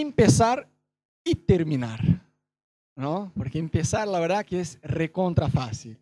empezar 0.00 0.68
y 1.24 1.34
terminar, 1.34 2.00
¿no? 2.96 3.32
Porque 3.36 3.58
empezar, 3.58 4.08
la 4.08 4.18
verdad 4.20 4.44
que 4.44 4.60
es 4.60 4.78
recontra 4.82 5.48
fácil. 5.48 5.98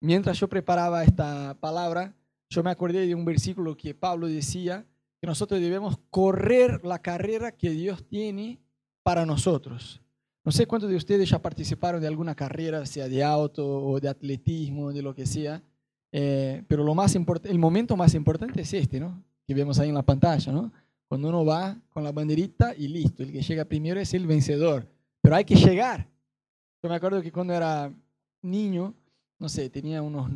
Mientras 0.00 0.38
yo 0.38 0.48
preparaba 0.48 1.02
esta 1.02 1.56
palabra, 1.58 2.14
yo 2.50 2.62
me 2.62 2.70
acordé 2.70 3.06
de 3.06 3.14
un 3.14 3.24
versículo 3.24 3.76
que 3.76 3.94
Pablo 3.94 4.28
decía 4.28 4.84
que 5.20 5.26
nosotros 5.26 5.60
debemos 5.60 5.98
correr 6.10 6.84
la 6.84 7.00
carrera 7.00 7.52
que 7.52 7.70
Dios 7.70 8.04
tiene 8.06 8.60
para 9.02 9.24
nosotros. 9.24 10.02
No 10.44 10.52
sé 10.52 10.66
cuántos 10.66 10.90
de 10.90 10.96
ustedes 10.96 11.30
ya 11.30 11.40
participaron 11.40 12.02
de 12.02 12.06
alguna 12.06 12.34
carrera, 12.34 12.84
sea 12.84 13.08
de 13.08 13.24
auto 13.24 13.66
o 13.66 13.98
de 13.98 14.08
atletismo, 14.08 14.92
de 14.92 15.00
lo 15.00 15.14
que 15.14 15.24
sea, 15.24 15.62
eh, 16.12 16.62
pero 16.68 16.84
lo 16.84 16.94
más 16.94 17.16
el 17.16 17.58
momento 17.58 17.96
más 17.96 18.14
importante 18.14 18.60
es 18.60 18.72
este, 18.74 19.00
¿no? 19.00 19.24
Que 19.46 19.54
vemos 19.54 19.78
ahí 19.78 19.88
en 19.88 19.94
la 19.94 20.02
pantalla, 20.02 20.52
¿no? 20.52 20.70
Cuando 21.14 21.28
uno 21.28 21.44
va 21.44 21.80
con 21.90 22.02
la 22.02 22.10
banderita 22.10 22.74
y 22.76 22.88
listo, 22.88 23.22
el 23.22 23.30
que 23.30 23.40
llega 23.40 23.64
primero 23.64 24.00
es 24.00 24.12
el 24.14 24.26
vencedor, 24.26 24.90
pero 25.20 25.36
hay 25.36 25.44
que 25.44 25.54
llegar. 25.54 26.10
Yo 26.82 26.88
me 26.88 26.96
acuerdo 26.96 27.22
que 27.22 27.30
cuando 27.30 27.54
era 27.54 27.94
niño, 28.42 28.92
no 29.38 29.48
sé, 29.48 29.70
tenía 29.70 30.02
unos 30.02 30.28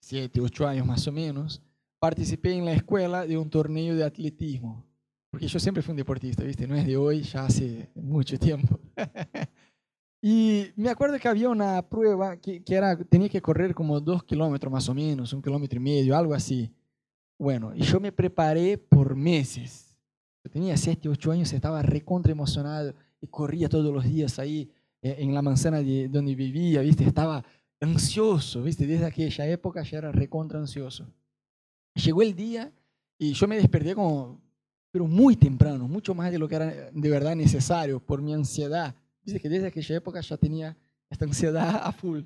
7, 0.00 0.40
8 0.40 0.66
años 0.66 0.88
más 0.88 1.06
o 1.06 1.12
menos, 1.12 1.62
participé 2.00 2.52
en 2.52 2.64
la 2.64 2.72
escuela 2.72 3.24
de 3.28 3.38
un 3.38 3.48
torneo 3.48 3.94
de 3.94 4.02
atletismo. 4.02 4.84
Porque 5.30 5.46
yo 5.46 5.60
siempre 5.60 5.84
fui 5.84 5.92
un 5.92 5.98
deportista, 5.98 6.42
¿viste? 6.42 6.66
No 6.66 6.74
es 6.74 6.84
de 6.84 6.96
hoy, 6.96 7.22
ya 7.22 7.44
hace 7.44 7.88
mucho 7.94 8.36
tiempo. 8.36 8.80
y 10.20 10.64
me 10.74 10.90
acuerdo 10.90 11.16
que 11.20 11.28
había 11.28 11.48
una 11.48 11.80
prueba 11.80 12.36
que, 12.38 12.64
que, 12.64 12.74
era, 12.74 12.96
tenía 12.96 13.28
que 13.28 13.40
correr 13.40 13.72
como 13.72 14.00
dos 14.00 14.24
kilómetros 14.24 14.72
más 14.72 14.88
o 14.88 14.94
menos, 14.94 15.32
un 15.32 15.40
kilómetro 15.40 15.76
y 15.76 15.82
medio, 15.84 16.16
algo 16.16 16.34
así. 16.34 16.74
Bueno, 17.38 17.72
y 17.72 17.82
yo 17.82 18.00
me 18.00 18.10
preparé 18.10 18.76
por 18.76 19.14
meses. 19.14 19.93
Yo 20.44 20.50
tenía 20.50 20.76
7, 20.76 21.08
8 21.08 21.32
años, 21.32 21.52
estaba 21.52 21.82
recontra 21.82 22.30
emocionado 22.30 22.94
y 23.20 23.26
corría 23.26 23.68
todos 23.68 23.92
los 23.92 24.04
días 24.04 24.38
ahí 24.38 24.70
eh, 25.00 25.16
en 25.18 25.34
la 25.34 25.40
manzana 25.40 25.80
de 25.80 26.08
donde 26.08 26.34
vivía, 26.34 26.82
¿viste? 26.82 27.04
Estaba 27.04 27.42
ansioso, 27.80 28.62
¿viste? 28.62 28.86
Desde 28.86 29.06
aquella 29.06 29.46
época 29.46 29.82
ya 29.82 29.98
era 29.98 30.12
recontra 30.12 30.58
ansioso. 30.58 31.06
Llegó 31.94 32.22
el 32.22 32.34
día 32.34 32.70
y 33.18 33.32
yo 33.32 33.48
me 33.48 33.56
desperté 33.56 33.94
como 33.94 34.44
pero 34.94 35.08
muy 35.08 35.34
temprano, 35.34 35.88
mucho 35.88 36.14
más 36.14 36.30
de 36.30 36.38
lo 36.38 36.48
que 36.48 36.54
era 36.54 36.66
de 36.92 37.10
verdad 37.10 37.34
necesario 37.34 37.98
por 37.98 38.22
mi 38.22 38.32
ansiedad. 38.32 38.94
Dice 39.24 39.40
que 39.40 39.48
desde 39.48 39.66
aquella 39.66 39.96
época 39.96 40.20
ya 40.20 40.36
tenía 40.36 40.76
esta 41.10 41.24
ansiedad 41.24 41.80
a 41.82 41.90
full. 41.90 42.20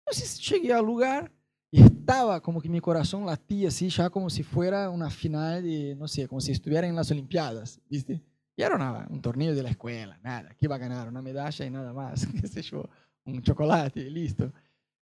Entonces 0.00 0.40
llegué 0.48 0.72
al 0.72 0.84
lugar 0.84 1.30
y 1.70 1.82
estaba 1.82 2.40
como 2.40 2.60
que 2.60 2.68
mi 2.68 2.80
corazón 2.80 3.26
latía 3.26 3.68
así, 3.68 3.88
ya 3.88 4.08
como 4.10 4.30
si 4.30 4.42
fuera 4.42 4.88
una 4.90 5.10
final 5.10 5.62
de, 5.62 5.94
no 5.94 6.08
sé, 6.08 6.26
como 6.26 6.40
si 6.40 6.52
estuviera 6.52 6.86
en 6.86 6.96
las 6.96 7.10
Olimpiadas, 7.10 7.80
¿viste? 7.88 8.22
Y 8.56 8.62
era 8.62 8.76
nada, 8.78 9.06
un 9.10 9.20
torneo 9.20 9.54
de 9.54 9.62
la 9.62 9.70
escuela, 9.70 10.18
nada, 10.22 10.50
que 10.50 10.66
iba 10.66 10.74
a 10.74 10.78
ganar 10.78 11.08
una 11.08 11.22
medalla 11.22 11.64
y 11.64 11.70
nada 11.70 11.92
más, 11.92 12.26
qué 12.40 12.48
sé 12.48 12.62
yo, 12.62 12.88
un 13.24 13.42
chocolate, 13.42 14.10
listo. 14.10 14.52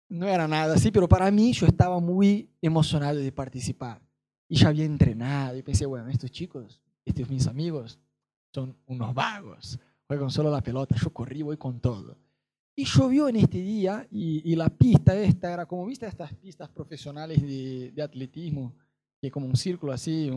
No 0.08 0.28
era 0.28 0.46
nada 0.46 0.74
así, 0.74 0.90
pero 0.90 1.08
para 1.08 1.30
mí 1.30 1.52
yo 1.52 1.66
estaba 1.66 1.98
muy 1.98 2.48
emocionado 2.62 3.18
de 3.18 3.32
participar. 3.32 4.00
Y 4.48 4.56
ya 4.56 4.68
había 4.68 4.84
entrenado 4.84 5.56
y 5.56 5.62
pensé, 5.62 5.86
bueno, 5.86 6.08
estos 6.08 6.30
chicos 6.30 6.80
estos 7.04 7.28
mis 7.28 7.46
amigos 7.46 7.98
son 8.52 8.76
unos 8.86 9.14
vagos, 9.14 9.78
juegan 10.06 10.30
solo 10.30 10.50
la 10.50 10.62
pelota, 10.62 10.96
yo 10.96 11.12
corrí, 11.12 11.42
voy 11.42 11.56
con 11.56 11.80
todo. 11.80 12.16
Y 12.76 12.84
llovió 12.84 13.28
en 13.28 13.36
este 13.36 13.58
día 13.58 14.06
y, 14.10 14.54
la 14.56 14.68
pista 14.68 15.16
esta 15.16 15.52
era 15.52 15.66
como, 15.66 15.86
viste 15.86 16.06
estas 16.06 16.34
pistas 16.34 16.68
profesionales 16.68 17.40
de, 17.40 18.02
atletismo, 18.02 18.74
que 19.20 19.30
como 19.30 19.46
un 19.46 19.56
círculo 19.56 19.92
así, 19.92 20.30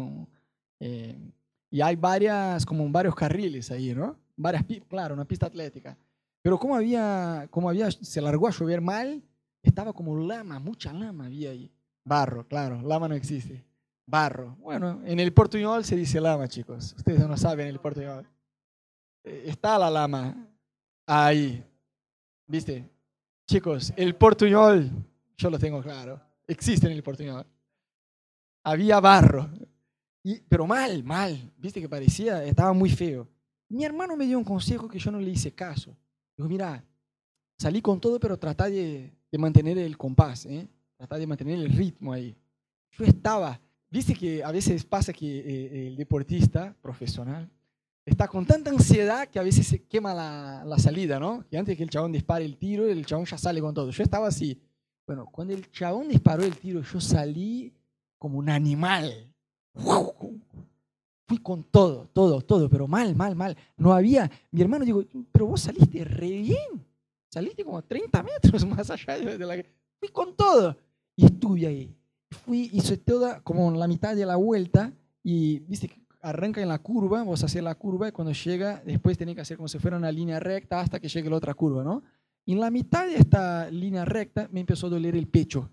eh, 0.79 1.17
y 1.69 1.81
hay 1.81 1.95
varias, 1.95 2.65
como 2.65 2.87
varios 2.89 3.15
carriles 3.15 3.71
ahí, 3.71 3.93
¿no? 3.93 4.17
Varias, 4.35 4.65
claro, 4.87 5.15
una 5.15 5.25
pista 5.25 5.47
atlética. 5.47 5.97
Pero 6.41 6.59
como 6.59 6.75
había, 6.75 7.47
como 7.49 7.69
había, 7.69 7.89
se 7.91 8.21
largó 8.21 8.47
a 8.47 8.51
llover 8.51 8.81
mal, 8.81 9.23
estaba 9.63 9.91
como 9.91 10.17
lama, 10.17 10.59
mucha 10.59 10.93
lama 10.93 11.25
había 11.25 11.49
ahí. 11.49 11.71
Barro, 12.05 12.47
claro, 12.47 12.81
lama 12.81 13.07
no 13.07 13.15
existe. 13.15 13.65
Barro. 14.05 14.55
Bueno, 14.61 15.01
en 15.03 15.19
el 15.19 15.33
portuñol 15.33 15.83
se 15.83 15.97
dice 15.97 16.21
lama, 16.21 16.47
chicos. 16.47 16.93
Ustedes 16.97 17.27
no 17.27 17.35
saben 17.35 17.67
el 17.67 17.79
portuñol. 17.79 18.25
Eh, 19.25 19.43
está 19.47 19.77
la 19.77 19.89
lama 19.89 20.47
ahí. 21.05 21.66
¿Viste? 22.47 22.89
Chicos, 23.45 23.93
el 23.95 24.15
portuñol, 24.15 24.89
yo 25.37 25.49
lo 25.49 25.59
tengo 25.59 25.81
claro, 25.81 26.21
existe 26.47 26.87
en 26.87 26.93
el 26.93 27.03
portuñol. 27.03 27.45
Había 28.63 28.99
barro. 28.99 29.49
Pero 30.49 30.67
mal, 30.67 31.03
mal. 31.03 31.53
¿Viste 31.57 31.79
que 31.79 31.87
parecía? 31.87 32.43
Estaba 32.43 32.73
muy 32.73 32.89
feo. 32.89 33.27
Mi 33.69 33.85
hermano 33.85 34.17
me 34.17 34.25
dio 34.25 34.37
un 34.37 34.43
consejo 34.43 34.87
que 34.87 34.99
yo 34.99 35.11
no 35.11 35.19
le 35.19 35.29
hice 35.29 35.53
caso. 35.53 35.95
Dijo, 36.35 36.49
mira, 36.49 36.83
salí 37.57 37.81
con 37.81 38.01
todo, 38.01 38.19
pero 38.19 38.37
trata 38.37 38.69
de, 38.69 39.13
mantener 39.37 39.77
el 39.77 39.97
compás, 39.97 40.45
¿eh? 40.45 40.67
Trata 40.97 41.17
de 41.17 41.27
mantener 41.27 41.59
el 41.59 41.69
ritmo 41.69 42.11
ahí. 42.11 42.35
Yo 42.91 43.05
estaba 43.05 43.59
Viste 43.89 44.13
que 44.13 44.43
a 44.43 44.51
veces 44.51 44.83
pasa 44.83 45.13
que 45.13 45.39
eh, 45.39 45.87
el 45.87 45.95
deportista 45.95 46.75
profesional 46.81 47.49
está 48.11 48.27
con 48.27 48.45
tanta 48.45 48.69
ansiedad 48.69 49.27
que 49.27 49.39
a 49.39 49.43
veces 49.43 49.67
se 49.67 49.83
quema 49.83 50.13
la, 50.13 50.63
la, 50.65 50.79
salida, 50.79 51.19
¿no? 51.19 51.45
Que 51.49 51.57
antes 51.57 51.77
que 51.77 51.83
el 51.83 51.89
chabón 51.89 52.11
dispare 52.11 52.45
el 52.45 52.57
tiro, 52.57 52.85
el 52.87 53.05
chabón 53.05 53.25
ya 53.25 53.37
sale 53.37 53.61
con 53.61 53.73
todo. 53.73 53.89
Yo 53.91 54.03
estaba 54.03 54.27
así. 54.27 54.59
Bueno, 55.05 55.25
cuando 55.31 55.53
el 55.53 55.69
chabón 55.71 56.09
disparó 56.09 56.43
el 56.43 56.57
tiro, 56.57 56.81
yo 56.81 56.99
salí 56.99 57.73
como 58.17 58.39
un 58.39 58.49
animal. 58.49 59.33
Fui 61.27 61.37
con 61.39 61.63
todo, 61.63 62.09
todo, 62.13 62.41
todo, 62.41 62.69
pero 62.69 62.87
mal, 62.87 63.15
mal, 63.15 63.35
mal. 63.35 63.55
No 63.75 63.93
había. 63.93 64.29
Mi 64.51 64.61
hermano 64.61 64.85
dijo, 64.85 65.03
pero 65.31 65.47
vos 65.47 65.61
saliste 65.61 66.03
re 66.03 66.29
bien. 66.29 66.85
Saliste 67.29 67.63
como 67.63 67.81
30 67.81 68.23
metros 68.23 68.65
más 68.67 68.89
allá 68.89 69.17
de 69.17 69.37
la. 69.37 69.63
Fui 69.99 70.09
con 70.09 70.35
todo. 70.35 70.77
Y 71.15 71.25
estuve 71.25 71.67
ahí 71.67 71.97
fui, 72.31 72.69
hice 72.73 72.97
toda 72.97 73.41
como 73.41 73.71
la 73.71 73.87
mitad 73.87 74.15
de 74.15 74.25
la 74.25 74.35
vuelta 74.35 74.93
y, 75.23 75.59
viste, 75.59 75.89
arranca 76.21 76.61
en 76.61 76.67
la 76.67 76.79
curva, 76.79 77.23
vos 77.23 77.43
haces 77.43 77.63
la 77.63 77.75
curva 77.75 78.07
y 78.07 78.11
cuando 78.11 78.33
llega, 78.33 78.81
después 78.85 79.17
tenés 79.17 79.35
que 79.35 79.41
hacer 79.41 79.57
como 79.57 79.67
si 79.67 79.79
fuera 79.79 79.97
una 79.97 80.11
línea 80.11 80.39
recta 80.39 80.79
hasta 80.79 80.99
que 80.99 81.07
llegue 81.07 81.29
la 81.29 81.35
otra 81.35 81.53
curva, 81.53 81.83
¿no? 81.83 82.03
Y 82.45 82.53
en 82.53 82.61
la 82.61 82.71
mitad 82.71 83.05
de 83.05 83.15
esta 83.15 83.69
línea 83.69 84.05
recta 84.05 84.47
me 84.51 84.61
empezó 84.61 84.87
a 84.87 84.89
doler 84.89 85.15
el 85.15 85.27
pecho. 85.27 85.69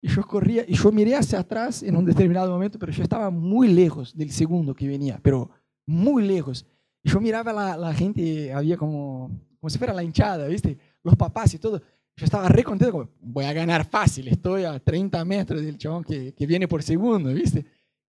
Y 0.00 0.08
yo 0.08 0.22
corría, 0.22 0.64
y 0.66 0.74
yo 0.74 0.92
miré 0.92 1.14
hacia 1.14 1.40
atrás 1.40 1.82
en 1.82 1.96
un 1.96 2.04
determinado 2.04 2.50
momento, 2.50 2.78
pero 2.78 2.92
yo 2.92 3.02
estaba 3.02 3.30
muy 3.30 3.68
lejos 3.68 4.16
del 4.16 4.30
segundo 4.30 4.74
que 4.74 4.88
venía, 4.88 5.20
pero 5.22 5.50
muy 5.84 6.26
lejos. 6.26 6.66
Y 7.02 7.10
yo 7.10 7.20
miraba 7.20 7.52
la, 7.52 7.76
la 7.76 7.92
gente, 7.92 8.52
había 8.52 8.76
como, 8.76 9.30
como 9.60 9.70
si 9.70 9.78
fuera 9.78 9.92
la 9.92 10.02
hinchada, 10.02 10.46
¿viste? 10.48 10.78
Los 11.02 11.16
papás 11.16 11.54
y 11.54 11.58
todo. 11.58 11.82
Yo 12.16 12.24
estaba 12.24 12.48
re 12.48 12.64
contento, 12.64 12.92
como, 12.92 13.08
voy 13.20 13.44
a 13.44 13.52
ganar 13.52 13.84
fácil, 13.84 14.28
estoy 14.28 14.64
a 14.64 14.78
30 14.78 15.22
metros 15.24 15.60
del 15.60 15.76
chabón 15.76 16.02
que, 16.02 16.32
que 16.32 16.46
viene 16.46 16.66
por 16.66 16.82
segundo, 16.82 17.32
¿viste? 17.32 17.66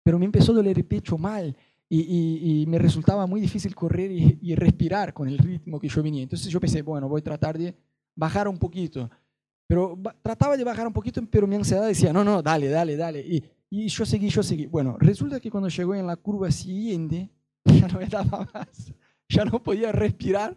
Pero 0.09 0.19
me 0.19 0.25
empezó 0.25 0.53
a 0.53 0.55
doler 0.55 0.79
el 0.79 0.87
pecho 0.87 1.19
mal 1.19 1.55
y, 1.87 2.63
y, 2.63 2.67
me 2.67 2.79
resultaba 2.79 3.27
muy 3.27 3.43
difícil 3.43 3.75
correr 3.75 4.11
y, 4.11 4.39
y, 4.41 4.55
respirar 4.55 5.13
con 5.13 5.29
el 5.29 5.37
ritmo 5.37 5.79
que 5.79 5.87
yo 5.87 6.03
venía. 6.03 6.23
Entonces 6.23 6.49
yo 6.49 6.59
pensé, 6.59 6.81
bueno, 6.81 7.11
voy 7.11 7.21
a 7.21 7.25
tratar 7.25 7.59
de 7.59 7.77
bajar 8.15 8.49
un 8.49 8.57
poquito. 8.57 9.11
Pero 9.67 10.01
trataba 10.23 10.57
de 10.57 10.65
bajar 10.65 10.87
un 10.87 10.95
poquito, 10.95 11.21
pero 11.31 11.47
mi 11.47 11.57
ansiedad 11.57 11.87
decía, 11.87 12.11
no, 12.11 12.25
no, 12.25 12.41
dale, 12.41 12.71
dale, 12.71 12.97
dale. 12.97 13.21
Y, 13.21 13.45
y 13.69 13.89
yo 13.89 14.07
seguí, 14.07 14.31
yo 14.31 14.43
seguí. 14.43 14.65
Bueno, 14.65 14.97
resulta 14.99 15.41
que 15.41 15.51
cuando 15.51 15.69
llegó 15.69 15.95
en 15.95 16.07
la 16.07 16.17
curva 16.17 16.51
siguiente, 16.51 17.29
ya 17.67 17.87
no 17.87 17.99
me 17.99 18.07
daba 18.07 18.49
más, 18.55 18.95
ya 19.29 19.45
no 19.45 19.63
podía 19.63 19.93
respirar 19.93 20.57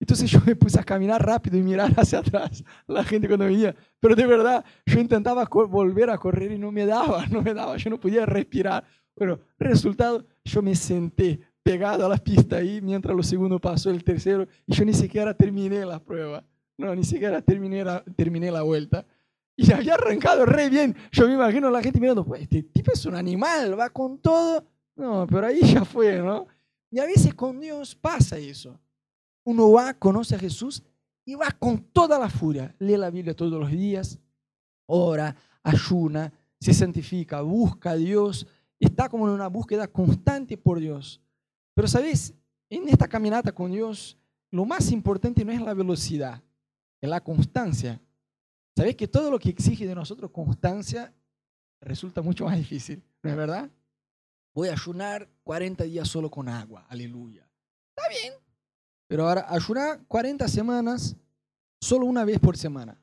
entonces 0.00 0.30
yo 0.30 0.40
me 0.46 0.56
puse 0.56 0.80
a 0.80 0.82
caminar 0.82 1.24
rápido 1.24 1.58
y 1.58 1.62
mirar 1.62 1.92
hacia 1.96 2.20
atrás 2.20 2.64
la 2.86 3.04
gente 3.04 3.28
cuando 3.28 3.44
venía. 3.44 3.76
Pero 4.00 4.16
de 4.16 4.26
verdad, 4.26 4.64
yo 4.86 4.98
intentaba 4.98 5.44
volver 5.44 6.08
a 6.08 6.16
correr 6.16 6.52
y 6.52 6.58
no 6.58 6.72
me 6.72 6.86
daba, 6.86 7.26
no 7.30 7.42
me 7.42 7.52
daba, 7.52 7.76
yo 7.76 7.90
no 7.90 8.00
podía 8.00 8.24
respirar. 8.24 8.82
Bueno, 9.14 9.38
resultado, 9.58 10.26
yo 10.42 10.62
me 10.62 10.74
senté 10.74 11.38
pegado 11.62 12.06
a 12.06 12.08
la 12.08 12.16
pista 12.16 12.56
ahí 12.56 12.80
mientras 12.80 13.14
lo 13.14 13.22
segundo 13.22 13.58
pasó 13.58 13.90
el 13.90 14.02
tercero 14.02 14.48
y 14.66 14.72
yo 14.72 14.84
ni 14.86 14.94
siquiera 14.94 15.34
terminé 15.34 15.84
la 15.84 15.98
prueba. 16.02 16.42
No, 16.78 16.94
ni 16.94 17.04
siquiera 17.04 17.42
terminé 17.42 17.84
la, 17.84 18.02
terminé 18.16 18.50
la 18.50 18.62
vuelta. 18.62 19.04
Y 19.54 19.70
había 19.70 19.94
arrancado 19.94 20.46
re 20.46 20.70
bien. 20.70 20.96
Yo 21.12 21.28
me 21.28 21.34
imagino 21.34 21.68
a 21.68 21.70
la 21.70 21.82
gente 21.82 22.00
mirando, 22.00 22.24
pues 22.24 22.40
este 22.40 22.62
tipo 22.62 22.90
es 22.94 23.04
un 23.04 23.14
animal, 23.14 23.78
va 23.78 23.90
con 23.90 24.16
todo. 24.16 24.64
No, 24.96 25.26
pero 25.26 25.46
ahí 25.46 25.60
ya 25.60 25.84
fue, 25.84 26.18
¿no? 26.22 26.46
Y 26.90 26.98
a 26.98 27.04
veces 27.04 27.34
con 27.34 27.60
Dios 27.60 27.94
pasa 27.94 28.38
eso 28.38 28.80
uno 29.44 29.72
va, 29.72 29.94
conoce 29.94 30.34
a 30.34 30.38
Jesús 30.38 30.82
y 31.24 31.34
va 31.34 31.50
con 31.50 31.78
toda 31.78 32.18
la 32.18 32.28
furia. 32.28 32.74
Lee 32.78 32.96
la 32.96 33.10
Biblia 33.10 33.34
todos 33.34 33.58
los 33.58 33.70
días, 33.70 34.18
ora, 34.86 35.36
ayuna, 35.62 36.32
se 36.60 36.74
santifica, 36.74 37.40
busca 37.40 37.92
a 37.92 37.96
Dios, 37.96 38.46
está 38.78 39.08
como 39.08 39.28
en 39.28 39.34
una 39.34 39.48
búsqueda 39.48 39.88
constante 39.88 40.56
por 40.56 40.78
Dios. 40.78 41.20
Pero 41.74 41.88
sabes, 41.88 42.34
en 42.68 42.88
esta 42.88 43.08
caminata 43.08 43.52
con 43.52 43.70
Dios, 43.70 44.16
lo 44.50 44.64
más 44.64 44.90
importante 44.90 45.44
no 45.44 45.52
es 45.52 45.60
la 45.60 45.74
velocidad, 45.74 46.42
es 47.00 47.08
la 47.08 47.20
constancia. 47.20 48.00
Sabes 48.76 48.96
que 48.96 49.08
todo 49.08 49.30
lo 49.30 49.38
que 49.38 49.50
exige 49.50 49.86
de 49.86 49.94
nosotros 49.94 50.30
constancia 50.30 51.14
resulta 51.80 52.22
mucho 52.22 52.44
más 52.44 52.56
difícil, 52.56 53.02
¿no 53.22 53.30
es 53.30 53.36
verdad? 53.36 53.70
Voy 54.54 54.68
a 54.68 54.72
ayunar 54.72 55.28
40 55.44 55.84
días 55.84 56.08
solo 56.08 56.30
con 56.30 56.48
agua, 56.48 56.86
aleluya. 56.88 57.48
Está 57.96 58.08
bien, 58.08 58.34
Pero 59.10 59.26
ahora, 59.26 59.44
ayunar 59.48 60.00
40 60.06 60.46
semanas 60.46 61.16
solo 61.80 62.06
una 62.06 62.24
vez 62.24 62.38
por 62.38 62.56
semana. 62.56 62.96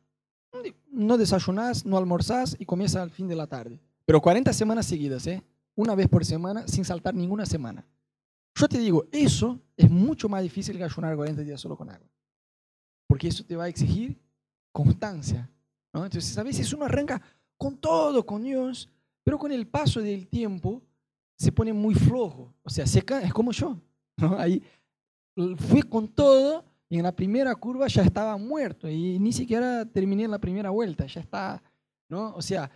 No 0.89 1.17
desayunás, 1.17 1.85
no 1.85 1.97
almorzás 1.97 2.55
y 2.57 2.65
comienza 2.65 3.03
al 3.03 3.11
fin 3.11 3.27
de 3.27 3.35
la 3.35 3.45
tarde. 3.45 3.81
Pero 4.05 4.21
40 4.21 4.53
semanas 4.53 4.85
seguidas, 4.85 5.27
¿eh? 5.27 5.43
Una 5.75 5.95
vez 5.95 6.07
por 6.07 6.23
semana 6.23 6.65
sin 6.65 6.85
saltar 6.85 7.13
ninguna 7.13 7.45
semana. 7.45 7.85
Yo 8.55 8.69
te 8.69 8.77
digo, 8.77 9.05
eso 9.11 9.59
es 9.75 9.91
mucho 9.91 10.29
más 10.29 10.41
difícil 10.43 10.77
que 10.77 10.85
ayunar 10.85 11.13
40 11.13 11.41
días 11.41 11.59
solo 11.59 11.75
con 11.75 11.89
agua. 11.89 12.07
Porque 13.05 13.27
eso 13.27 13.43
te 13.43 13.57
va 13.57 13.65
a 13.65 13.67
exigir 13.67 14.17
constancia. 14.71 15.51
¿no? 15.91 16.05
Entonces, 16.05 16.37
a 16.37 16.43
veces 16.43 16.71
uno 16.71 16.85
arranca 16.85 17.21
con 17.57 17.75
todo, 17.75 18.25
con 18.25 18.43
Dios, 18.43 18.89
pero 19.25 19.37
con 19.37 19.51
el 19.51 19.67
paso 19.67 19.99
del 19.99 20.29
tiempo 20.29 20.81
se 21.37 21.51
pone 21.51 21.73
muy 21.73 21.95
flojo. 21.95 22.53
O 22.63 22.69
sea, 22.69 22.87
se 22.87 23.03
es 23.23 23.33
como 23.33 23.51
yo. 23.51 23.77
Ahí 24.37 24.63
fui 25.57 25.83
con 25.83 26.07
todo 26.07 26.65
y 26.89 26.97
en 26.97 27.03
la 27.03 27.11
primera 27.11 27.55
curva 27.55 27.87
ya 27.87 28.01
estaba 28.01 28.37
muerto 28.37 28.89
y 28.89 29.19
ni 29.19 29.31
siquiera 29.33 29.85
terminé 29.85 30.27
la 30.27 30.39
primera 30.39 30.69
vuelta, 30.69 31.05
ya 31.05 31.21
está, 31.21 31.61
¿no? 32.09 32.33
O 32.35 32.41
sea, 32.41 32.71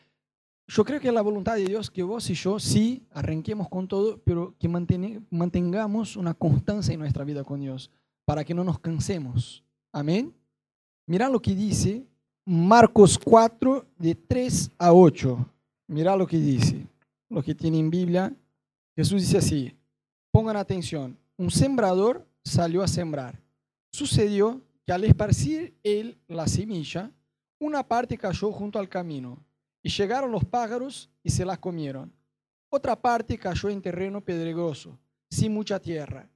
yo 0.68 0.86
creo 0.86 1.00
que 1.00 1.08
es 1.08 1.14
la 1.14 1.22
voluntad 1.22 1.56
de 1.56 1.66
Dios 1.66 1.90
que 1.90 2.04
vos 2.04 2.30
y 2.30 2.34
yo 2.34 2.60
sí 2.60 3.04
arranquemos 3.12 3.68
con 3.68 3.88
todo, 3.88 4.22
pero 4.24 4.56
que 4.58 4.68
mantengamos 4.68 6.16
una 6.16 6.34
constancia 6.34 6.94
en 6.94 7.00
nuestra 7.00 7.26
vida 7.26 7.44
con 7.44 7.60
Dios 7.60 7.90
para 8.26 8.44
que 8.44 8.54
no 8.54 8.64
nos 8.64 8.80
cansemos. 8.80 9.64
Amén. 9.92 10.34
Mira 11.08 11.28
lo 11.28 11.42
que 11.42 11.56
dice 11.56 12.06
Marcos 12.46 13.20
4, 13.20 13.86
de 13.98 14.16
3 14.16 14.72
a 14.78 14.94
8. 14.94 15.46
Mira 15.88 16.16
lo 16.16 16.26
que 16.26 16.38
dice, 16.38 16.88
lo 17.30 17.44
que 17.44 17.56
tiene 17.56 17.80
en 17.80 17.90
Biblia. 17.90 18.34
Jesús 18.96 19.22
dice 19.22 19.40
así, 19.40 19.76
pongan 20.32 20.56
atención, 20.56 21.18
un 21.38 21.52
sembrador 21.52 22.26
salió 22.44 22.84
a 22.84 22.88
sembrar. 22.88 23.42
Sucedió 23.92 24.62
que 24.86 24.92
al 24.92 25.04
esparcir 25.04 25.78
él 25.84 26.18
la 26.28 26.48
semilla, 26.48 27.12
una 27.60 27.88
parte 27.88 28.18
cayó 28.18 28.52
junto 28.52 28.80
al 28.80 28.90
camino, 28.90 29.44
y 29.84 29.90
llegaron 29.90 30.32
los 30.32 30.46
pájaros 30.46 31.10
y 31.24 31.30
se 31.30 31.46
las 31.46 31.60
comieron. 31.60 32.14
Otra 32.70 32.96
parte 32.96 33.38
cayó 33.38 33.70
en 33.70 33.82
terreno 33.82 34.22
pedregoso, 34.22 34.98
sin 35.30 35.54
mucha 35.54 35.80
tierra. 35.80 36.30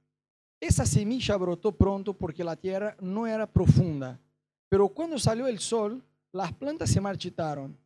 Esa 0.60 0.86
semilla 0.86 1.36
brotó 1.36 1.76
pronto 1.76 2.14
porque 2.14 2.44
la 2.44 2.56
tierra 2.56 2.96
no 3.00 3.26
era 3.26 3.50
profunda, 3.50 4.20
pero 4.68 4.88
cuando 4.88 5.18
salió 5.18 5.46
el 5.46 5.58
sol, 5.58 6.04
las 6.32 6.52
plantas 6.52 6.90
se 6.90 7.00
marchitaron 7.00 7.76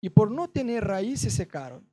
y 0.00 0.08
por 0.08 0.30
no 0.30 0.48
tener 0.48 0.84
raíz 0.84 1.20
se 1.20 1.30
secaron. 1.30 1.86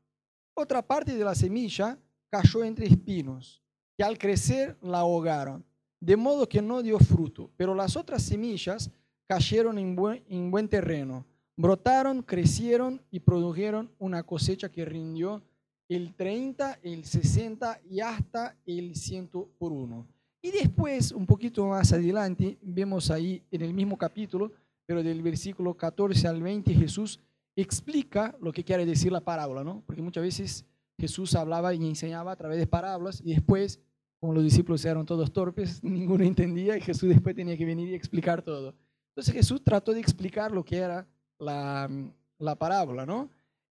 Otra 0.55 0.81
parte 0.81 1.15
de 1.15 1.23
la 1.23 1.35
semilla 1.35 1.97
cayó 2.29 2.63
entre 2.63 2.87
espinos, 2.87 3.61
que 3.97 4.03
al 4.03 4.17
crecer 4.17 4.77
la 4.81 4.99
ahogaron 4.99 5.63
de 5.99 6.15
modo 6.15 6.47
que 6.47 6.61
no 6.61 6.81
dio 6.81 6.99
fruto. 6.99 7.49
Pero 7.57 7.75
las 7.75 7.95
otras 7.95 8.23
semillas 8.23 8.89
cayeron 9.27 9.77
en 9.77 9.95
buen, 9.95 10.67
terreno, 10.67 11.25
brotaron, 11.55 12.23
crecieron 12.23 13.01
y 13.11 13.19
produjeron 13.19 13.91
una 13.99 14.23
cosecha 14.23 14.69
que 14.69 14.85
rindió 14.85 15.41
el 15.87 16.15
30, 16.15 16.79
el 16.83 17.05
60 17.05 17.81
y 17.89 17.99
hasta 17.99 18.55
el 18.65 18.95
100 18.95 19.29
por 19.57 19.71
uno. 19.71 20.07
Y 20.41 20.51
después, 20.51 21.11
un 21.11 21.25
poquito 21.25 21.65
más 21.67 21.91
adelante, 21.91 22.57
vemos 22.61 23.11
ahí 23.11 23.43
en 23.51 23.61
el 23.61 23.73
mismo 23.73 23.97
capítulo, 23.97 24.51
pero 24.85 25.03
del 25.03 25.21
versículo 25.21 25.75
14 25.75 26.27
al 26.27 26.41
20, 26.41 26.73
Jesús 26.73 27.19
explica 27.55 28.35
lo 28.41 28.51
que 28.51 28.63
quiere 28.63 28.85
decir 28.85 29.11
la 29.11 29.19
parábola, 29.19 29.63
¿no? 29.63 29.83
Porque 29.85 30.01
muchas 30.01 30.23
veces 30.23 30.65
Jesús 30.97 31.35
hablaba 31.35 31.73
y 31.73 31.85
enseñaba 31.85 32.31
a 32.31 32.35
través 32.35 32.57
de 32.57 32.67
parábolas 32.67 33.21
y 33.23 33.33
después 33.33 33.79
como 34.19 34.33
los 34.33 34.43
discípulos 34.43 34.83
eran 34.83 35.05
todos 35.05 35.31
torpes, 35.31 35.83
ninguno 35.83 36.23
entendía 36.23 36.77
y 36.77 36.81
Jesús 36.81 37.09
después 37.09 37.35
tenía 37.35 37.57
que 37.57 37.65
venir 37.65 37.89
y 37.89 37.95
explicar 37.95 38.41
todo. 38.41 38.75
Entonces 39.09 39.33
Jesús 39.33 39.63
trató 39.63 39.93
de 39.93 39.99
explicar 39.99 40.51
lo 40.51 40.63
que 40.63 40.77
era 40.77 41.07
la, 41.37 41.89
la 42.37 42.55
parábola, 42.55 43.05
¿no? 43.05 43.29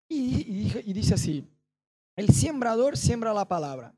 Y, 0.09 0.73
y, 0.87 0.93
dice 0.95 1.15
así, 1.15 1.47
el 2.17 2.31
sembrador 2.31 2.97
siembra 2.97 3.35
la 3.35 3.47
palabra. 3.47 3.95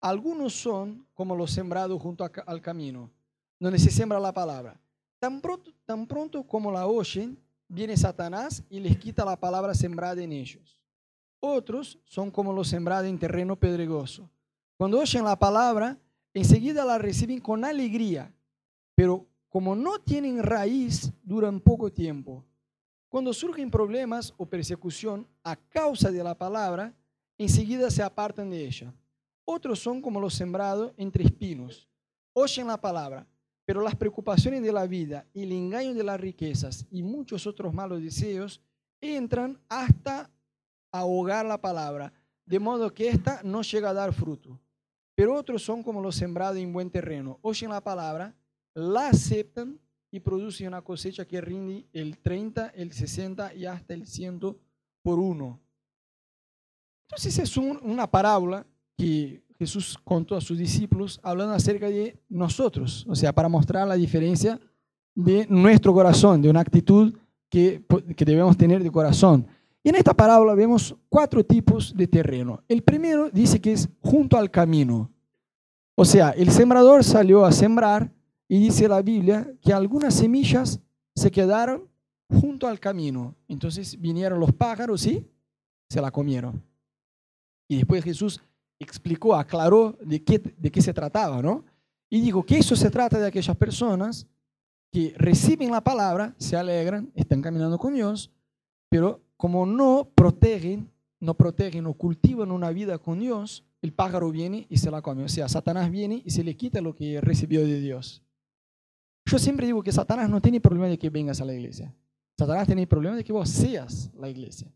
Algunos 0.00 0.54
son 0.54 1.06
como 1.12 1.36
los 1.36 1.50
sembrados 1.50 2.00
junto 2.00 2.24
al 2.24 2.60
camino, 2.62 3.10
donde 3.58 3.78
se 3.78 3.90
siembra 3.90 4.18
la 4.18 4.32
palabra. 4.32 4.80
Tan 5.18 5.42
pronto, 5.42 5.72
tan 5.84 6.06
pronto 6.06 6.42
como 6.42 6.72
la 6.72 6.86
oyen, 6.86 7.38
viene 7.68 7.96
Satanás 7.96 8.62
y 8.70 8.80
les 8.80 8.96
quita 8.96 9.24
la 9.24 9.38
palabra 9.38 9.74
sembrada 9.74 10.22
en 10.22 10.32
ellos. 10.32 10.80
Otros 11.38 11.98
son 12.04 12.30
como 12.30 12.52
los 12.52 12.68
sembrados 12.68 13.08
en 13.08 13.18
terreno 13.18 13.56
pedregoso 13.56 14.30
cuando 14.76 14.98
oyen 14.98 15.24
la 15.24 15.38
palabra, 15.38 15.98
enseguida 16.34 16.84
la 16.84 16.98
reciben 16.98 17.40
con 17.40 17.64
alegría, 17.64 18.32
pero 18.94 19.26
como 19.48 19.74
no 19.74 19.98
tienen 19.98 20.42
raíz, 20.42 21.12
duran 21.22 21.60
poco 21.60 21.90
tiempo. 21.90 22.44
Cuando 23.08 23.32
surgen 23.32 23.70
problemas 23.70 24.34
o 24.36 24.44
persecución 24.44 25.26
a 25.42 25.56
causa 25.56 26.10
de 26.10 26.22
la 26.22 26.36
palabra, 26.36 26.94
enseguida 27.38 27.90
se 27.90 28.02
apartan 28.02 28.50
de 28.50 28.66
ella. 28.66 28.92
Otros 29.46 29.78
son 29.78 30.02
como 30.02 30.20
los 30.20 30.34
sembrados 30.34 30.92
entre 30.98 31.24
espinos. 31.24 31.88
Oyen 32.34 32.66
la 32.66 32.78
palabra, 32.78 33.26
pero 33.64 33.80
las 33.80 33.94
preocupaciones 33.94 34.62
de 34.62 34.72
la 34.72 34.86
vida 34.86 35.26
y 35.32 35.44
el 35.44 35.52
engaño 35.52 35.94
de 35.94 36.04
las 36.04 36.20
riquezas 36.20 36.84
y 36.90 37.02
muchos 37.02 37.46
otros 37.46 37.72
malos 37.72 38.02
deseos 38.02 38.60
entran 39.00 39.58
hasta 39.68 40.30
ahogar 40.92 41.46
la 41.46 41.60
palabra, 41.60 42.12
de 42.44 42.58
modo 42.58 42.92
que 42.92 43.08
ésta 43.08 43.40
no 43.42 43.62
llega 43.62 43.90
a 43.90 43.94
dar 43.94 44.12
fruto. 44.12 44.60
Pero 45.16 45.34
otros 45.34 45.62
son 45.62 45.82
como 45.82 46.00
los 46.00 46.14
sembrados 46.14 46.58
en 46.58 46.72
buen 46.72 46.90
terreno. 46.90 47.38
Oyen 47.40 47.70
la 47.70 47.82
palabra, 47.82 48.36
la 48.74 49.08
aceptan 49.08 49.80
y 50.10 50.20
producen 50.20 50.68
una 50.68 50.82
cosecha 50.82 51.24
que 51.24 51.40
rinde 51.40 51.88
el 51.92 52.18
30, 52.18 52.68
el 52.68 52.92
60 52.92 53.54
y 53.54 53.64
hasta 53.64 53.94
el 53.94 54.06
100 54.06 54.40
por 55.02 55.18
uno. 55.18 55.58
Entonces 57.08 57.38
es 57.38 57.56
una 57.56 58.10
parábola 58.10 58.66
que 58.96 59.42
Jesús 59.58 59.98
contó 60.04 60.36
a 60.36 60.40
sus 60.40 60.58
discípulos 60.58 61.18
hablando 61.22 61.54
acerca 61.54 61.88
de 61.88 62.20
nosotros, 62.28 63.06
o 63.08 63.14
sea, 63.14 63.32
para 63.32 63.48
mostrar 63.48 63.88
la 63.88 63.94
diferencia 63.94 64.60
de 65.14 65.46
nuestro 65.48 65.94
corazón, 65.94 66.42
de 66.42 66.50
una 66.50 66.60
actitud 66.60 67.16
que, 67.48 67.82
que 68.14 68.24
debemos 68.26 68.54
tener 68.58 68.82
de 68.82 68.90
corazón. 68.90 69.46
Y 69.86 69.90
en 69.90 69.94
esta 69.94 70.14
parábola 70.14 70.56
vemos 70.56 70.96
cuatro 71.08 71.44
tipos 71.44 71.96
de 71.96 72.08
terreno. 72.08 72.60
El 72.66 72.82
primero 72.82 73.30
dice 73.30 73.60
que 73.60 73.72
es 73.72 73.88
junto 74.00 74.36
al 74.36 74.50
camino. 74.50 75.12
O 75.94 76.04
sea, 76.04 76.30
el 76.30 76.50
sembrador 76.50 77.04
salió 77.04 77.44
a 77.44 77.52
sembrar 77.52 78.12
y 78.48 78.58
dice 78.58 78.88
la 78.88 79.00
Biblia 79.00 79.48
que 79.62 79.72
algunas 79.72 80.12
semillas 80.12 80.80
se 81.14 81.30
quedaron 81.30 81.88
junto 82.28 82.66
al 82.66 82.80
camino. 82.80 83.36
Entonces 83.46 83.96
vinieron 84.00 84.40
los 84.40 84.52
pájaros 84.52 85.06
y 85.06 85.24
se 85.88 86.00
la 86.00 86.10
comieron. 86.10 86.60
Y 87.68 87.76
después 87.76 88.02
Jesús 88.02 88.40
explicó, 88.80 89.36
aclaró 89.36 89.96
de 90.00 90.20
qué, 90.24 90.40
de 90.40 90.68
qué 90.72 90.82
se 90.82 90.94
trataba, 90.94 91.40
¿no? 91.40 91.64
Y 92.10 92.22
dijo 92.22 92.42
que 92.42 92.58
eso 92.58 92.74
se 92.74 92.90
trata 92.90 93.20
de 93.20 93.28
aquellas 93.28 93.56
personas 93.56 94.26
que 94.90 95.14
reciben 95.16 95.70
la 95.70 95.80
palabra, 95.80 96.34
se 96.38 96.56
alegran, 96.56 97.12
están 97.14 97.40
caminando 97.40 97.78
con 97.78 97.94
Dios, 97.94 98.32
pero 98.88 99.20
como 99.36 99.66
no 99.66 100.10
protegen, 100.14 100.90
no 101.20 101.34
protegen 101.34 101.86
o 101.86 101.94
cultivan 101.94 102.50
una 102.50 102.70
vida 102.70 102.98
con 102.98 103.20
Dios, 103.20 103.64
el 103.82 103.92
pájaro 103.92 104.30
viene 104.30 104.66
y 104.68 104.78
se 104.78 104.90
la 104.90 105.02
come. 105.02 105.24
O 105.24 105.28
sea, 105.28 105.48
Satanás 105.48 105.90
viene 105.90 106.22
y 106.24 106.30
se 106.30 106.44
le 106.44 106.56
quita 106.56 106.80
lo 106.80 106.94
que 106.94 107.20
recibió 107.20 107.60
de 107.60 107.80
Dios. 107.80 108.22
Yo 109.26 109.38
siempre 109.38 109.66
digo 109.66 109.82
que 109.82 109.92
Satanás 109.92 110.30
no 110.30 110.40
tiene 110.40 110.60
problema 110.60 110.88
de 110.88 110.98
que 110.98 111.10
vengas 111.10 111.40
a 111.40 111.44
la 111.44 111.54
iglesia. 111.54 111.94
Satanás 112.38 112.66
tiene 112.66 112.86
problema 112.86 113.16
de 113.16 113.24
que 113.24 113.32
vos 113.32 113.48
seas 113.48 114.10
la 114.18 114.28
iglesia. 114.28 114.72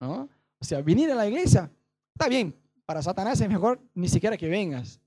¿no? 0.00 0.28
O 0.58 0.64
sea, 0.64 0.80
venir 0.82 1.10
a 1.10 1.14
la 1.14 1.26
iglesia, 1.26 1.70
está 2.14 2.28
bien, 2.28 2.54
para 2.86 3.02
Satanás 3.02 3.40
es 3.40 3.48
mejor 3.48 3.80
ni 3.94 4.08
siquiera 4.08 4.36
que 4.36 4.48
vengas. 4.48 5.00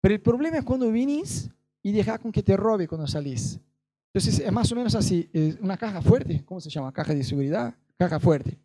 Pero 0.00 0.14
el 0.14 0.20
problema 0.20 0.58
es 0.58 0.64
cuando 0.64 0.90
vinís 0.90 1.50
y 1.82 1.92
dejas 1.92 2.18
con 2.18 2.32
que 2.32 2.42
te 2.42 2.56
robe 2.56 2.86
cuando 2.88 3.06
salís. 3.06 3.60
Entonces 4.14 4.44
es 4.44 4.52
más 4.52 4.70
o 4.70 4.76
menos 4.76 4.94
así, 4.94 5.28
es 5.32 5.58
una 5.60 5.76
caja 5.76 6.02
fuerte, 6.02 6.44
¿cómo 6.44 6.60
se 6.60 6.68
llama? 6.68 6.92
Caja 6.92 7.14
de 7.14 7.24
seguridad 7.24 7.74
caja 8.02 8.18
fuerte. 8.18 8.58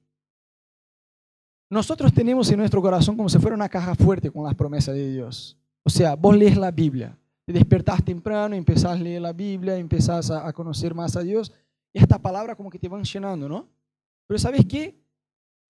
Nosotros 1.70 2.14
tenemos 2.14 2.50
en 2.50 2.60
nuestro 2.60 2.82
corazón 2.82 3.16
como 3.16 3.30
si 3.30 3.38
fuera 3.40 3.56
una 3.56 3.70
caja 3.70 3.94
fuerte 3.94 4.32
con 4.32 4.44
las 4.44 4.56
promesas 4.56 4.96
de 4.96 5.12
Dios. 5.12 5.58
O 5.84 5.90
sea, 5.90 6.16
vos 6.16 6.36
lees 6.36 6.58
la 6.58 6.72
Biblia, 6.72 7.18
te 7.46 7.54
despertás 7.54 8.04
temprano, 8.04 8.56
empezás 8.56 8.94
a 8.94 8.96
leer 8.96 9.22
la 9.22 9.34
Biblia, 9.34 9.78
empezás 9.78 10.32
a, 10.32 10.52
conocer 10.54 10.94
más 10.94 11.16
a 11.16 11.22
Dios, 11.22 11.54
y 11.94 12.00
esta 12.00 12.18
palabra 12.18 12.56
como 12.56 12.70
que 12.70 12.80
te 12.80 12.88
van 12.88 13.04
llenando, 13.04 13.48
¿no? 13.48 13.68
Pero 14.28 14.40
¿sabes 14.40 14.66
qué? 14.66 14.98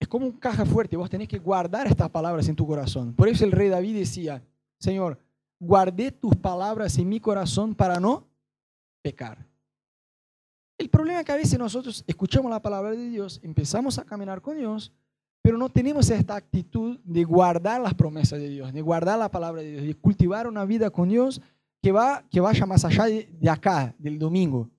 Es 0.00 0.06
como 0.06 0.26
una 0.26 0.38
caja 0.38 0.64
fuerte, 0.64 0.96
vos 0.96 1.10
tenés 1.10 1.28
que 1.28 1.38
guardar 1.38 1.86
estas 1.86 2.08
palabras 2.10 2.48
en 2.48 2.56
tu 2.56 2.66
corazón. 2.66 3.12
Por 3.14 3.28
eso 3.28 3.44
el 3.44 3.52
rey 3.52 3.68
David 3.68 3.98
decía, 3.98 4.42
Señor, 4.78 5.18
guardé 5.58 6.12
tus 6.12 6.36
palabras 6.36 6.96
en 6.98 7.08
mi 7.08 7.18
corazón 7.18 7.74
para 7.74 7.98
no 7.98 8.26
pecar. 9.02 9.47
El 10.78 10.88
problema 10.88 11.20
es 11.20 11.26
que 11.26 11.32
a 11.32 11.36
veces 11.36 11.58
nosotros 11.58 12.04
escuchamos 12.06 12.50
la 12.50 12.62
palabra 12.62 12.92
de 12.92 13.08
Dios, 13.08 13.40
empezamos 13.42 13.98
a 13.98 14.04
caminar 14.04 14.40
con 14.40 14.56
Dios, 14.56 14.92
pero 15.42 15.58
no 15.58 15.68
tenemos 15.68 16.08
esta 16.08 16.36
actitud 16.36 17.00
de 17.02 17.24
guardar 17.24 17.80
las 17.80 17.94
promesas 17.94 18.38
de 18.38 18.48
Dios, 18.48 18.72
de 18.72 18.80
guardar 18.80 19.18
la 19.18 19.28
palabra 19.28 19.60
de 19.60 19.72
Dios, 19.72 19.82
de 19.84 19.94
cultivar 19.94 20.46
una 20.46 20.64
vida 20.64 20.90
con 20.90 21.08
Dios 21.08 21.40
que, 21.82 21.90
va, 21.90 22.24
que 22.30 22.40
vaya 22.40 22.64
más 22.64 22.84
allá 22.84 23.06
de, 23.06 23.50
acá, 23.50 23.92
del 23.98 24.20
domingo. 24.20 24.70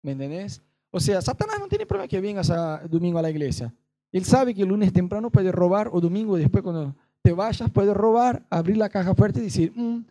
¿Me 0.00 0.12
entendés? 0.12 0.62
O 0.90 1.00
sea, 1.00 1.20
Satanás 1.20 1.56
no 1.58 1.66
tiene 1.66 1.86
problema 1.86 2.06
que 2.06 2.20
vengas 2.20 2.50
a, 2.50 2.78
domingo 2.86 3.18
a 3.18 3.22
la 3.22 3.30
iglesia. 3.30 3.74
Él 4.12 4.24
sabe 4.24 4.54
que 4.54 4.62
el 4.62 4.68
lunes 4.68 4.92
temprano 4.92 5.28
puede 5.28 5.50
robar 5.50 5.88
o 5.92 6.00
domingo 6.00 6.36
después 6.36 6.62
cuando 6.62 6.94
te 7.20 7.32
vayas 7.32 7.68
puede 7.70 7.92
robar, 7.92 8.46
abrir 8.48 8.76
la 8.76 8.88
caja 8.88 9.12
fuerte 9.14 9.40
y 9.40 9.44
decir, 9.44 9.72
mm, 9.74 10.04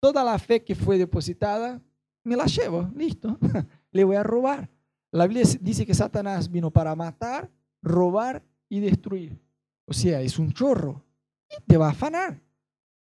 toda 0.00 0.22
la 0.22 0.38
fe 0.38 0.62
que 0.62 0.76
fue 0.76 0.96
depositada, 0.96 1.80
me 2.24 2.36
la 2.36 2.46
llevo, 2.46 2.88
listo, 2.94 3.36
le 3.90 4.04
voy 4.04 4.16
a 4.16 4.22
robar. 4.22 4.70
La 5.12 5.26
Biblia 5.26 5.44
dice 5.60 5.84
que 5.84 5.94
Satanás 5.94 6.50
vino 6.50 6.70
para 6.70 6.96
matar, 6.96 7.50
robar 7.82 8.42
y 8.68 8.80
destruir. 8.80 9.38
O 9.84 9.92
sea, 9.92 10.22
es 10.22 10.38
un 10.38 10.52
chorro 10.52 11.04
y 11.50 11.62
te 11.66 11.76
va 11.76 11.88
a 11.88 11.90
afanar. 11.90 12.40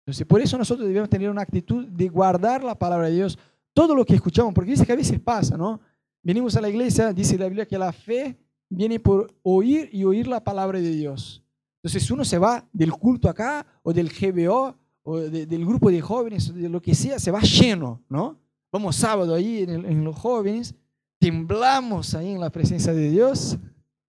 Entonces, 0.01 0.27
por 0.27 0.41
eso 0.41 0.57
nosotros 0.57 0.87
debemos 0.87 1.09
tener 1.09 1.29
una 1.29 1.41
actitud 1.41 1.87
de 1.87 2.09
guardar 2.09 2.63
la 2.63 2.77
palabra 2.77 3.07
de 3.07 3.15
Dios, 3.15 3.39
todo 3.73 3.95
lo 3.95 4.03
que 4.03 4.15
escuchamos, 4.15 4.53
porque 4.53 4.71
dice 4.71 4.85
que 4.85 4.91
a 4.91 4.97
veces 4.97 5.19
pasa, 5.21 5.55
¿no? 5.55 5.79
Venimos 6.21 6.55
a 6.57 6.61
la 6.61 6.69
iglesia, 6.69 7.13
dice 7.13 7.37
la 7.37 7.45
Biblia 7.45 7.65
que 7.65 7.77
la 7.77 7.93
fe 7.93 8.37
viene 8.67 8.99
por 8.99 9.33
oír 9.41 9.89
y 9.93 10.03
oír 10.03 10.27
la 10.27 10.43
palabra 10.43 10.81
de 10.81 10.91
Dios. 10.91 11.41
Entonces, 11.81 12.11
uno 12.11 12.25
se 12.25 12.37
va 12.37 12.67
del 12.73 12.91
culto 12.91 13.29
acá 13.29 13.65
o 13.83 13.93
del 13.93 14.09
GBO 14.09 14.75
o 15.03 15.17
del 15.17 15.65
grupo 15.65 15.89
de 15.89 16.01
jóvenes, 16.01 16.53
de 16.53 16.67
lo 16.67 16.81
que 16.81 16.93
sea, 16.93 17.19
se 17.19 17.31
va 17.31 17.39
lleno, 17.39 18.01
¿no? 18.09 18.37
Vamos 18.69 18.97
sábado 18.97 19.33
ahí 19.33 19.63
en, 19.63 19.85
en 19.85 20.03
los 20.03 20.15
jóvenes, 20.15 20.75
temblamos 21.21 22.15
ahí 22.15 22.31
en 22.31 22.39
la 22.39 22.49
presencia 22.49 22.91
de 22.93 23.11
Dios 23.11 23.55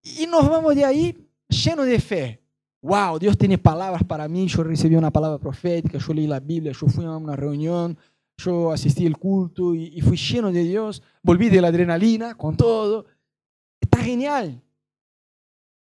y 0.03 0.27
nos 0.27 0.49
vamos 0.49 0.75
de 0.75 0.83
ahí 0.83 1.29
lleno 1.47 1.85
de 1.85 2.01
fe. 2.01 2.41
Wow, 2.81 3.19
Dios 3.19 3.37
tiene 3.37 3.59
palabras 3.59 4.03
para 4.03 4.27
mí, 4.27 4.49
yo 4.49 4.65
recibí 4.65 4.97
una 4.97 5.11
palabra 5.11 5.39
profética, 5.39 5.99
yo 5.99 6.15
leí 6.15 6.27
la 6.27 6.41
Biblia, 6.41 6.73
yo 6.73 6.87
fui 6.87 7.05
a 7.05 7.11
una 7.11 7.37
reunión, 7.37 7.99
yo 8.39 8.73
asistí 8.73 9.07
al 9.07 9.19
culto 9.19 9.75
y, 9.75 10.01
fui 10.01 10.17
lleno 10.17 10.51
de 10.51 10.65
Dios, 10.65 11.03
volví 11.23 11.51
de 11.51 11.61
la 11.61 11.69
adrenalina 11.69 12.35
con 12.35 12.57
todo. 12.57 13.05
Está 13.79 13.99
genial. 13.99 14.63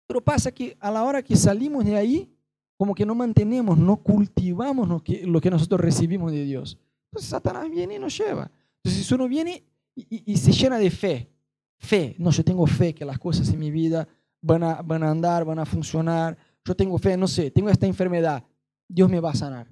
Pero 0.07 0.19
pasa 0.19 0.51
que 0.51 0.75
a 0.79 0.89
la 0.89 1.03
hora 1.03 1.21
que 1.21 1.35
salimos 1.35 1.85
de 1.85 1.95
ahí, 1.95 2.35
como 2.75 2.95
que 2.95 3.05
no 3.05 3.13
mantenemos, 3.13 3.77
no 3.77 3.97
cultivamos 3.97 4.89
lo 4.89 4.99
que, 5.01 5.27
lo 5.27 5.39
que 5.39 5.51
nosotros 5.51 5.79
recibimos 5.79 6.31
de 6.31 6.43
Dios. 6.43 6.79
Entonces 7.11 7.29
Satanás 7.29 7.69
viene 7.69 7.95
y 7.95 7.99
nos 7.99 8.17
lleva. 8.17 8.49
Entonces 8.77 9.05
si 9.05 9.13
uno 9.13 9.27
viene 9.27 9.63
y, 9.95 10.33
y, 10.33 10.37
se 10.37 10.51
llena 10.51 10.77
de 10.77 10.89
fe, 10.89 11.29
fe, 11.77 12.15
no, 12.17 12.31
yo 12.31 12.43
tengo 12.43 12.65
fe 12.65 12.93
que 12.93 13.05
las 13.05 13.19
cosas 13.19 13.49
en 13.49 13.59
mi 13.59 13.69
vida 13.69 14.07
van 14.41 14.63
a, 14.63 14.81
van 14.81 15.03
a 15.03 15.11
andar, 15.11 15.45
van 15.45 15.59
a 15.59 15.65
funcionar, 15.65 16.37
yo 16.65 16.75
tengo 16.75 16.97
fe, 16.97 17.15
no 17.17 17.27
sé, 17.27 17.51
tengo 17.51 17.69
esta 17.69 17.85
enfermedad, 17.85 18.43
Dios 18.87 19.09
me 19.09 19.19
va 19.19 19.31
a 19.31 19.35
sanar. 19.35 19.67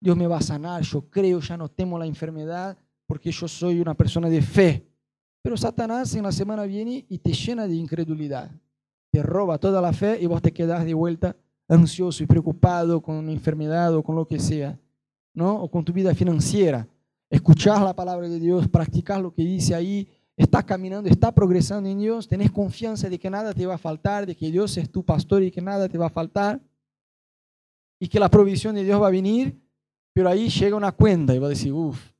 Dios 0.00 0.16
me 0.16 0.26
va 0.26 0.38
a 0.38 0.42
sanar, 0.42 0.82
yo 0.82 1.02
creo, 1.10 1.40
ya 1.40 1.56
no 1.56 1.68
temo 1.68 1.98
la 1.98 2.06
enfermedad 2.06 2.78
porque 3.06 3.30
yo 3.30 3.46
soy 3.46 3.80
una 3.80 3.94
persona 3.94 4.30
de 4.30 4.40
fe. 4.40 4.86
Pero 5.42 5.56
Satanás 5.56 6.14
en 6.14 6.22
la 6.22 6.32
semana 6.32 6.64
viene 6.64 7.04
y 7.08 7.18
te 7.18 7.32
llena 7.32 7.66
de 7.66 7.74
incredulidad. 7.74 8.50
Te 9.10 9.22
roba 9.22 9.58
toda 9.58 9.82
la 9.82 9.92
fe 9.92 10.18
y 10.20 10.26
vos 10.26 10.40
te 10.40 10.52
quedas 10.52 10.84
de 10.84 10.94
vuelta 10.94 11.36
ansioso 11.68 12.22
y 12.22 12.26
preocupado 12.26 13.00
con 13.02 13.16
una 13.16 13.32
enfermedad 13.32 13.94
o 13.94 14.02
con 14.02 14.16
lo 14.16 14.26
que 14.26 14.38
sea, 14.38 14.78
¿no? 15.34 15.54
O 15.62 15.70
con 15.70 15.84
tu 15.84 15.92
vida 15.92 16.14
financiera. 16.14 16.86
Escuchás 17.30 17.80
la 17.80 17.94
palabra 17.94 18.28
de 18.28 18.40
Dios, 18.40 18.66
practicás 18.68 19.22
lo 19.22 19.32
que 19.32 19.42
dice 19.42 19.74
ahí, 19.74 20.08
estás 20.36 20.64
caminando, 20.64 21.08
estás 21.08 21.32
progresando 21.32 21.88
en 21.88 22.00
Dios, 22.00 22.26
tenés 22.26 22.50
confianza 22.50 23.08
de 23.08 23.20
que 23.20 23.30
nada 23.30 23.54
te 23.54 23.64
va 23.66 23.74
a 23.74 23.78
faltar, 23.78 24.26
de 24.26 24.34
que 24.34 24.50
Dios 24.50 24.76
es 24.76 24.90
tu 24.90 25.04
pastor 25.04 25.44
y 25.44 25.50
que 25.52 25.60
nada 25.60 25.88
te 25.88 25.96
va 25.96 26.06
a 26.06 26.10
faltar, 26.10 26.60
y 28.00 28.08
que 28.08 28.18
la 28.18 28.28
provisión 28.28 28.74
de 28.74 28.82
Dios 28.82 29.00
va 29.00 29.06
a 29.06 29.12
venir, 29.12 29.60
pero 30.12 30.28
ahí 30.28 30.48
llega 30.48 30.74
una 30.74 30.90
cuenta 30.90 31.32
y 31.34 31.38
va 31.38 31.46
a 31.46 31.50
decir, 31.50 31.72
uff, 31.72 32.10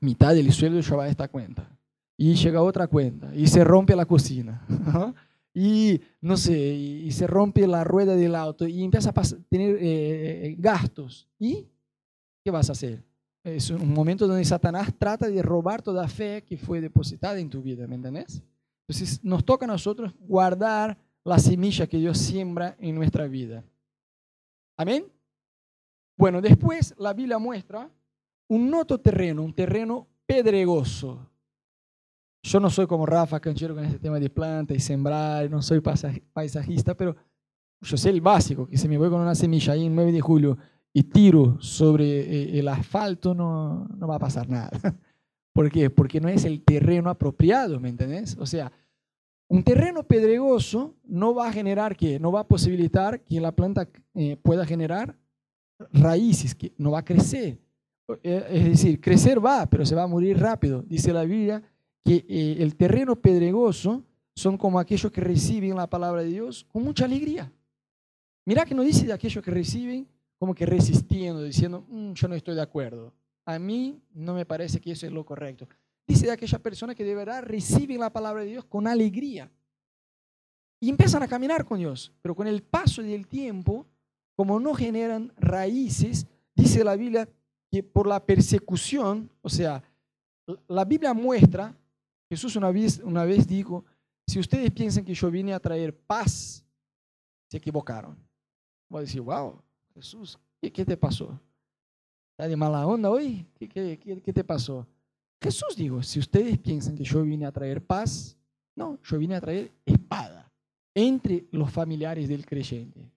mitad 0.00 0.34
del 0.34 0.52
sueldo 0.52 0.80
ya 0.80 0.96
va 0.96 1.04
a 1.04 1.08
esta 1.08 1.28
cuenta. 1.28 1.70
Y 2.16 2.34
llega 2.34 2.62
otra 2.62 2.86
cuenta 2.86 3.34
y 3.34 3.46
se 3.46 3.62
rompe 3.62 3.94
la 3.94 4.06
cocina. 4.06 4.66
y 5.54 6.00
no 6.20 6.36
sé, 6.36 6.58
y, 6.58 7.10
se 7.12 7.26
rompe 7.26 7.66
la 7.66 7.84
rueda 7.84 8.16
del 8.16 8.34
auto 8.34 8.66
y 8.66 8.82
empieza 8.82 9.10
a 9.10 9.22
tener 9.48 9.76
eh, 9.76 10.46
eh, 10.46 10.56
gastos. 10.58 11.28
¿Y 11.38 11.68
qué 12.42 12.50
vas 12.50 12.68
a 12.68 12.72
hacer? 12.72 13.02
Es 13.44 13.68
un 13.68 13.92
momento 13.92 14.26
donde 14.26 14.44
Satanás 14.44 14.90
trata 14.98 15.28
de 15.28 15.42
robar 15.42 15.82
toda 15.82 16.08
fe 16.08 16.42
que 16.46 16.56
fue 16.56 16.80
depositada 16.80 17.38
en 17.38 17.50
tu 17.50 17.60
vida, 17.60 17.86
¿me 17.86 17.96
entiendes? 17.96 18.42
Entonces 18.88 19.22
nos 19.22 19.44
toca 19.44 19.66
a 19.66 19.68
nosotros 19.68 20.14
guardar 20.18 20.96
la 21.24 21.38
semilla 21.38 21.86
que 21.86 21.98
Dios 21.98 22.16
siembra 22.16 22.74
en 22.78 22.94
nuestra 22.94 23.26
vida. 23.26 23.62
Amén. 24.78 25.06
Bueno, 26.16 26.40
después 26.40 26.94
la 26.96 27.12
Biblia 27.12 27.38
muestra 27.38 27.90
un 28.48 28.70
noto 28.70 28.98
terreno, 28.98 29.42
un 29.42 29.52
terreno 29.52 30.06
pedregoso. 30.24 31.30
Yo 32.42 32.60
no 32.60 32.70
soy 32.70 32.86
como 32.86 33.04
Rafa 33.04 33.40
Canchero 33.40 33.74
con 33.74 33.84
este 33.84 33.98
tema 33.98 34.18
de 34.18 34.30
planta 34.30 34.72
y 34.72 34.80
sembrar, 34.80 35.50
no 35.50 35.60
soy 35.60 35.80
paisajista, 35.80 36.94
pero 36.94 37.14
yo 37.82 37.96
sé 37.96 38.08
el 38.08 38.22
básico, 38.22 38.66
que 38.66 38.78
si 38.78 38.88
me 38.88 38.96
voy 38.96 39.10
con 39.10 39.20
una 39.20 39.34
semilla 39.34 39.74
ahí 39.74 39.84
en 39.84 39.94
9 39.94 40.12
de 40.12 40.20
julio 40.20 40.58
y 40.96 41.02
tiro 41.02 41.60
sobre 41.60 42.20
eh, 42.20 42.58
el 42.60 42.68
asfalto, 42.68 43.34
no, 43.34 43.88
no 43.98 44.06
va 44.06 44.14
a 44.14 44.20
pasar 44.20 44.48
nada. 44.48 44.70
¿Por 45.52 45.70
qué? 45.70 45.90
Porque 45.90 46.20
no 46.20 46.28
es 46.28 46.44
el 46.44 46.62
terreno 46.62 47.10
apropiado, 47.10 47.80
¿me 47.80 47.88
entendés? 47.88 48.36
O 48.38 48.46
sea, 48.46 48.72
un 49.48 49.64
terreno 49.64 50.04
pedregoso 50.04 50.94
no 51.04 51.34
va 51.34 51.48
a 51.48 51.52
generar 51.52 51.96
que, 51.96 52.20
no 52.20 52.30
va 52.30 52.40
a 52.40 52.48
posibilitar 52.48 53.20
que 53.24 53.40
la 53.40 53.52
planta 53.52 53.88
eh, 54.14 54.36
pueda 54.36 54.64
generar 54.64 55.18
raíces, 55.92 56.54
que 56.54 56.72
no 56.78 56.92
va 56.92 57.00
a 57.00 57.04
crecer. 57.04 57.58
Eh, 58.22 58.46
es 58.50 58.64
decir, 58.64 59.00
crecer 59.00 59.44
va, 59.44 59.66
pero 59.66 59.84
se 59.84 59.96
va 59.96 60.04
a 60.04 60.08
morir 60.08 60.38
rápido. 60.38 60.82
Dice 60.82 61.12
la 61.12 61.24
Biblia 61.24 61.60
que 62.04 62.24
el 62.60 62.76
terreno 62.76 63.16
pedregoso 63.16 64.04
son 64.36 64.58
como 64.58 64.78
aquellos 64.78 65.10
que 65.10 65.22
reciben 65.22 65.74
la 65.74 65.88
palabra 65.88 66.22
de 66.22 66.28
Dios 66.28 66.66
con 66.70 66.84
mucha 66.84 67.06
alegría. 67.06 67.50
Mira 68.44 68.64
que 68.64 68.74
no 68.74 68.82
dice 68.82 69.06
de 69.06 69.12
aquellos 69.12 69.42
que 69.42 69.50
reciben 69.50 70.06
como 70.44 70.54
que 70.54 70.66
resistiendo, 70.66 71.42
diciendo, 71.42 71.86
mm, 71.88 72.12
yo 72.12 72.28
no 72.28 72.34
estoy 72.34 72.54
de 72.54 72.60
acuerdo. 72.60 73.14
A 73.46 73.58
mí 73.58 73.98
no 74.12 74.34
me 74.34 74.44
parece 74.44 74.78
que 74.78 74.92
eso 74.92 75.06
es 75.06 75.12
lo 75.12 75.24
correcto. 75.24 75.66
Dice 76.06 76.26
de 76.26 76.32
aquella 76.32 76.58
persona 76.58 76.94
que 76.94 77.02
de 77.02 77.14
verdad 77.14 77.42
reciben 77.44 77.98
la 77.98 78.12
palabra 78.12 78.42
de 78.42 78.50
Dios 78.50 78.66
con 78.66 78.86
alegría. 78.86 79.50
Y 80.80 80.90
empiezan 80.90 81.22
a 81.22 81.28
caminar 81.28 81.64
con 81.64 81.78
Dios. 81.78 82.12
Pero 82.20 82.36
con 82.36 82.46
el 82.46 82.62
paso 82.62 83.00
del 83.02 83.26
tiempo, 83.26 83.86
como 84.36 84.60
no 84.60 84.74
generan 84.74 85.32
raíces, 85.38 86.26
dice 86.54 86.84
la 86.84 86.94
Biblia 86.94 87.26
que 87.72 87.82
por 87.82 88.06
la 88.06 88.22
persecución, 88.22 89.30
o 89.40 89.48
sea, 89.48 89.82
la 90.68 90.84
Biblia 90.84 91.14
muestra, 91.14 91.74
Jesús 92.28 92.54
una 92.56 92.70
vez, 92.70 93.00
una 93.02 93.24
vez 93.24 93.46
dijo, 93.46 93.86
si 94.26 94.38
ustedes 94.38 94.70
piensan 94.72 95.06
que 95.06 95.14
yo 95.14 95.30
vine 95.30 95.54
a 95.54 95.58
traer 95.58 95.96
paz, 95.96 96.62
se 97.50 97.56
equivocaron. 97.56 98.14
Voy 98.90 98.98
a 98.98 99.04
decir, 99.04 99.22
wow, 99.22 99.63
Jesús, 99.94 100.38
¿qué, 100.60 100.84
te 100.84 100.96
pasó? 100.96 101.38
¿Está 102.32 102.48
de 102.48 102.56
mala 102.56 102.86
onda 102.86 103.10
hoy? 103.10 103.46
¿Qué, 103.54 103.68
qué, 103.68 103.98
qué, 104.22 104.32
te 104.32 104.42
pasó? 104.42 104.86
Jesús 105.40 105.76
dijo, 105.76 106.02
si 106.02 106.18
ustedes 106.18 106.58
piensan 106.58 106.96
que 106.96 107.04
yo 107.04 107.22
vine 107.22 107.46
a 107.46 107.52
traer 107.52 107.84
paz, 107.84 108.36
no, 108.74 108.98
yo 109.04 109.18
vine 109.18 109.36
a 109.36 109.40
traer 109.40 109.70
espada 109.86 110.50
entre 110.94 111.46
los 111.52 111.70
familiares 111.70 112.28
del 112.28 112.44
creyente. 112.44 113.08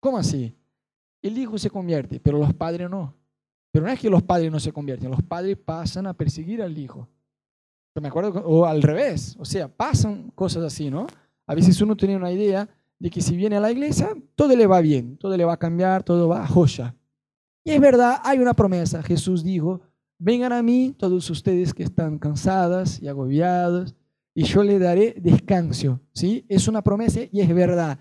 ¿Cómo 0.00 0.18
así? 0.18 0.52
El 1.22 1.38
hijo 1.38 1.56
se 1.56 1.70
convierte, 1.70 2.18
pero 2.18 2.38
los 2.38 2.52
padres 2.54 2.90
no. 2.90 3.14
Pero 3.70 3.86
no 3.86 3.92
es 3.92 4.00
que 4.00 4.10
los 4.10 4.22
padres 4.22 4.50
no 4.50 4.58
se 4.58 4.72
convierten, 4.72 5.10
los 5.10 5.22
padres 5.22 5.56
pasan 5.56 6.06
a 6.06 6.14
perseguir 6.14 6.62
al 6.62 6.76
hijo. 6.76 7.06
Me 8.00 8.08
acuerdo, 8.08 8.40
o 8.44 8.64
al 8.64 8.82
revés, 8.82 9.36
o 9.38 9.44
sea, 9.44 9.68
pasan 9.68 10.30
cosas 10.30 10.64
así, 10.64 10.90
¿no? 10.90 11.06
A 11.46 11.54
veces 11.54 11.80
uno 11.80 11.96
tiene 11.96 12.16
una 12.16 12.30
idea 12.30 12.68
de 12.98 13.10
que 13.10 13.20
si 13.20 13.36
viene 13.36 13.56
a 13.56 13.60
la 13.60 13.70
iglesia, 13.70 14.10
todo 14.34 14.56
le 14.56 14.66
va 14.66 14.80
bien, 14.80 15.16
todo 15.16 15.36
le 15.36 15.44
va 15.44 15.54
a 15.54 15.58
cambiar, 15.58 16.02
todo 16.02 16.28
va 16.28 16.42
a 16.42 16.46
joya. 16.46 16.94
Y 17.64 17.70
es 17.70 17.80
verdad, 17.80 18.20
hay 18.24 18.38
una 18.38 18.54
promesa. 18.54 19.02
Jesús 19.02 19.44
dijo, 19.44 19.80
vengan 20.18 20.52
a 20.52 20.62
mí 20.62 20.94
todos 20.98 21.28
ustedes 21.30 21.72
que 21.72 21.84
están 21.84 22.18
cansadas 22.18 23.00
y 23.00 23.08
agobiados, 23.08 23.94
y 24.34 24.44
yo 24.44 24.62
le 24.62 24.78
daré 24.78 25.14
descanso. 25.18 26.00
¿sí? 26.12 26.44
Es 26.48 26.68
una 26.68 26.82
promesa 26.82 27.20
y 27.30 27.40
es 27.40 27.54
verdad. 27.54 27.98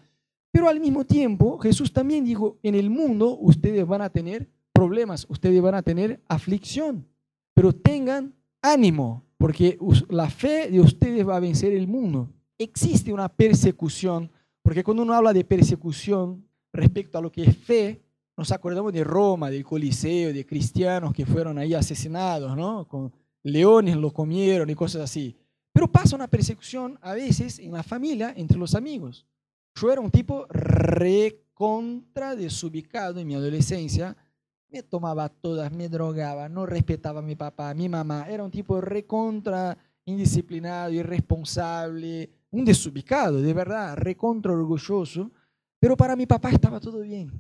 Pero 0.52 0.70
al 0.70 0.80
mismo 0.80 1.06
tiempo, 1.06 1.58
Jesús 1.60 1.92
también 1.92 2.26
dijo, 2.26 2.58
en 2.64 2.76
el 2.76 2.90
mundo 2.90 3.38
ustedes 3.40 3.86
van 3.86 4.02
a 4.02 4.10
tener 4.10 4.50
problemas, 4.72 5.26
ustedes 5.30 5.62
van 5.62 5.76
a 5.76 5.82
tener 5.82 6.22
aflicción, 6.28 7.08
pero 7.54 7.74
tengan 7.74 8.36
ánimo, 8.62 9.26
porque 9.38 9.78
la 10.10 10.30
fe 10.30 10.70
de 10.70 10.80
ustedes 10.80 11.28
va 11.28 11.36
a 11.38 11.40
vencer 11.40 11.74
el 11.74 11.88
mundo. 11.88 12.32
Existe 12.58 13.14
una 13.14 13.30
persecución 13.30 14.32
porque 14.68 14.84
cuando 14.84 15.04
uno 15.04 15.14
habla 15.14 15.32
de 15.32 15.46
persecución 15.46 16.46
respecto 16.74 17.18
a 17.18 17.22
lo 17.22 17.32
que 17.32 17.46
es 17.46 17.58
fe, 17.58 18.04
nos 18.36 18.52
acordamos 18.52 18.92
de 18.92 19.02
Roma, 19.02 19.50
del 19.50 19.64
Coliseo, 19.64 20.34
de 20.34 20.46
cristianos 20.46 21.14
que 21.14 21.26
fueron 21.26 21.58
ahí 21.58 21.74
asesinados, 21.74 22.54
¿no? 22.58 22.86
Con 22.86 23.14
leones 23.44 23.96
lo 23.96 24.12
comieron 24.12 24.70
y 24.70 24.76
cosas 24.76 25.04
así. 25.04 25.38
Pero 25.72 25.90
pasa 25.90 26.18
una 26.18 26.28
persecución 26.28 27.00
a 27.02 27.14
veces 27.14 27.60
en 27.60 27.72
la 27.72 27.82
familia, 27.82 28.34
entre 28.36 28.58
los 28.58 28.76
amigos. 28.76 29.26
Yo 29.74 29.90
era 29.90 30.02
un 30.02 30.12
tipo 30.12 30.46
recontra 30.50 32.36
desubicado 32.36 33.22
en 33.22 33.28
mi 33.28 33.36
adolescencia. 33.36 34.18
me 34.68 34.84
tomaba 34.84 35.30
todas, 35.30 35.72
me 35.72 35.88
drogaba, 35.88 36.50
no 36.50 36.66
respetaba 36.66 37.20
a 37.20 37.24
mi 37.24 37.38
papá, 37.38 37.70
a 37.70 37.74
mi 37.74 37.88
mamá. 37.88 38.26
Era 38.30 38.44
un 38.44 38.52
tipo 38.52 38.82
recontra 38.82 39.78
indisciplinado, 40.04 40.92
irresponsable, 40.92 42.32
un 42.58 42.66
desubicado, 42.66 43.42
de 43.42 43.54
verdad, 43.54 43.96
recontra 43.96 44.52
orgulloso. 44.52 45.32
Pero 45.80 45.96
para 45.96 46.16
mi 46.16 46.26
papá 46.26 46.50
estaba 46.50 46.80
todo 46.80 47.02
bien, 47.02 47.32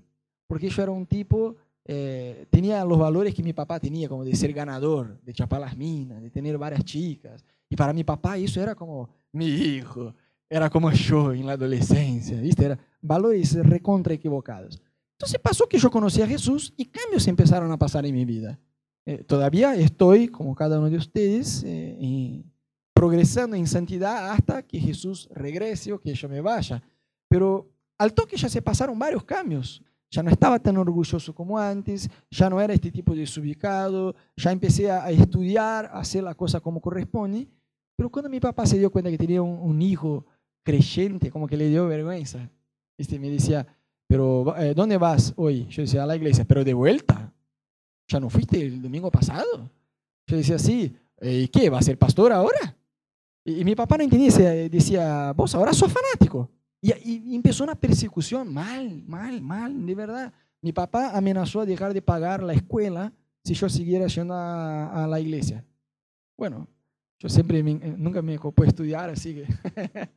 porque 0.45 0.69
yo 0.69 0.83
era 0.83 0.91
un 0.91 1.07
tipo, 1.07 1.55
eh, 1.85 2.45
tenía 2.51 2.85
los 2.85 2.99
valores 2.99 3.33
que 3.33 3.41
mi 3.41 3.53
papá 3.53 3.79
tenía, 3.79 4.07
como 4.07 4.23
de 4.23 4.35
ser 4.35 4.53
ganador, 4.53 5.19
de 5.21 5.33
chapar 5.33 5.61
las 5.61 5.75
minas, 5.75 6.21
de 6.21 6.29
tener 6.29 6.57
varias 6.57 6.83
chicas. 6.83 7.43
Y 7.69 7.75
para 7.75 7.93
mi 7.93 8.03
papá 8.03 8.37
eso 8.37 8.61
era 8.61 8.75
como 8.75 9.09
mi 9.31 9.47
hijo, 9.47 10.13
era 10.49 10.69
como 10.69 10.91
yo 10.91 11.33
en 11.33 11.47
la 11.47 11.53
adolescencia, 11.53 12.39
¿viste? 12.39 12.65
Era 12.65 12.79
valores 13.01 13.55
recontra 13.55 14.13
equivocados. 14.13 14.81
Entonces 15.13 15.39
pasó 15.41 15.67
que 15.67 15.79
yo 15.79 15.89
conocí 15.89 16.21
a 16.21 16.27
Jesús 16.27 16.73
y 16.77 16.85
cambios 16.85 17.27
empezaron 17.27 17.71
a 17.71 17.77
pasar 17.77 18.05
en 18.05 18.13
mi 18.13 18.23
vida. 18.23 18.59
Eh, 19.05 19.23
todavía 19.23 19.73
estoy, 19.75 20.27
como 20.27 20.53
cada 20.53 20.77
uno 20.77 20.89
de 20.89 20.97
ustedes, 20.97 21.63
eh, 21.65 22.43
progresando 22.97 23.55
en 23.55 23.67
santidad 23.67 24.31
hasta 24.31 24.63
que 24.63 24.79
Jesús 24.79 25.29
regrese 25.31 25.93
o 25.93 25.99
que 25.99 26.15
yo 26.15 26.27
me 26.27 26.41
vaya. 26.41 26.81
Pero 27.29 27.69
al 27.95 28.11
toque 28.11 28.35
ya 28.35 28.49
se 28.49 28.59
pasaron 28.59 28.97
varios 28.97 29.23
cambios. 29.23 29.83
Ya 30.09 30.23
no 30.23 30.31
estaba 30.31 30.57
tan 30.57 30.77
orgulloso 30.77 31.35
como 31.35 31.59
antes, 31.59 32.09
ya 32.31 32.49
no 32.49 32.59
era 32.59 32.73
este 32.73 32.89
tipo 32.89 33.13
de 33.13 33.19
desubicado, 33.19 34.15
ya 34.35 34.51
empecé 34.51 34.89
a 34.89 35.11
estudiar, 35.11 35.85
a 35.85 35.99
hacer 35.99 36.23
la 36.23 36.33
cosa 36.33 36.59
como 36.59 36.81
corresponde. 36.81 37.47
Pero 37.95 38.09
cuando 38.09 38.29
mi 38.29 38.39
papá 38.39 38.65
se 38.65 38.79
dio 38.79 38.89
cuenta 38.89 39.11
que 39.11 39.17
tenía 39.17 39.43
un, 39.43 39.79
hijo 39.79 40.25
creyente, 40.63 41.29
como 41.29 41.47
que 41.47 41.57
le 41.57 41.69
dio 41.69 41.87
vergüenza. 41.87 42.49
Este 42.97 43.19
me 43.19 43.29
decía, 43.29 43.67
pero 44.07 44.55
eh, 44.57 44.73
¿dónde 44.73 44.97
vas 44.97 45.33
hoy? 45.35 45.67
Yo 45.67 45.83
decía, 45.83 46.01
a 46.01 46.07
la 46.07 46.15
iglesia, 46.15 46.45
pero 46.45 46.63
de 46.63 46.73
vuelta. 46.73 47.31
¿Ya 48.07 48.19
no 48.19 48.29
fuiste 48.29 48.59
el 48.59 48.81
domingo 48.81 49.11
pasado? 49.11 49.69
Yo 50.25 50.37
decía, 50.37 50.57
sí, 50.57 50.95
eh, 51.19 51.41
¿y 51.43 51.47
qué? 51.49 51.69
¿Va 51.69 51.77
a 51.77 51.83
ser 51.83 51.99
pastor 51.99 52.31
ahora? 52.31 52.76
Y, 53.47 53.63
mi 53.63 53.75
papá 53.75 53.97
no 53.97 54.03
entendía, 54.03 54.29
decía, 54.69 55.31
vos 55.31 55.55
ahora 55.55 55.71
sos 55.71 55.91
fanático. 55.91 56.51
Y, 56.81 57.33
empezó 57.33 57.63
una 57.63 57.75
persecución, 57.75 58.53
mal, 58.53 59.03
mal, 59.07 59.41
mal, 59.41 59.85
de 59.85 59.95
verdad. 59.95 60.33
Mi 60.61 60.73
papá 60.73 61.17
amenazó 61.17 61.61
a 61.61 61.65
dejar 61.65 61.93
de 61.93 62.01
pagar 62.01 62.43
la 62.43 62.53
escuela 62.53 63.13
si 63.45 63.53
yo 63.53 63.69
siguiera 63.69 64.07
yendo 64.07 64.33
a, 64.33 65.05
a 65.05 65.07
la 65.07 65.21
iglesia. 65.21 65.63
Bueno, 66.35 66.67
yo 67.19 67.29
siempre 67.29 67.59
eh, 67.59 67.95
nunca 67.97 68.21
me 68.21 68.37
ocupé 68.37 68.67
estudiar, 68.67 69.09
así 69.09 69.35
que 69.35 70.09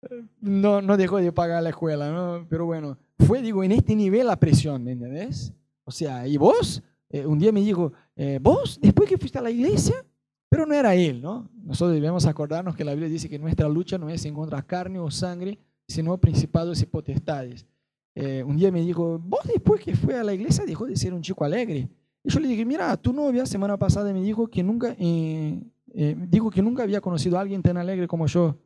no, 0.40 0.80
no 0.80 0.96
dejó 0.96 1.16
de 1.16 1.32
pagar 1.32 1.60
la 1.60 1.70
escuela, 1.70 2.12
¿no? 2.12 2.46
Pero 2.48 2.66
bueno, 2.66 2.96
fue, 3.18 3.42
digo, 3.42 3.64
en 3.64 3.72
este 3.72 3.96
nivel 3.96 4.28
la 4.28 4.38
presión, 4.38 4.84
¿me 4.84 4.92
entiendes? 4.92 5.52
O 5.82 5.90
sea, 5.90 6.28
y 6.28 6.36
vos, 6.36 6.84
eh, 7.10 7.26
un 7.26 7.40
día 7.40 7.50
me 7.50 7.62
dijo, 7.62 7.92
eh, 8.14 8.38
vos, 8.40 8.78
después 8.80 9.08
que 9.08 9.18
fuiste 9.18 9.38
a 9.38 9.42
la 9.42 9.50
iglesia, 9.50 10.05
pero 10.48 10.66
no 10.66 10.74
era 10.74 10.94
él, 10.94 11.20
¿no? 11.20 11.50
Nosotros 11.64 11.94
debemos 11.94 12.26
acordarnos 12.26 12.76
que 12.76 12.84
la 12.84 12.92
Biblia 12.92 13.08
dice 13.08 13.28
que 13.28 13.38
nuestra 13.38 13.68
lucha 13.68 13.98
no 13.98 14.08
es 14.08 14.24
en 14.24 14.34
contra 14.34 14.62
carne 14.62 14.98
o 14.98 15.10
sangre, 15.10 15.58
sino 15.88 16.18
principados 16.18 16.80
y 16.82 16.86
potestades. 16.86 17.66
un 18.14 18.56
día 18.56 18.70
me 18.72 18.80
dijo, 18.80 19.18
vos 19.18 19.40
después 19.44 19.80
que 19.80 19.94
fue 19.94 20.14
a 20.14 20.24
la 20.24 20.34
iglesia 20.34 20.64
dejó 20.64 20.86
de 20.86 20.96
ser 20.96 21.12
un 21.12 21.22
chico 21.22 21.44
alegre. 21.44 21.88
Y 22.26 22.30
yo 22.30 22.40
le 22.40 22.48
dije, 22.48 22.64
mira, 22.64 22.96
tu 22.96 23.12
novia 23.12 23.46
semana 23.46 23.76
pasada 23.76 24.12
me 24.12 24.20
dijo 24.20 24.48
que 24.48 24.60
nunca, 24.60 24.96
eh, 24.98 25.62
eh, 25.94 26.16
dijo 26.28 26.50
que 26.50 26.60
nunca 26.60 26.82
había 26.82 27.00
conocido 27.00 27.38
a 27.38 27.40
alguien 27.40 27.62
tan 27.62 27.76
alegre 27.76 28.08
como 28.08 28.26
yo. 28.26 28.58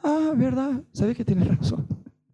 Ah, 0.00 0.32
¿verdad? 0.36 0.80
Sabes 0.92 1.16
que 1.16 1.24
tienes 1.24 1.48
razón. 1.48 1.88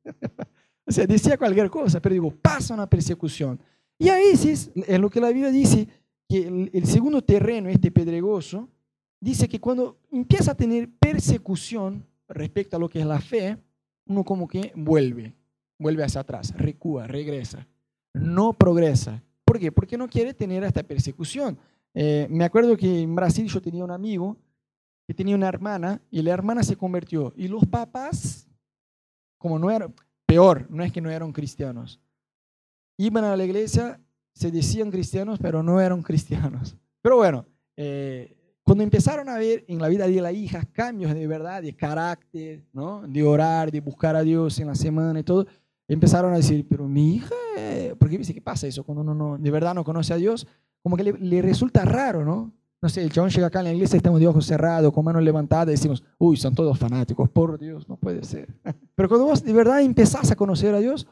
o 0.87 0.93
sea, 0.93 1.07
decía 1.07 1.38
cualquier 1.38 1.71
cosa, 1.71 1.99
pero 1.99 2.12
digo, 2.12 2.31
pasa 2.31 2.75
una 2.75 2.87
persecución. 2.87 3.59
Y 3.99 4.11
a 4.11 4.17
veces, 4.17 4.71
en 4.75 5.00
lo 5.00 5.09
que 5.09 5.19
la 5.19 5.29
Biblia 5.29 5.50
dice, 5.50 5.88
que 6.29 6.47
el, 6.47 6.71
el 6.75 6.85
segundo 6.85 7.23
terreno, 7.23 7.71
este 7.71 7.91
pedregoso, 7.91 8.69
dice 9.20 9.49
que 9.49 9.61
cuando 9.61 9.99
empieza 10.11 10.52
a 10.52 10.56
tener 10.56 10.88
persecución 10.99 12.06
respecto 12.28 12.76
a 12.76 12.80
lo 12.80 12.88
que 12.88 13.00
es 13.00 13.06
la 13.06 13.21
fe, 13.21 13.56
uno 14.06 14.25
como 14.25 14.47
que 14.47 14.73
vuelve, 14.75 15.34
vuelve 15.78 16.04
hacia 16.04 16.21
atrás, 16.21 16.54
recúa, 16.56 17.06
regresa, 17.06 17.67
no 18.12 18.52
progresa. 18.52 19.23
¿Por 19.45 19.58
qué? 19.58 19.71
Porque 19.71 19.97
no 19.97 20.08
quiere 20.08 20.34
tener 20.34 20.64
esta 20.64 20.82
persecución. 20.82 21.58
Eh, 21.95 22.26
me 22.30 22.45
acuerdo 22.45 22.76
que 22.76 23.00
en 23.00 23.14
Brasil 23.14 23.47
yo 23.47 23.60
tenía 23.60 23.84
un 23.84 23.91
amigo 23.91 24.36
que 25.06 25.14
tenía 25.14 25.36
una 25.36 25.49
hermana 25.49 26.02
y 26.10 26.21
la 26.23 26.32
hermana 26.32 26.62
se 26.62 26.76
convirtió. 26.76 27.32
Y 27.36 27.49
los 27.49 27.64
papás, 27.67 28.49
como 29.38 29.58
no 29.58 29.71
eran, 29.71 29.95
peor, 30.26 30.67
no 30.69 30.82
es 30.82 30.93
que 30.93 31.00
no 31.00 31.10
eran 31.10 31.32
cristianos, 31.32 32.00
iban 32.97 33.25
a 33.25 33.36
la 33.36 33.45
iglesia, 33.45 34.00
se 34.34 34.50
decían 34.50 34.91
cristianos, 34.91 35.38
pero 35.38 35.62
no 35.62 35.80
eran 35.80 36.02
cristianos. 36.02 36.76
Pero 37.00 37.17
bueno, 37.17 37.47
eh, 37.76 38.36
cuando 38.67 38.83
empezaron 38.83 39.29
a 39.29 39.39
ver 39.39 39.65
en 39.69 39.79
la 39.79 39.87
vida 39.87 40.09
de 40.09 40.21
la 40.21 40.33
hija 40.33 40.65
cambios 40.73 41.15
de 41.15 41.25
verdad, 41.29 41.63
de 41.63 41.73
carácter, 41.73 42.65
¿no? 42.73 43.02
de 43.07 43.23
orar, 43.23 43.71
de 43.71 43.81
buscar 43.81 44.17
a 44.17 44.23
Dios 44.23 44.59
en 44.59 44.67
la 44.67 44.75
semana 44.75 45.21
y 45.21 45.23
todo, 45.23 45.47
empezaron 45.87 46.33
a 46.33 46.37
decir, 46.37 46.67
pero 46.69 46.89
mi 46.89 47.15
hija, 47.15 47.35
¿por 47.97 48.11
qué 48.11 48.19
dice 48.19 48.35
qué 48.35 48.43
pasa 48.43 48.67
eso 48.67 48.83
cuando 48.83 49.02
uno 49.02 49.15
no, 49.15 49.39
de 49.39 49.50
verdad 49.52 49.73
no 49.73 49.85
conoce 49.85 50.13
a 50.13 50.17
Dios? 50.17 50.49
Como 50.83 50.97
que 50.97 51.05
le, 51.05 51.43
resulta 51.43 51.85
raro, 51.85 52.25
¿no? 52.25 52.52
No 52.83 52.89
sé, 52.89 53.02
el 53.02 53.13
chabón 53.13 53.31
llega 53.31 53.47
acá 53.47 53.61
en 53.61 53.67
la 53.67 53.73
iglesia, 53.73 53.99
estamos 53.99 54.19
de 54.19 54.26
ojos 54.26 54.45
cerrados, 54.45 54.93
con 54.93 55.05
manos 55.05 55.23
levantadas, 55.23 55.69
decimos, 55.69 56.02
uy, 56.19 56.37
son 56.37 56.52
todos 56.52 56.76
fanáticos, 56.76 57.29
por 57.29 57.61
Dios, 57.61 57.89
no 57.89 57.97
puede 57.97 58.25
ser. 58.25 58.49
Pero 58.97 59.09
cuando 59.09 59.26
vos 59.26 59.45
de 59.45 59.52
verdad 59.52 59.81
empezás 59.81 60.33
a 60.33 60.35
conocer 60.35 60.75
a 60.75 60.81
Dios, 60.81 61.07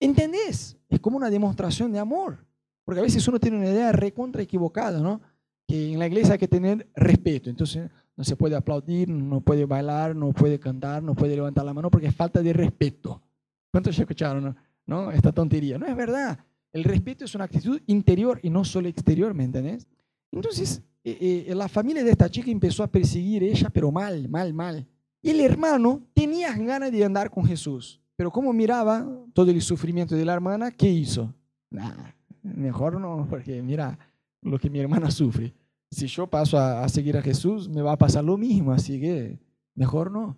entendés, 0.00 0.76
es 0.88 0.98
como 0.98 1.16
una 1.16 1.30
demostración 1.30 1.92
de 1.92 2.00
amor. 2.00 2.44
Porque 2.84 2.98
a 2.98 3.04
veces 3.04 3.28
uno 3.28 3.38
tiene 3.38 3.56
una 3.56 3.68
idea 3.68 3.92
recontra 3.92 4.42
equivocada, 4.42 4.98
¿no? 4.98 5.20
Que 5.68 5.92
en 5.92 5.98
la 6.00 6.08
iglesia 6.08 6.32
hay 6.32 6.38
que 6.38 6.48
tener 6.48 6.88
respeto. 6.96 7.50
Entonces 7.50 7.88
no 8.16 8.24
se 8.24 8.34
puede 8.34 8.56
aplaudir, 8.56 9.08
no 9.08 9.40
puede 9.40 9.64
bailar, 9.64 10.16
no 10.16 10.32
puede 10.32 10.58
cantar, 10.58 11.02
no 11.04 11.14
puede 11.14 11.36
levantar 11.36 11.64
la 11.64 11.72
mano 11.72 11.88
porque 11.88 12.08
es 12.08 12.14
falta 12.16 12.42
de 12.42 12.52
respeto. 12.52 13.22
¿Cuántos 13.70 13.96
ya 13.96 14.02
escucharon 14.02 14.56
no? 14.86 15.12
esta 15.12 15.30
tontería? 15.30 15.78
No 15.78 15.86
es 15.86 15.94
verdad. 15.94 16.36
El 16.72 16.82
respeto 16.82 17.24
es 17.24 17.34
una 17.36 17.44
actitud 17.44 17.80
interior 17.86 18.40
y 18.42 18.50
no 18.50 18.64
solo 18.64 18.88
exterior, 18.88 19.34
¿me 19.34 19.44
entendés? 19.44 19.86
Entonces, 20.32 20.82
eh, 21.04 21.46
eh, 21.48 21.54
la 21.54 21.68
familia 21.68 22.02
de 22.02 22.10
esta 22.10 22.28
chica 22.28 22.50
empezó 22.50 22.82
a 22.82 22.88
perseguir 22.88 23.42
a 23.42 23.46
ella, 23.46 23.70
pero 23.70 23.92
mal, 23.92 24.28
mal, 24.28 24.52
mal. 24.52 24.86
Y 25.22 25.30
el 25.30 25.40
hermano 25.40 26.02
tenía 26.12 26.52
ganas 26.56 26.90
de 26.90 27.04
andar 27.04 27.30
con 27.30 27.44
Jesús, 27.44 28.00
pero 28.16 28.30
como 28.30 28.52
miraba 28.52 29.06
todo 29.32 29.50
el 29.50 29.62
sufrimiento 29.62 30.14
de 30.14 30.24
la 30.24 30.34
hermana, 30.34 30.70
¿qué 30.70 30.88
hizo? 30.88 31.32
Nah, 31.70 32.12
mejor 32.42 33.00
no, 33.00 33.26
porque 33.28 33.62
mira 33.62 33.98
lo 34.42 34.58
que 34.58 34.70
mi 34.70 34.78
hermana 34.78 35.10
sufre. 35.10 35.54
Si 35.90 36.06
yo 36.06 36.26
paso 36.26 36.58
a, 36.58 36.86
seguir 36.88 37.16
a 37.16 37.22
Jesús, 37.22 37.68
me 37.68 37.82
va 37.82 37.92
a 37.92 37.98
pasar 37.98 38.22
lo 38.22 38.36
mismo, 38.36 38.72
así 38.72 39.00
que 39.00 39.38
mejor 39.74 40.10
no. 40.10 40.36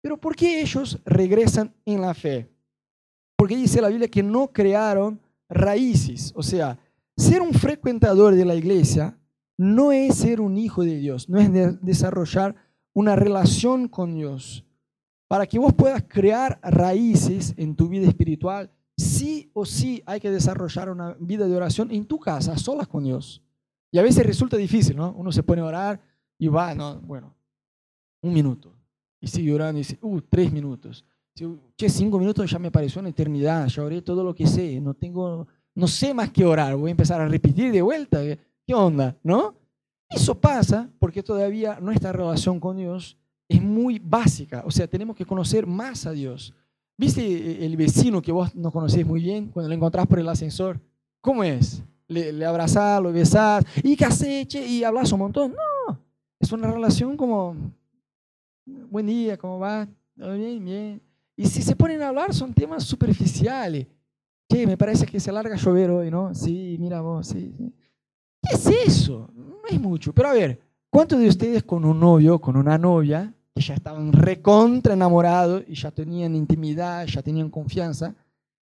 Pero 0.00 0.16
¿por 0.16 0.36
qué 0.36 0.60
ellos 0.60 0.98
regresan 1.04 1.74
en 1.84 2.00
la 2.00 2.14
fe? 2.14 2.48
Porque 3.36 3.56
dice 3.56 3.80
la 3.80 3.88
Biblia 3.88 4.08
que 4.08 4.22
no 4.22 4.48
crearon 4.48 5.20
raíces. 5.48 6.32
O 6.36 6.42
sea, 6.42 6.78
ser 7.16 7.42
un 7.42 7.52
frecuentador 7.52 8.34
de 8.34 8.44
la 8.44 8.54
iglesia 8.54 9.18
no 9.58 9.92
es 9.92 10.16
ser 10.16 10.40
un 10.40 10.56
hijo 10.56 10.82
de 10.82 10.96
Dios, 10.96 11.28
no 11.28 11.38
es 11.38 11.50
desarrollar 11.82 12.54
una 12.92 13.16
relación 13.16 13.88
con 13.88 14.14
Dios. 14.14 14.64
Para 15.28 15.46
que 15.46 15.58
vos 15.58 15.72
puedas 15.72 16.02
crear 16.06 16.60
raíces 16.62 17.54
en 17.56 17.74
tu 17.74 17.88
vida 17.88 18.06
espiritual, 18.06 18.70
sí 19.02 19.50
o 19.52 19.66
sí 19.66 20.02
hay 20.06 20.20
que 20.20 20.30
desarrollar 20.30 20.88
una 20.90 21.14
vida 21.18 21.46
de 21.46 21.56
oración 21.56 21.90
en 21.90 22.06
tu 22.06 22.18
casa, 22.18 22.56
solas 22.56 22.88
con 22.88 23.04
Dios. 23.04 23.42
Y 23.90 23.98
a 23.98 24.02
veces 24.02 24.24
resulta 24.24 24.56
difícil, 24.56 24.96
¿no? 24.96 25.12
Uno 25.12 25.30
se 25.32 25.42
pone 25.42 25.60
a 25.60 25.66
orar 25.66 26.00
y 26.38 26.48
va, 26.48 26.74
no, 26.74 27.00
bueno, 27.00 27.34
un 28.22 28.32
minuto. 28.32 28.74
Y 29.20 29.26
sigue 29.26 29.54
orando 29.54 29.78
y 29.78 29.82
dice, 29.82 29.98
uh, 30.00 30.20
tres 30.22 30.50
minutos. 30.50 31.04
Che, 31.76 31.88
cinco 31.88 32.18
minutos 32.18 32.50
ya 32.50 32.58
me 32.58 32.70
pareció 32.70 33.00
una 33.00 33.08
eternidad, 33.08 33.66
ya 33.68 33.82
oré 33.82 34.02
todo 34.02 34.22
lo 34.22 34.34
que 34.34 34.46
sé, 34.46 34.80
no 34.80 34.94
tengo, 34.94 35.46
no 35.74 35.86
sé 35.86 36.12
más 36.12 36.30
que 36.30 36.44
orar, 36.44 36.76
voy 36.76 36.90
a 36.90 36.92
empezar 36.92 37.20
a 37.20 37.28
repetir 37.28 37.72
de 37.72 37.80
vuelta, 37.80 38.20
¿qué 38.66 38.74
onda? 38.74 39.16
¿No? 39.22 39.54
Eso 40.10 40.38
pasa 40.38 40.90
porque 40.98 41.22
todavía 41.22 41.80
nuestra 41.80 42.12
relación 42.12 42.60
con 42.60 42.76
Dios 42.76 43.16
es 43.48 43.62
muy 43.62 43.98
básica, 43.98 44.62
o 44.66 44.70
sea, 44.70 44.86
tenemos 44.86 45.16
que 45.16 45.24
conocer 45.24 45.66
más 45.66 46.04
a 46.06 46.12
Dios. 46.12 46.54
¿Viste 47.02 47.66
el 47.66 47.76
vecino 47.76 48.22
que 48.22 48.30
vos 48.30 48.54
no 48.54 48.70
conocés 48.70 49.04
muy 49.04 49.20
bien 49.20 49.48
cuando 49.48 49.68
lo 49.68 49.74
encontrás 49.74 50.06
por 50.06 50.20
el 50.20 50.28
ascensor? 50.28 50.78
¿Cómo 51.20 51.42
es? 51.42 51.82
Le, 52.06 52.32
le 52.32 52.44
abrazás, 52.44 53.02
lo 53.02 53.12
besás, 53.12 53.64
y 53.82 53.96
qué 53.96 54.04
haces, 54.04 54.54
y 54.54 54.84
hablas 54.84 55.10
un 55.10 55.18
montón. 55.18 55.50
No, 55.50 55.98
es 56.38 56.52
una 56.52 56.70
relación 56.70 57.16
como, 57.16 57.56
buen 58.88 59.06
día, 59.06 59.36
¿cómo 59.36 59.58
va? 59.58 59.88
Bien, 60.14 60.64
bien. 60.64 61.02
Y 61.34 61.46
si 61.46 61.60
se 61.60 61.74
ponen 61.74 62.02
a 62.02 62.10
hablar 62.10 62.32
son 62.32 62.54
temas 62.54 62.84
superficiales. 62.84 63.88
Che, 64.48 64.64
me 64.64 64.76
parece 64.76 65.04
que 65.04 65.18
se 65.18 65.32
larga 65.32 65.56
a 65.56 65.58
llover 65.58 65.90
hoy, 65.90 66.08
¿no? 66.08 66.32
Sí, 66.32 66.76
mira 66.78 67.00
vos, 67.00 67.26
sí, 67.26 67.52
¿Qué 68.40 68.54
es 68.54 68.66
eso? 68.86 69.28
No 69.34 69.62
es 69.68 69.80
mucho. 69.80 70.12
Pero 70.12 70.28
a 70.28 70.34
ver, 70.34 70.60
¿cuántos 70.88 71.18
de 71.18 71.26
ustedes 71.26 71.64
con 71.64 71.84
un 71.84 71.98
novio, 71.98 72.40
con 72.40 72.56
una 72.56 72.78
novia, 72.78 73.34
que 73.54 73.62
ya 73.62 73.74
estaban 73.74 74.12
recontra 74.12 74.94
enamorados 74.94 75.64
y 75.66 75.74
ya 75.74 75.90
tenían 75.90 76.34
intimidad, 76.34 77.06
ya 77.06 77.22
tenían 77.22 77.50
confianza, 77.50 78.14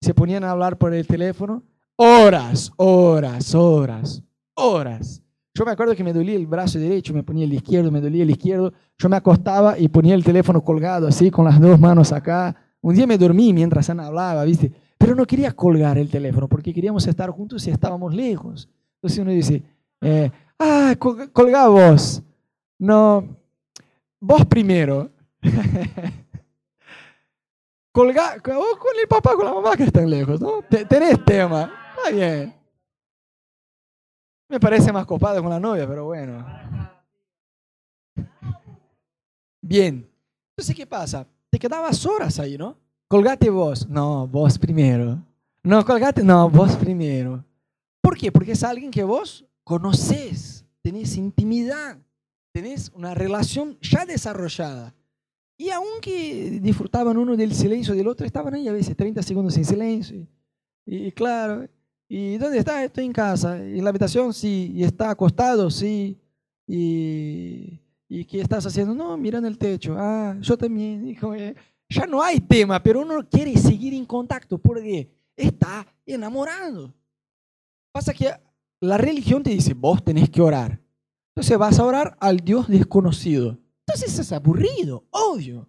se 0.01 0.15
ponían 0.15 0.45
a 0.45 0.51
hablar 0.51 0.79
por 0.79 0.93
el 0.95 1.07
teléfono? 1.07 1.63
horas, 1.97 2.73
horas, 2.77 3.55
horas, 3.55 4.23
horas. 4.55 5.23
Yo 5.55 5.65
me 5.65 5.71
acuerdo 5.71 5.95
que 5.95 6.03
me 6.03 6.13
dolía 6.13 6.35
el 6.35 6.47
brazo 6.47 6.79
derecho, 6.79 7.15
me 7.15 7.23
ponía 7.23 7.45
el 7.45 7.53
izquierdo, 7.53 7.91
me 7.91 8.01
dolía 8.01 8.25
el 8.25 8.31
izquierdo. 8.31 8.73
Yo 8.99 9.09
me 9.09 9.17
acostaba 9.17 9.79
y 9.79 9.89
ponía 9.89 10.15
el 10.15 10.25
teléfono 10.25 10.63
colgado 10.65 11.07
así, 11.07 11.31
con 11.31 11.45
las 11.45 11.61
dos 11.61 11.79
manos 11.79 12.13
acá. 12.13 12.57
Un 12.81 12.95
día 12.95 13.07
me 13.07 13.17
dormí 13.17 13.53
mientras 13.53 13.89
Ana 13.89 14.07
hablaba, 14.07 14.45
¿viste? 14.45 14.73
Pero 14.99 15.15
no 15.15 15.25
quería 15.25 15.53
colgar 15.53 15.97
el 15.97 16.11
teléfono 16.11 16.49
porque 16.49 16.75
queríamos 16.75 17.07
estar 17.07 17.31
juntos 17.31 17.67
y 17.67 17.71
estábamos 17.71 18.13
lejos. 18.13 18.69
Entonces 18.97 19.19
uno 19.21 19.31
dice, 19.31 19.63
eh, 20.01 20.31
ah, 20.59 20.95
colgá 20.99 21.69
vos. 21.69 22.23
No, 22.79 23.25
vos 24.25 24.45
primero. 24.47 25.11
colgá, 27.93 28.41
con 28.41 28.57
el 29.01 29.07
papá, 29.09 29.35
con 29.37 29.45
la 29.45 29.55
mamá 29.55 29.77
que 29.77 29.85
están 29.85 30.09
lejos, 30.09 30.41
¿no? 30.41 30.63
Tenés 30.63 31.25
tema. 31.25 31.73
Está 31.97 32.11
bien. 32.11 32.55
Me 34.49 34.59
parece 34.59 34.93
más 34.93 35.07
copado 35.07 35.43
con 35.43 35.51
la 35.51 35.61
novia, 35.61 35.87
pero 35.87 36.07
bueno. 36.07 36.45
Bien. 39.61 40.09
Entonces, 40.51 40.75
¿qué 40.77 40.87
pasa? 40.87 41.27
Te 41.51 41.59
quedabas 41.59 42.05
horas 42.07 42.39
ahí, 42.39 42.57
¿no? 42.57 42.77
Colgate 43.09 43.51
vos. 43.51 43.89
No, 43.89 44.27
vos 44.27 44.59
primero. 44.59 45.23
No, 45.63 45.85
colgate. 45.85 46.23
No, 46.23 46.49
vos 46.51 46.77
primero. 46.77 47.45
¿Por 48.01 48.17
qué? 48.17 48.33
Porque 48.33 48.53
es 48.53 48.63
alguien 48.63 48.91
que 48.91 49.05
vos 49.05 49.45
conoces, 49.63 50.65
tenés 50.83 51.17
intimidad, 51.17 51.97
tenés 52.55 52.93
una 52.95 53.15
relación 53.15 53.77
ya 53.81 54.07
desarrollada. 54.07 54.95
Y 55.59 55.71
aunque 55.71 56.61
disfrutaban 56.63 57.17
uno 57.17 57.37
del 57.37 57.53
silencio 57.53 57.97
del 57.97 58.07
otro, 58.07 58.25
estaban 58.25 58.55
ahí 58.55 58.69
a 58.69 58.73
veces 58.73 58.97
30 58.97 59.23
segundos 59.25 59.57
en 59.57 59.65
silencio. 59.65 60.29
Y, 60.87 61.11
claro, 61.11 61.69
¿y 62.09 62.37
dónde 62.39 62.59
está? 62.59 62.85
Estoy 62.85 63.07
en 63.07 63.13
casa. 63.13 63.59
¿Y 63.59 63.79
en 63.79 63.85
la 63.85 63.91
habitación? 63.91 64.33
Sí. 64.33 64.71
¿Y 64.73 64.85
está 64.85 65.11
acostado? 65.11 65.69
Sí. 65.69 66.17
¿Y, 66.65 67.81
y 68.09 68.25
qué 68.25 68.41
estás 68.41 68.65
haciendo? 68.67 68.95
No, 68.95 69.17
mira 69.17 69.39
en 69.39 69.47
el 69.47 69.59
techo. 69.59 69.97
Ah, 69.99 70.37
yo 70.41 70.57
también. 70.57 71.09
Hijo, 71.09 71.35
ya 71.89 72.07
no 72.07 72.23
hay 72.23 72.39
tema, 72.39 72.81
pero 72.81 73.01
uno 73.01 73.29
quiere 73.29 73.57
seguir 73.57 73.95
en 73.95 74.07
contacto 74.07 74.59
porque 74.59 75.11
está 75.37 75.85
enamorado. 76.07 76.95
Pasa 77.91 78.15
que 78.15 78.31
la 78.79 78.97
religión 78.97 79.43
te 79.43 79.51
dice, 79.51 79.75
vos 79.75 80.05
tenés 80.05 80.31
que 80.31 80.41
orar. 80.41 80.84
Entonces 81.35 81.59
vas 81.59 81.79
a 81.81 81.85
orar 81.85 82.17
al 82.21 82.39
Dios 82.39 82.69
desconocido. 82.69 83.59
Entonces 83.87 84.19
es 84.19 84.33
aburrido, 84.33 85.05
odio. 85.11 85.69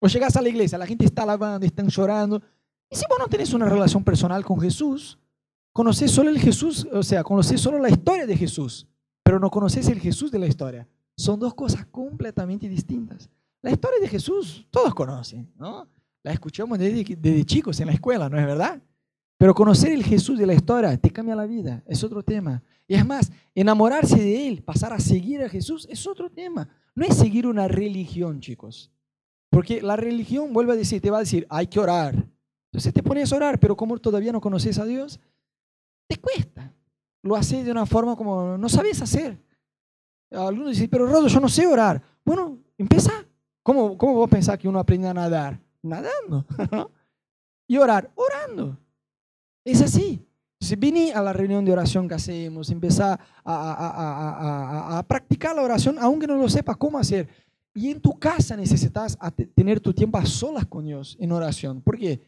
O 0.00 0.06
llegas 0.06 0.36
a 0.36 0.42
la 0.42 0.50
iglesia, 0.50 0.76
la 0.76 0.86
gente 0.86 1.06
está 1.06 1.22
alabando, 1.22 1.64
están 1.64 1.88
llorando. 1.88 2.42
Y 2.90 2.96
si 2.96 3.04
vos 3.08 3.18
no 3.18 3.26
tenés 3.26 3.54
una 3.54 3.68
relación 3.68 4.04
personal 4.04 4.44
con 4.44 4.60
Jesús, 4.60 5.18
conoces 5.72 6.10
solo 6.10 6.28
el 6.28 6.38
Jesús, 6.38 6.86
o 6.92 7.02
sea, 7.02 7.24
conoces 7.24 7.60
solo 7.60 7.78
la 7.78 7.88
historia 7.88 8.26
de 8.26 8.36
Jesús, 8.36 8.86
pero 9.22 9.38
no 9.38 9.50
conoces 9.50 9.88
el 9.88 9.98
Jesús 9.98 10.30
de 10.30 10.38
la 10.38 10.46
historia. 10.46 10.86
Son 11.16 11.40
dos 11.40 11.54
cosas 11.54 11.86
completamente 11.86 12.68
distintas. 12.68 13.30
La 13.62 13.70
historia 13.70 13.98
de 14.00 14.08
Jesús 14.08 14.66
todos 14.70 14.94
conocen, 14.94 15.50
¿no? 15.56 15.88
La 16.22 16.32
escuchamos 16.32 16.78
desde 16.78 17.44
chicos 17.44 17.80
en 17.80 17.86
la 17.86 17.94
escuela, 17.94 18.28
¿no 18.28 18.38
es 18.38 18.44
verdad? 18.44 18.82
Pero 19.42 19.56
conocer 19.56 19.90
el 19.90 20.04
Jesús 20.04 20.38
de 20.38 20.46
la 20.46 20.54
historia 20.54 20.96
te 20.96 21.10
cambia 21.10 21.34
la 21.34 21.46
vida, 21.46 21.82
es 21.88 22.04
otro 22.04 22.22
tema. 22.22 22.62
Y 22.86 22.94
es 22.94 23.04
más, 23.04 23.32
enamorarse 23.56 24.16
de 24.16 24.46
Él, 24.46 24.62
pasar 24.62 24.92
a 24.92 25.00
seguir 25.00 25.42
a 25.42 25.48
Jesús, 25.48 25.84
es 25.90 26.06
otro 26.06 26.30
tema. 26.30 26.68
No 26.94 27.04
es 27.04 27.16
seguir 27.16 27.48
una 27.48 27.66
religión, 27.66 28.38
chicos. 28.40 28.92
Porque 29.50 29.82
la 29.82 29.96
religión, 29.96 30.52
vuelve 30.52 30.74
a 30.74 30.76
decir, 30.76 31.02
te 31.02 31.10
va 31.10 31.16
a 31.16 31.22
decir, 31.22 31.44
hay 31.50 31.66
que 31.66 31.80
orar. 31.80 32.14
Entonces 32.66 32.94
te 32.94 33.02
pones 33.02 33.32
a 33.32 33.36
orar, 33.36 33.58
pero 33.58 33.76
como 33.76 33.98
todavía 33.98 34.30
no 34.30 34.40
conoces 34.40 34.78
a 34.78 34.84
Dios, 34.84 35.18
te 36.06 36.18
cuesta. 36.18 36.72
Lo 37.24 37.34
haces 37.34 37.64
de 37.64 37.72
una 37.72 37.84
forma 37.84 38.14
como 38.14 38.56
no 38.56 38.68
sabes 38.68 39.02
hacer. 39.02 39.36
Algunos 40.30 40.70
dicen, 40.70 40.88
pero 40.88 41.08
Rodo, 41.08 41.26
yo 41.26 41.40
no 41.40 41.48
sé 41.48 41.66
orar. 41.66 42.00
Bueno, 42.24 42.60
empieza. 42.78 43.10
¿Cómo, 43.64 43.98
cómo 43.98 44.14
vos 44.14 44.30
pensás 44.30 44.56
que 44.56 44.68
uno 44.68 44.78
aprende 44.78 45.08
a 45.08 45.14
nadar? 45.14 45.58
Nadando. 45.82 46.46
y 47.66 47.76
orar, 47.76 48.08
orando. 48.14 48.78
Es 49.64 49.80
así. 49.80 50.26
Si 50.60 50.76
vine 50.76 51.12
a 51.12 51.20
la 51.20 51.32
reunión 51.32 51.64
de 51.64 51.72
oración 51.72 52.06
que 52.06 52.14
hacemos, 52.14 52.70
empezar 52.70 53.18
a, 53.44 55.04
practicar 55.08 55.56
la 55.56 55.62
oración, 55.62 55.96
aunque 55.98 56.26
no 56.28 56.36
lo 56.36 56.48
sepas 56.48 56.76
cómo 56.76 56.98
hacer. 56.98 57.28
Y 57.74 57.90
en 57.90 58.00
tu 58.00 58.18
casa 58.18 58.56
necesitas 58.56 59.18
tener 59.54 59.80
tu 59.80 59.92
tiempo 59.92 60.18
a 60.18 60.26
solas 60.26 60.66
con 60.66 60.84
Dios 60.84 61.16
en 61.18 61.32
oración. 61.32 61.80
Porque 61.80 62.20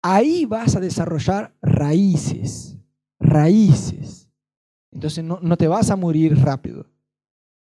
ahí 0.00 0.44
vas 0.44 0.76
a 0.76 0.80
desarrollar 0.80 1.56
raíces. 1.60 2.76
Raíces. 3.18 4.28
Entonces 4.92 5.24
no, 5.24 5.40
no 5.42 5.56
te 5.56 5.66
vas 5.66 5.90
a 5.90 5.96
morir 5.96 6.36
rápido. 6.38 6.86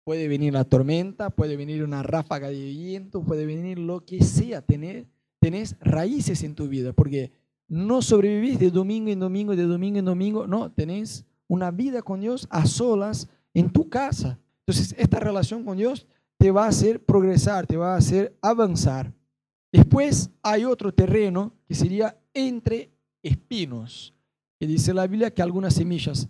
Puede 0.04 0.28
venir 0.28 0.52
la 0.52 0.64
tormenta, 0.64 1.30
puede 1.30 1.56
venir 1.56 1.82
una 1.82 2.02
ráfaga 2.02 2.48
de 2.48 2.62
viento, 2.62 3.22
puede 3.22 3.46
venir 3.46 3.78
lo 3.78 4.04
que 4.04 4.22
sea. 4.22 4.60
Tenés, 4.60 5.06
tenés 5.40 5.76
raíces 5.80 6.42
en 6.42 6.54
tu 6.54 6.68
vida. 6.68 6.92
Porque 6.92 7.32
no 7.68 8.02
sobrevivís 8.02 8.58
de 8.58 8.70
domingo 8.70 9.10
en 9.10 9.20
domingo, 9.20 9.54
de 9.54 9.64
domingo 9.64 9.98
en 9.98 10.04
domingo, 10.04 10.46
no, 10.46 10.72
tenés 10.72 11.24
una 11.46 11.70
vida 11.70 12.02
con 12.02 12.20
Dios 12.20 12.46
a 12.50 12.66
solas 12.66 13.28
en 13.54 13.70
tu 13.70 13.88
casa. 13.88 14.38
Entonces, 14.66 14.94
esta 14.98 15.20
relación 15.20 15.64
con 15.64 15.76
Dios 15.76 16.06
te 16.38 16.50
va 16.50 16.64
a 16.64 16.68
hacer 16.68 17.04
progresar, 17.04 17.66
te 17.66 17.76
va 17.76 17.94
a 17.94 17.98
hacer 17.98 18.36
avanzar. 18.40 19.12
Después 19.72 20.30
hay 20.42 20.64
otro 20.64 20.92
terreno 20.92 21.52
que 21.66 21.74
sería 21.74 22.18
entre 22.32 22.90
espinos, 23.22 24.14
que 24.58 24.66
dice 24.66 24.94
la 24.94 25.06
Biblia 25.06 25.32
que 25.32 25.42
algunas 25.42 25.74
semillas 25.74 26.28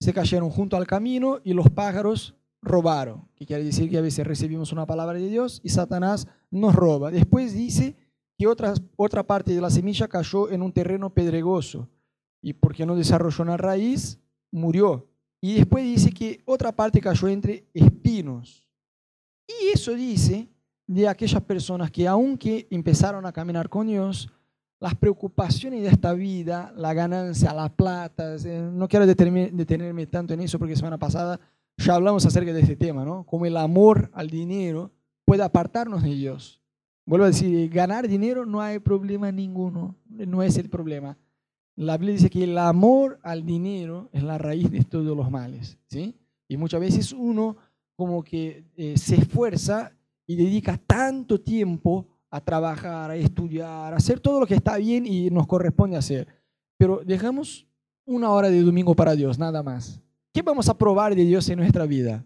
se 0.00 0.12
cayeron 0.12 0.50
junto 0.50 0.76
al 0.76 0.86
camino 0.86 1.40
y 1.44 1.52
los 1.52 1.68
pájaros 1.70 2.34
robaron, 2.62 3.28
que 3.34 3.44
quiere 3.44 3.64
decir 3.64 3.90
que 3.90 3.98
a 3.98 4.02
veces 4.02 4.26
recibimos 4.26 4.72
una 4.72 4.86
palabra 4.86 5.18
de 5.18 5.28
Dios 5.28 5.60
y 5.62 5.68
Satanás 5.68 6.28
nos 6.50 6.74
roba. 6.74 7.10
Después 7.10 7.52
dice 7.52 7.96
y 8.38 8.46
otra, 8.46 8.74
otra 8.96 9.22
parte 9.22 9.54
de 9.54 9.60
la 9.60 9.70
semilla 9.70 10.08
cayó 10.08 10.50
en 10.50 10.62
un 10.62 10.72
terreno 10.72 11.10
pedregoso 11.10 11.88
y 12.40 12.52
porque 12.52 12.84
no 12.84 12.96
desarrolló 12.96 13.44
una 13.44 13.56
raíz, 13.56 14.18
murió. 14.50 15.08
Y 15.40 15.54
después 15.54 15.84
dice 15.84 16.10
que 16.10 16.40
otra 16.44 16.72
parte 16.72 17.00
cayó 17.00 17.28
entre 17.28 17.66
espinos. 17.72 18.66
Y 19.46 19.68
eso 19.68 19.94
dice 19.94 20.48
de 20.86 21.08
aquellas 21.08 21.42
personas 21.42 21.90
que 21.90 22.06
aunque 22.06 22.66
empezaron 22.70 23.26
a 23.26 23.32
caminar 23.32 23.68
con 23.68 23.86
Dios, 23.86 24.30
las 24.80 24.94
preocupaciones 24.96 25.82
de 25.82 25.88
esta 25.88 26.12
vida, 26.12 26.72
la 26.76 26.92
ganancia, 26.92 27.54
la 27.54 27.68
plata, 27.68 28.36
no 28.72 28.88
quiero 28.88 29.06
detenerme 29.06 30.06
tanto 30.06 30.34
en 30.34 30.40
eso 30.40 30.58
porque 30.58 30.74
semana 30.74 30.98
pasada 30.98 31.38
ya 31.76 31.94
hablamos 31.94 32.26
acerca 32.26 32.52
de 32.52 32.60
este 32.60 32.76
tema, 32.76 33.04
¿no? 33.04 33.24
Como 33.24 33.46
el 33.46 33.56
amor 33.56 34.10
al 34.12 34.28
dinero 34.28 34.90
puede 35.24 35.42
apartarnos 35.42 36.02
de 36.02 36.10
Dios. 36.10 36.61
Vuelvo 37.04 37.24
a 37.24 37.28
decir, 37.28 37.68
ganar 37.68 38.06
dinero 38.08 38.46
no 38.46 38.60
hay 38.60 38.78
problema 38.78 39.32
ninguno, 39.32 39.96
no 40.08 40.42
es 40.42 40.56
el 40.56 40.68
problema. 40.68 41.18
La 41.74 41.96
Biblia 41.96 42.14
dice 42.14 42.30
que 42.30 42.44
el 42.44 42.56
amor 42.58 43.18
al 43.22 43.44
dinero 43.44 44.08
es 44.12 44.22
la 44.22 44.38
raíz 44.38 44.70
de 44.70 44.84
todos 44.84 45.16
los 45.16 45.30
males, 45.30 45.78
¿sí? 45.86 46.14
Y 46.48 46.56
muchas 46.56 46.80
veces 46.80 47.12
uno 47.12 47.56
como 47.96 48.22
que 48.22 48.64
eh, 48.76 48.96
se 48.96 49.16
esfuerza 49.16 49.92
y 50.26 50.36
dedica 50.36 50.76
tanto 50.76 51.40
tiempo 51.40 52.06
a 52.30 52.40
trabajar, 52.40 53.10
a 53.10 53.16
estudiar, 53.16 53.92
a 53.92 53.96
hacer 53.96 54.20
todo 54.20 54.40
lo 54.40 54.46
que 54.46 54.54
está 54.54 54.76
bien 54.76 55.06
y 55.06 55.30
nos 55.30 55.46
corresponde 55.46 55.96
hacer. 55.96 56.26
Pero 56.76 57.02
dejamos 57.04 57.66
una 58.04 58.30
hora 58.30 58.48
de 58.50 58.62
domingo 58.62 58.94
para 58.94 59.14
Dios, 59.14 59.38
nada 59.38 59.62
más. 59.62 60.00
¿Qué 60.32 60.42
vamos 60.42 60.68
a 60.68 60.76
probar 60.76 61.14
de 61.14 61.24
Dios 61.24 61.48
en 61.48 61.58
nuestra 61.58 61.86
vida? 61.86 62.24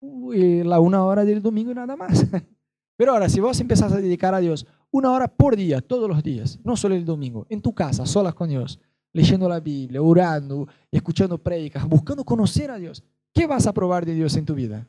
la 0.00 0.78
una 0.78 1.04
hora 1.04 1.24
del 1.24 1.42
domingo 1.42 1.72
y 1.72 1.74
nada 1.74 1.96
más. 1.96 2.26
Pero 2.98 3.12
ahora, 3.12 3.28
si 3.28 3.38
vos 3.38 3.60
empezás 3.60 3.92
a 3.92 4.00
dedicar 4.00 4.34
a 4.34 4.40
Dios 4.40 4.66
una 4.90 5.12
hora 5.12 5.28
por 5.28 5.54
día, 5.54 5.80
todos 5.80 6.08
los 6.08 6.20
días, 6.20 6.58
no 6.64 6.76
solo 6.76 6.96
el 6.96 7.04
domingo, 7.04 7.46
en 7.48 7.62
tu 7.62 7.72
casa, 7.72 8.04
solas 8.04 8.34
con 8.34 8.48
Dios, 8.48 8.80
leyendo 9.12 9.48
la 9.48 9.60
Biblia, 9.60 10.02
orando, 10.02 10.66
escuchando 10.90 11.38
prédicas, 11.38 11.88
buscando 11.88 12.24
conocer 12.24 12.72
a 12.72 12.76
Dios, 12.76 13.04
¿qué 13.32 13.46
vas 13.46 13.68
a 13.68 13.72
probar 13.72 14.04
de 14.04 14.14
Dios 14.14 14.34
en 14.34 14.44
tu 14.44 14.52
vida? 14.56 14.88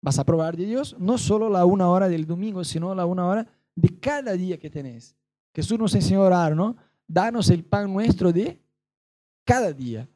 Vas 0.00 0.18
a 0.18 0.24
probar 0.24 0.56
de 0.56 0.64
Dios 0.64 0.96
no 0.98 1.18
solo 1.18 1.50
la 1.50 1.66
una 1.66 1.90
hora 1.90 2.08
del 2.08 2.26
domingo, 2.26 2.64
sino 2.64 2.94
la 2.94 3.04
una 3.04 3.26
hora 3.26 3.46
de 3.74 4.00
cada 4.00 4.32
día 4.32 4.58
que 4.58 4.70
tenés. 4.70 5.14
Jesús 5.54 5.78
nos 5.78 5.94
enseñó 5.94 6.22
a 6.22 6.26
orar, 6.26 6.56
¿no? 6.56 6.74
Danos 7.06 7.50
el 7.50 7.64
pan 7.64 7.92
nuestro 7.92 8.32
de 8.32 8.58
cada 9.44 9.74
día. 9.74 10.08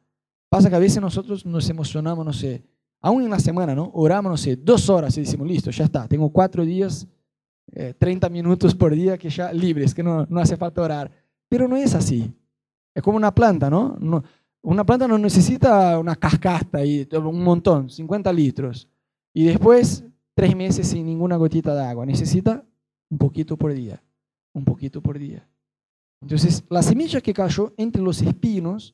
Pasa 0.49 0.71
que 0.71 0.75
a 0.75 0.79
veces 0.79 0.99
nosotros 1.03 1.45
nos 1.45 1.69
emocionamos, 1.69 2.25
no 2.25 2.33
sé, 2.33 2.63
aún 3.01 3.23
en 3.23 3.29
la 3.29 3.39
semana, 3.39 3.75
¿no? 3.75 3.91
Oramos, 3.93 4.29
no 4.29 4.37
sé, 4.37 4.55
dos 4.55 4.89
horas 4.89 5.17
y 5.17 5.21
decimos, 5.21 5.47
listo, 5.47 5.71
ya 5.71 5.85
está, 5.85 6.07
tengo 6.07 6.29
cuatro 6.29 6.63
días, 6.63 7.07
30 7.97 8.27
eh, 8.27 8.29
minutos 8.29 8.75
por 8.75 8.93
día 8.93 9.17
que 9.17 9.29
ya 9.29 9.51
libres, 9.51 9.93
que 9.93 10.03
no, 10.03 10.25
no 10.29 10.39
hace 10.39 10.57
falta 10.57 10.81
orar. 10.81 11.11
Pero 11.49 11.67
no 11.67 11.75
es 11.75 11.95
así. 11.95 12.31
Es 12.93 13.01
como 13.01 13.17
una 13.17 13.33
planta, 13.33 13.69
¿no? 13.69 13.97
no 13.99 14.23
una 14.63 14.85
planta 14.85 15.07
no 15.07 15.17
necesita 15.17 15.97
una 15.97 16.15
cascata 16.15 16.85
y 16.85 17.07
un 17.13 17.43
montón, 17.43 17.89
50 17.89 18.31
litros. 18.31 18.87
Y 19.33 19.45
después, 19.45 20.03
tres 20.35 20.55
meses 20.55 20.87
sin 20.87 21.05
ninguna 21.05 21.35
gotita 21.35 21.73
de 21.73 21.83
agua. 21.83 22.05
Necesita 22.05 22.63
un 23.09 23.17
poquito 23.17 23.57
por 23.57 23.73
día, 23.73 24.03
un 24.53 24.63
poquito 24.63 25.01
por 25.01 25.17
día. 25.17 25.47
Entonces, 26.21 26.63
la 26.69 26.83
semilla 26.83 27.21
que 27.21 27.33
cayó 27.33 27.73
entre 27.77 28.01
los 28.01 28.21
espinos, 28.21 28.93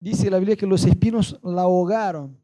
dice 0.00 0.30
la 0.30 0.38
Biblia 0.38 0.56
que 0.56 0.66
los 0.66 0.84
espinos 0.84 1.38
la 1.42 1.62
ahogaron. 1.62 2.36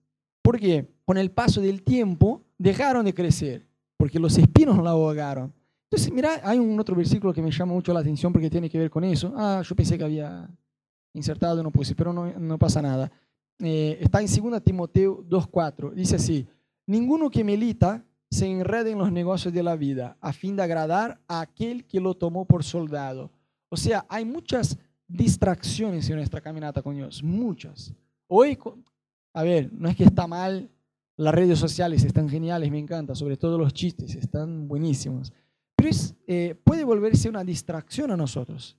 ¿Por 0.43 0.59
qué? 0.59 0.89
Con 1.05 1.17
el 1.17 1.31
paso 1.31 1.61
del 1.61 1.83
tiempo 1.83 2.43
dejaron 2.59 3.05
de 3.05 3.15
crecer, 3.15 3.67
porque 3.97 4.19
los 4.19 4.37
espinos 4.37 4.83
la 4.83 4.91
ahogaron. 4.91 5.53
Entonces, 5.85 6.13
mira, 6.13 6.41
hay 6.43 6.59
un 6.59 6.79
otro 6.79 6.97
versículo 6.97 7.33
que 7.33 7.43
me 7.43 7.51
llama 7.51 7.75
mucho 7.75 7.93
la 7.93 8.01
atención 8.01 8.33
porque 8.33 8.51
tiene 8.51 8.69
que 8.69 8.79
ver 8.79 8.91
con 8.91 9.05
eso. 9.05 9.33
Ah, 9.37 9.63
yo 9.65 9.77
pensé 9.77 9.99
que 9.99 10.05
había 10.05 10.49
insertado 11.13 11.63
no 11.63 11.71
puse, 11.71 11.95
pero 11.95 12.13
no, 12.13 12.33
no 12.39 12.59
pasa 12.59 12.81
nada. 12.81 13.11
Eh, 13.59 13.99
está 14.01 14.21
en 14.21 14.27
2 14.27 14.63
Timoteo 14.65 15.25
2.4. 15.29 15.93
Dice 15.93 16.17
así, 16.17 16.47
ninguno 16.87 17.31
que 17.31 17.45
milita 17.45 18.05
se 18.31 18.47
enrede 18.47 18.93
en 18.93 18.99
los 18.99 19.13
negocios 19.13 19.53
de 19.53 19.63
la 19.63 19.77
vida 19.77 20.17
a 20.21 20.33
fin 20.33 20.57
de 20.57 20.63
agradar 20.63 21.21
a 21.29 21.43
aquel 21.43 21.85
que 21.85 22.01
lo 22.01 22.15
tomó 22.15 22.47
por 22.47 22.65
soldado. 22.65 23.31
O 23.69 23.77
sea, 23.77 24.07
hay 24.09 24.25
muchas 24.25 24.79
distracciones 25.07 26.09
en 26.09 26.17
nuestra 26.17 26.41
caminata 26.41 26.83
con 26.83 26.97
Dios, 26.97 27.23
muchas. 27.23 27.93
Hoy, 28.27 28.59
a 29.33 29.43
ver, 29.43 29.73
no 29.73 29.89
es 29.89 29.97
que 29.97 30.05
está 30.05 30.27
mal, 30.27 30.71
las 31.17 31.35
redes 31.35 31.59
sociales 31.59 32.05
están 32.05 32.29
geniales, 32.29 32.71
me 32.71 32.79
encanta, 32.79 33.15
sobre 33.15 33.37
todo 33.37 33.59
los 33.59 33.73
chistes, 33.73 34.15
están 34.15 34.69
buenísimos. 34.69 35.33
Pero 35.77 35.91
es, 35.91 36.15
eh, 36.27 36.55
puede 36.65 36.85
volverse 36.85 37.29
una 37.29 37.45
distracción 37.45 38.11
a 38.11 38.17
nosotros. 38.17 38.77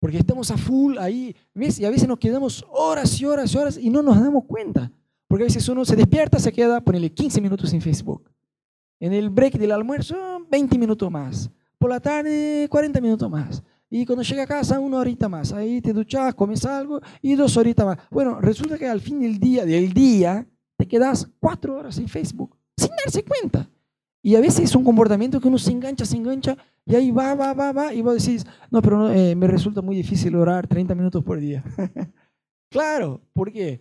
Porque 0.00 0.18
estamos 0.18 0.50
a 0.50 0.56
full 0.56 0.96
ahí, 0.98 1.34
¿ves? 1.54 1.80
Y 1.80 1.84
a 1.84 1.90
veces 1.90 2.06
nos 2.06 2.18
quedamos 2.18 2.64
horas 2.70 3.20
y 3.20 3.24
horas 3.24 3.52
y 3.52 3.58
horas 3.58 3.78
y 3.78 3.90
no 3.90 4.02
nos 4.02 4.20
damos 4.20 4.44
cuenta. 4.44 4.92
Porque 5.26 5.44
a 5.44 5.46
veces 5.46 5.68
uno 5.68 5.84
se 5.84 5.96
despierta, 5.96 6.38
se 6.38 6.52
queda, 6.52 6.80
ponele 6.80 7.12
15 7.12 7.40
minutos 7.40 7.72
en 7.72 7.80
Facebook. 7.80 8.30
En 9.00 9.12
el 9.12 9.28
break 9.30 9.54
del 9.54 9.72
almuerzo, 9.72 10.16
20 10.48 10.78
minutos 10.78 11.10
más. 11.10 11.50
Por 11.78 11.90
la 11.90 12.00
tarde, 12.00 12.66
40 12.70 13.00
minutos 13.00 13.30
más. 13.30 13.62
Y 13.90 14.04
cuando 14.04 14.22
llega 14.22 14.42
a 14.42 14.46
casa, 14.46 14.78
una 14.78 14.98
horita 14.98 15.28
más. 15.28 15.52
Ahí 15.52 15.80
te 15.80 15.92
duchas, 15.92 16.34
comes 16.34 16.64
algo 16.64 17.00
y 17.22 17.34
dos 17.34 17.56
horitas 17.56 17.86
más. 17.86 17.98
Bueno, 18.10 18.40
resulta 18.40 18.76
que 18.76 18.86
al 18.86 19.00
fin 19.00 19.20
del 19.20 19.38
día, 19.38 19.64
del 19.64 19.92
día, 19.92 20.46
te 20.76 20.86
quedas 20.86 21.28
cuatro 21.40 21.76
horas 21.76 21.98
en 21.98 22.08
Facebook 22.08 22.56
sin 22.76 22.90
darse 22.90 23.24
cuenta. 23.24 23.68
Y 24.22 24.36
a 24.36 24.40
veces 24.40 24.64
es 24.64 24.74
un 24.74 24.84
comportamiento 24.84 25.40
que 25.40 25.48
uno 25.48 25.58
se 25.58 25.70
engancha, 25.70 26.04
se 26.04 26.16
engancha, 26.16 26.56
y 26.84 26.94
ahí 26.94 27.10
va, 27.10 27.34
va, 27.34 27.54
va, 27.54 27.72
va, 27.72 27.94
y 27.94 28.02
vos 28.02 28.22
decís, 28.22 28.44
no, 28.70 28.82
pero 28.82 29.10
eh, 29.10 29.34
me 29.34 29.46
resulta 29.46 29.80
muy 29.80 29.96
difícil 29.96 30.34
orar 30.36 30.66
30 30.66 30.94
minutos 30.94 31.22
por 31.22 31.38
día. 31.38 31.62
claro, 32.70 33.20
porque 33.32 33.80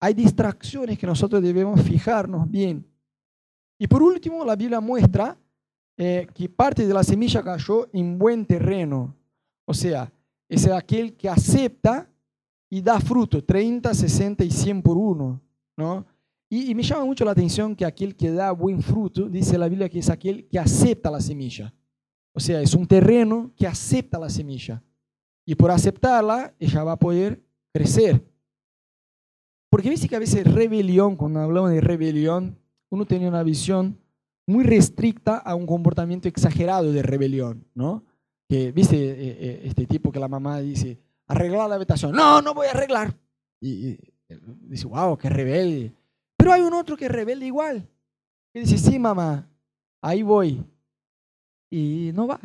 hay 0.00 0.14
distracciones 0.14 0.98
que 0.98 1.06
nosotros 1.06 1.42
debemos 1.42 1.80
fijarnos 1.82 2.50
bien. 2.50 2.86
Y 3.78 3.86
por 3.86 4.02
último, 4.02 4.44
la 4.44 4.56
Biblia 4.56 4.80
muestra 4.80 5.36
eh, 5.96 6.26
que 6.34 6.48
parte 6.48 6.86
de 6.86 6.94
la 6.94 7.02
semilla 7.02 7.42
cayó 7.42 7.88
en 7.92 8.18
buen 8.18 8.46
terreno. 8.46 9.16
O 9.68 9.74
sea, 9.74 10.10
es 10.48 10.66
aquel 10.66 11.14
que 11.14 11.28
acepta 11.28 12.10
y 12.70 12.80
da 12.80 12.98
fruto, 13.00 13.44
30, 13.44 13.92
60 13.92 14.42
y 14.42 14.50
100 14.50 14.80
por 14.80 14.96
uno. 14.96 15.42
¿no? 15.76 16.06
Y, 16.48 16.74
me 16.74 16.82
llama 16.82 17.04
mucho 17.04 17.22
la 17.26 17.32
atención 17.32 17.76
que 17.76 17.84
aquel 17.84 18.16
que 18.16 18.30
da 18.30 18.50
buen 18.52 18.80
fruto, 18.80 19.28
dice 19.28 19.58
la 19.58 19.68
Biblia 19.68 19.90
que 19.90 19.98
es 19.98 20.08
aquel 20.08 20.48
que 20.48 20.58
acepta 20.58 21.10
la 21.10 21.20
semilla. 21.20 21.74
O 22.32 22.40
sea, 22.40 22.62
es 22.62 22.72
un 22.72 22.86
terreno 22.86 23.52
que 23.54 23.66
acepta 23.66 24.18
la 24.18 24.30
semilla. 24.30 24.82
Y 25.44 25.54
por 25.54 25.70
aceptarla, 25.70 26.54
ella 26.58 26.82
va 26.82 26.92
a 26.92 26.98
poder 26.98 27.44
crecer. 27.70 28.26
Porque 29.68 29.90
dice 29.90 30.08
que 30.08 30.16
a 30.16 30.20
veces 30.20 30.50
rebelión, 30.50 31.14
cuando 31.14 31.40
hablamos 31.40 31.72
de 31.72 31.82
rebelión, 31.82 32.58
uno 32.88 33.04
tiene 33.04 33.28
una 33.28 33.42
visión 33.42 33.98
muy 34.46 34.64
restricta 34.64 35.36
a 35.36 35.54
un 35.54 35.66
comportamiento 35.66 36.26
exagerado 36.26 36.90
de 36.90 37.02
rebelión, 37.02 37.66
¿no? 37.74 38.07
Que, 38.48 38.72
viste, 38.72 38.96
eh, 38.96 39.36
eh, 39.40 39.60
este 39.64 39.86
tipo 39.86 40.10
que 40.10 40.18
la 40.18 40.28
mamá 40.28 40.60
dice, 40.60 40.98
arreglar 41.26 41.68
la 41.68 41.74
habitación. 41.74 42.12
No, 42.12 42.40
no 42.40 42.54
voy 42.54 42.66
a 42.66 42.70
arreglar. 42.70 43.14
Y, 43.60 43.88
y 43.90 43.98
dice, 44.62 44.86
wow, 44.86 45.16
qué 45.18 45.28
rebelde. 45.28 45.92
Pero 46.36 46.52
hay 46.52 46.62
un 46.62 46.72
otro 46.72 46.96
que 46.96 47.06
es 47.06 47.10
rebelde 47.10 47.46
igual. 47.46 47.86
Que 48.52 48.60
dice, 48.60 48.78
sí, 48.78 48.98
mamá, 48.98 49.48
ahí 50.00 50.22
voy. 50.22 50.64
Y 51.70 52.10
no 52.14 52.26
va. 52.26 52.40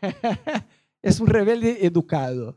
es 1.02 1.18
un 1.20 1.26
rebelde 1.26 1.84
educado. 1.84 2.56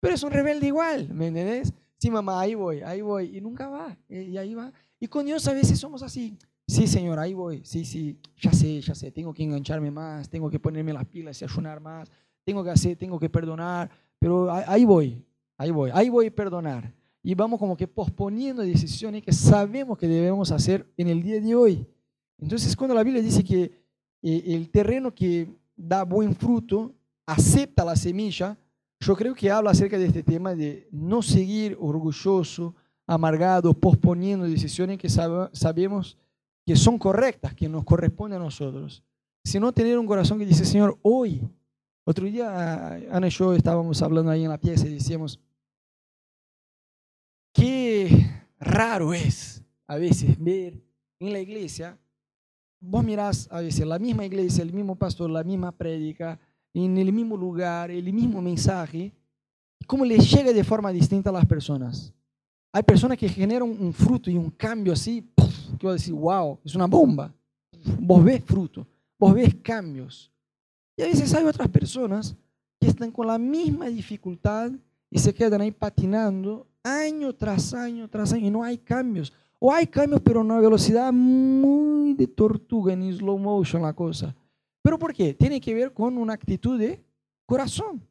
Pero 0.00 0.14
es 0.14 0.22
un 0.22 0.30
rebelde 0.30 0.66
igual, 0.66 1.12
¿me 1.12 1.28
entiendes? 1.28 1.72
Sí, 1.98 2.10
mamá, 2.10 2.40
ahí 2.40 2.54
voy, 2.54 2.80
ahí 2.80 3.02
voy. 3.02 3.36
Y 3.36 3.40
nunca 3.40 3.68
va. 3.68 3.96
Y 4.08 4.36
ahí 4.36 4.54
va. 4.54 4.72
Y 4.98 5.06
con 5.06 5.26
Dios 5.26 5.46
a 5.46 5.52
veces 5.52 5.78
somos 5.78 6.02
así. 6.02 6.36
Sí, 6.66 6.86
Señor, 6.86 7.18
ahí 7.18 7.34
voy. 7.34 7.62
Sí, 7.64 7.84
sí, 7.84 8.18
ya 8.40 8.52
sé, 8.52 8.80
ya 8.80 8.94
sé. 8.94 9.10
Tengo 9.10 9.34
que 9.34 9.42
engancharme 9.42 9.90
más, 9.90 10.30
tengo 10.30 10.48
que 10.48 10.58
ponerme 10.58 10.92
las 10.92 11.04
pilas 11.04 11.40
y 11.42 11.44
ayunar 11.44 11.80
más. 11.80 12.10
Tengo 12.44 12.64
que 12.64 12.70
hacer, 12.70 12.96
tengo 12.96 13.18
que 13.18 13.28
perdonar. 13.28 13.90
Pero 14.18 14.52
ahí 14.52 14.84
voy, 14.84 15.24
ahí 15.56 15.70
voy, 15.70 15.90
ahí 15.92 16.08
voy 16.08 16.26
a 16.26 16.34
perdonar 16.34 16.92
y 17.22 17.34
vamos 17.34 17.58
como 17.58 17.76
que 17.76 17.86
posponiendo 17.86 18.62
decisiones 18.62 19.22
que 19.22 19.32
sabemos 19.32 19.98
que 19.98 20.08
debemos 20.08 20.50
hacer 20.50 20.86
en 20.96 21.08
el 21.08 21.22
día 21.22 21.40
de 21.40 21.54
hoy. 21.54 21.86
Entonces, 22.38 22.74
cuando 22.74 22.94
la 22.94 23.02
Biblia 23.02 23.22
dice 23.22 23.44
que 23.44 23.70
eh, 24.22 24.42
el 24.46 24.70
terreno 24.70 25.14
que 25.14 25.48
da 25.76 26.04
buen 26.04 26.34
fruto 26.34 26.94
acepta 27.26 27.84
la 27.84 27.96
semilla, 27.96 28.56
yo 29.00 29.14
creo 29.16 29.34
que 29.34 29.50
habla 29.50 29.70
acerca 29.70 29.98
de 29.98 30.06
este 30.06 30.22
tema 30.22 30.54
de 30.54 30.88
no 30.90 31.22
seguir 31.22 31.76
orgulloso, 31.80 32.74
amargado, 33.06 33.74
posponiendo 33.74 34.46
decisiones 34.46 34.98
que 34.98 35.08
sabemos 35.08 36.16
que 36.66 36.76
son 36.76 36.98
correctas, 36.98 37.54
que 37.54 37.68
nos 37.68 37.84
corresponden 37.84 38.40
a 38.40 38.44
nosotros, 38.44 39.02
sino 39.42 39.72
tener 39.72 39.98
un 39.98 40.06
corazón 40.06 40.38
que 40.38 40.46
dice, 40.46 40.64
Señor, 40.64 40.98
hoy, 41.02 41.42
otro 42.04 42.26
día 42.26 42.94
Ana 43.10 43.28
y 43.28 43.30
yo 43.30 43.54
estábamos 43.54 44.02
hablando 44.02 44.30
ahí 44.30 44.44
en 44.44 44.50
la 44.50 44.58
pieza 44.58 44.86
y 44.86 44.94
decíamos, 44.94 45.38
Qué 47.52 48.26
raro 48.58 49.12
es 49.12 49.62
a 49.86 49.96
veces 49.96 50.38
ver 50.38 50.80
en 51.18 51.32
la 51.32 51.40
iglesia, 51.40 51.98
vos 52.80 53.04
mirás 53.04 53.48
a 53.50 53.60
veces 53.60 53.86
la 53.86 53.98
misma 53.98 54.24
iglesia, 54.24 54.62
el 54.62 54.72
mismo 54.72 54.94
pastor, 54.94 55.28
la 55.30 55.42
misma 55.42 55.72
prédica, 55.72 56.38
en 56.72 56.96
el 56.96 57.12
mismo 57.12 57.36
lugar, 57.36 57.90
el 57.90 58.12
mismo 58.12 58.40
mensaje, 58.40 59.12
cómo 59.86 60.04
le 60.04 60.18
llega 60.18 60.52
de 60.52 60.64
forma 60.64 60.92
distinta 60.92 61.30
a 61.30 61.32
las 61.32 61.44
personas. 61.44 62.14
Hay 62.72 62.84
personas 62.84 63.18
que 63.18 63.28
generan 63.28 63.68
un 63.68 63.92
fruto 63.92 64.30
y 64.30 64.36
un 64.36 64.50
cambio 64.50 64.92
así, 64.92 65.28
que 65.78 65.86
vos 65.86 66.00
decís, 66.00 66.12
wow, 66.12 66.60
es 66.64 66.74
una 66.76 66.86
bomba. 66.86 67.34
Vos 67.98 68.22
ves 68.22 68.44
fruto, 68.44 68.86
vos 69.18 69.34
ves 69.34 69.56
cambios. 69.56 70.30
Y 71.00 71.02
a 71.02 71.06
veces 71.06 71.32
hay 71.32 71.44
otras 71.44 71.68
personas 71.68 72.36
que 72.78 72.88
están 72.88 73.10
con 73.10 73.26
la 73.26 73.38
misma 73.38 73.86
dificultad 73.86 74.70
y 75.08 75.18
se 75.18 75.32
quedan 75.32 75.62
ahí 75.62 75.70
patinando 75.70 76.66
año 76.84 77.34
tras 77.34 77.72
año 77.72 78.06
tras 78.06 78.34
año 78.34 78.48
y 78.48 78.50
no 78.50 78.62
hay 78.62 78.76
cambios. 78.76 79.32
O 79.58 79.72
hay 79.72 79.86
cambios, 79.86 80.20
pero 80.20 80.40
a 80.40 80.42
una 80.42 80.60
velocidad 80.60 81.10
muy 81.10 82.12
de 82.12 82.26
tortuga, 82.26 82.92
en 82.92 83.10
slow 83.16 83.38
motion 83.38 83.80
la 83.80 83.94
cosa. 83.94 84.36
¿Pero 84.82 84.98
por 84.98 85.14
qué? 85.14 85.32
Tiene 85.32 85.58
que 85.58 85.72
ver 85.72 85.94
con 85.94 86.18
una 86.18 86.34
actitud 86.34 86.78
de 86.78 87.02
corazón. 87.46 88.06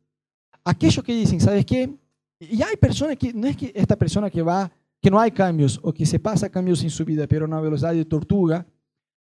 Aquellos 0.63 1.06
que 1.06 1.13
dicen, 1.13 1.39
¿sabes 1.39 1.67
qué? 1.67 1.93
Y 2.39 2.60
hay 2.63 2.75
personas 2.75 3.17
que, 3.17 3.32
no 3.32 3.45
es 3.45 3.56
que 3.56 3.71
esta 3.75 3.95
persona 3.95 4.32
que 4.32 4.41
va, 4.41 4.71
que 4.99 5.12
no 5.12 5.19
hay 5.19 5.30
cambios 5.30 5.80
o 5.84 5.93
que 5.93 6.08
se 6.08 6.17
pasa 6.17 6.49
cambios 6.49 6.82
en 6.82 6.89
su 6.89 7.06
vida, 7.06 7.28
pero 7.28 7.45
a 7.45 7.47
una 7.47 7.62
velocidad 7.62 7.93
de 7.93 8.06
tortuga, 8.06 8.65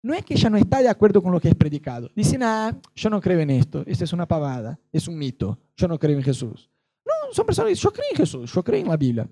no 0.03 0.15
es 0.15 0.25
que 0.25 0.35
ella 0.35 0.51
no 0.51 0.57
está 0.57 0.81
de 0.81 0.89
acuerdo 0.89 1.23
con 1.23 1.33
lo 1.33 1.41
que 1.41 1.49
es 1.49 1.55
predicado. 1.55 2.11
Dice, 2.15 2.39
ah, 2.43 2.75
yo 2.95 3.11
no 3.11 3.21
creo 3.21 3.41
en 3.41 3.51
esto, 3.51 3.83
esta 3.87 4.05
es 4.05 4.13
una 4.13 4.27
pavada, 4.27 4.79
es 4.93 5.07
un 5.09 5.19
mito, 5.19 5.59
yo 5.77 5.89
no 5.89 5.99
creo 5.99 6.17
en 6.17 6.25
Jesús. 6.25 6.71
No, 7.05 7.33
son 7.33 7.47
personas 7.47 7.67
que 7.67 7.71
dicen, 7.71 7.83
yo 7.83 7.93
creo 7.93 8.07
en 8.11 8.17
Jesús, 8.17 8.53
yo 8.53 8.63
creo 8.63 8.81
en 8.81 8.89
la 8.89 8.97
Biblia. 8.97 9.29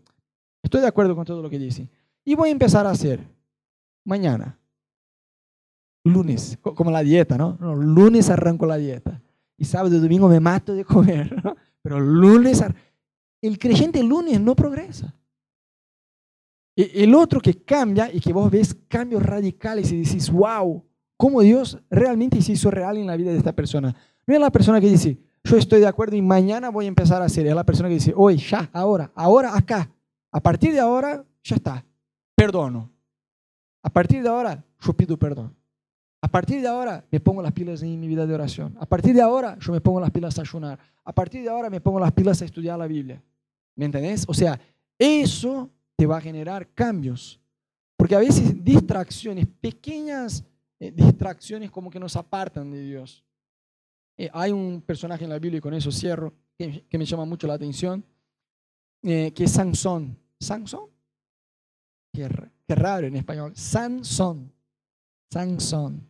Estoy 0.62 0.80
de 0.80 0.86
acuerdo 0.86 1.14
con 1.14 1.24
todo 1.24 1.42
lo 1.42 1.48
que 1.48 1.58
dice. 1.58 1.88
Y 2.24 2.34
voy 2.34 2.50
a 2.50 2.52
empezar 2.52 2.86
a 2.86 2.90
hacer 2.90 3.20
mañana, 4.04 4.58
lunes, 6.04 6.58
como 6.60 6.90
la 6.90 7.02
dieta, 7.02 7.38
¿no? 7.38 7.56
no 7.60 7.74
lunes 7.74 8.28
arranco 8.30 8.66
la 8.66 8.76
dieta. 8.76 9.20
Y 9.56 9.64
sábado 9.64 9.96
y 9.96 10.00
domingo 10.00 10.28
me 10.28 10.40
mato 10.40 10.74
de 10.74 10.84
comer. 10.84 11.42
Pero 11.82 11.98
lunes, 11.98 12.62
el 13.40 13.58
creyente 13.58 14.02
lunes 14.02 14.40
no 14.40 14.54
progresa. 14.54 15.14
El 16.80 17.12
otro 17.16 17.40
que 17.40 17.64
cambia 17.64 18.08
y 18.12 18.20
que 18.20 18.32
vos 18.32 18.48
ves 18.48 18.72
cambios 18.86 19.20
radicales 19.20 19.90
y 19.90 19.96
dices, 19.96 20.30
wow, 20.30 20.84
cómo 21.16 21.40
Dios 21.40 21.76
realmente 21.90 22.40
se 22.40 22.52
hizo 22.52 22.70
real 22.70 22.96
en 22.96 23.08
la 23.08 23.16
vida 23.16 23.32
de 23.32 23.38
esta 23.38 23.52
persona. 23.52 23.96
No 24.24 24.34
es 24.34 24.40
la 24.40 24.52
persona 24.52 24.80
que 24.80 24.86
dice, 24.86 25.18
yo 25.42 25.56
estoy 25.56 25.80
de 25.80 25.88
acuerdo 25.88 26.14
y 26.14 26.22
mañana 26.22 26.68
voy 26.68 26.84
a 26.84 26.88
empezar 26.88 27.20
a 27.20 27.24
hacer. 27.24 27.48
Es 27.48 27.54
la 27.56 27.64
persona 27.64 27.88
que 27.88 27.96
dice, 27.96 28.12
hoy, 28.16 28.36
ya, 28.36 28.70
ahora, 28.72 29.10
ahora, 29.16 29.56
acá. 29.56 29.90
A 30.30 30.38
partir 30.38 30.72
de 30.72 30.78
ahora, 30.78 31.24
ya 31.42 31.56
está. 31.56 31.84
Perdono. 32.36 32.92
A 33.82 33.90
partir 33.90 34.22
de 34.22 34.28
ahora, 34.28 34.64
yo 34.80 34.92
pido 34.92 35.18
perdón. 35.18 35.56
A 36.20 36.28
partir 36.28 36.60
de 36.60 36.68
ahora, 36.68 37.04
me 37.10 37.18
pongo 37.18 37.42
las 37.42 37.52
pilas 37.52 37.82
en 37.82 37.98
mi 37.98 38.06
vida 38.06 38.24
de 38.24 38.34
oración. 38.34 38.76
A 38.78 38.86
partir 38.86 39.16
de 39.16 39.22
ahora, 39.22 39.58
yo 39.58 39.72
me 39.72 39.80
pongo 39.80 39.98
las 39.98 40.12
pilas 40.12 40.38
a 40.38 40.42
ayunar. 40.42 40.78
A 41.04 41.12
partir 41.12 41.42
de 41.42 41.48
ahora, 41.48 41.70
me 41.70 41.80
pongo 41.80 41.98
las 41.98 42.12
pilas 42.12 42.40
a 42.40 42.44
estudiar 42.44 42.78
la 42.78 42.86
Biblia. 42.86 43.20
¿Me 43.74 43.84
entendés? 43.84 44.24
O 44.28 44.34
sea, 44.34 44.60
eso 44.96 45.70
te 45.98 46.06
va 46.06 46.18
a 46.18 46.20
generar 46.20 46.68
cambios. 46.74 47.40
Porque 47.96 48.14
a 48.14 48.20
veces 48.20 48.64
distracciones, 48.64 49.48
pequeñas 49.60 50.44
eh, 50.78 50.92
distracciones 50.92 51.72
como 51.72 51.90
que 51.90 51.98
nos 51.98 52.14
apartan 52.14 52.70
de 52.70 52.80
Dios. 52.80 53.24
Eh, 54.16 54.30
hay 54.32 54.52
un 54.52 54.80
personaje 54.80 55.24
en 55.24 55.30
la 55.30 55.40
Biblia, 55.40 55.58
y 55.58 55.60
con 55.60 55.74
eso 55.74 55.90
cierro, 55.90 56.32
que, 56.56 56.84
que 56.88 56.98
me 56.98 57.04
llama 57.04 57.24
mucho 57.24 57.48
la 57.48 57.54
atención, 57.54 58.04
eh, 59.02 59.32
que 59.34 59.44
es 59.44 59.50
Sansón. 59.50 60.16
¿Sansón? 60.38 60.88
Qué, 62.12 62.28
qué 62.64 62.74
raro 62.76 63.08
en 63.08 63.16
español. 63.16 63.56
Sansón. 63.56 64.52
Sansón. 65.32 66.06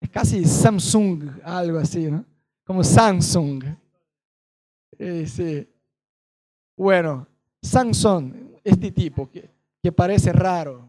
Es 0.00 0.10
casi 0.10 0.44
Samsung, 0.44 1.40
algo 1.42 1.78
así, 1.78 2.08
¿no? 2.08 2.24
Como 2.64 2.84
Samsung. 2.84 3.64
Eh, 4.96 5.26
sí. 5.26 5.68
Bueno, 6.76 7.26
Sansón, 7.60 8.47
este 8.68 8.90
tipo 8.90 9.30
que, 9.30 9.50
que 9.82 9.92
parece 9.92 10.32
raro. 10.32 10.88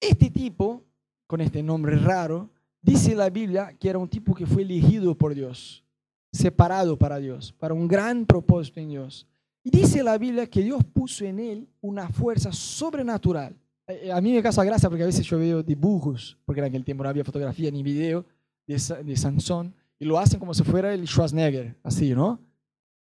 Este 0.00 0.30
tipo, 0.30 0.82
con 1.26 1.40
este 1.40 1.62
nombre 1.62 1.96
raro, 1.96 2.48
dice 2.82 3.14
la 3.14 3.30
Biblia 3.30 3.74
que 3.78 3.88
era 3.88 3.98
un 3.98 4.08
tipo 4.08 4.34
que 4.34 4.46
fue 4.46 4.62
elegido 4.62 5.14
por 5.14 5.34
Dios, 5.34 5.84
separado 6.32 6.96
para 6.96 7.18
Dios, 7.18 7.52
para 7.52 7.74
un 7.74 7.86
gran 7.86 8.24
propósito 8.24 8.80
en 8.80 8.88
Dios. 8.88 9.26
Y 9.62 9.70
dice 9.70 10.02
la 10.02 10.16
Biblia 10.16 10.46
que 10.46 10.62
Dios 10.62 10.82
puso 10.84 11.24
en 11.24 11.38
él 11.38 11.68
una 11.80 12.08
fuerza 12.08 12.50
sobrenatural. 12.52 13.54
Eh, 13.86 14.10
A 14.10 14.20
mí 14.20 14.32
me 14.32 14.42
causa 14.42 14.64
gracia 14.64 14.88
porque 14.88 15.02
a 15.02 15.06
veces 15.06 15.26
yo 15.26 15.38
veo 15.38 15.62
dibujos, 15.62 16.38
porque 16.46 16.60
en 16.60 16.66
aquel 16.66 16.84
tiempo 16.84 17.02
no 17.02 17.10
había 17.10 17.24
fotografía 17.24 17.70
ni 17.70 17.82
video 17.82 18.24
de, 18.66 18.74
de 19.04 19.16
Sansón, 19.16 19.74
y 19.98 20.06
lo 20.06 20.18
hacen 20.18 20.40
como 20.40 20.54
si 20.54 20.62
fuera 20.62 20.94
el 20.94 21.06
Schwarzenegger, 21.06 21.76
así, 21.82 22.14
¿no? 22.14 22.40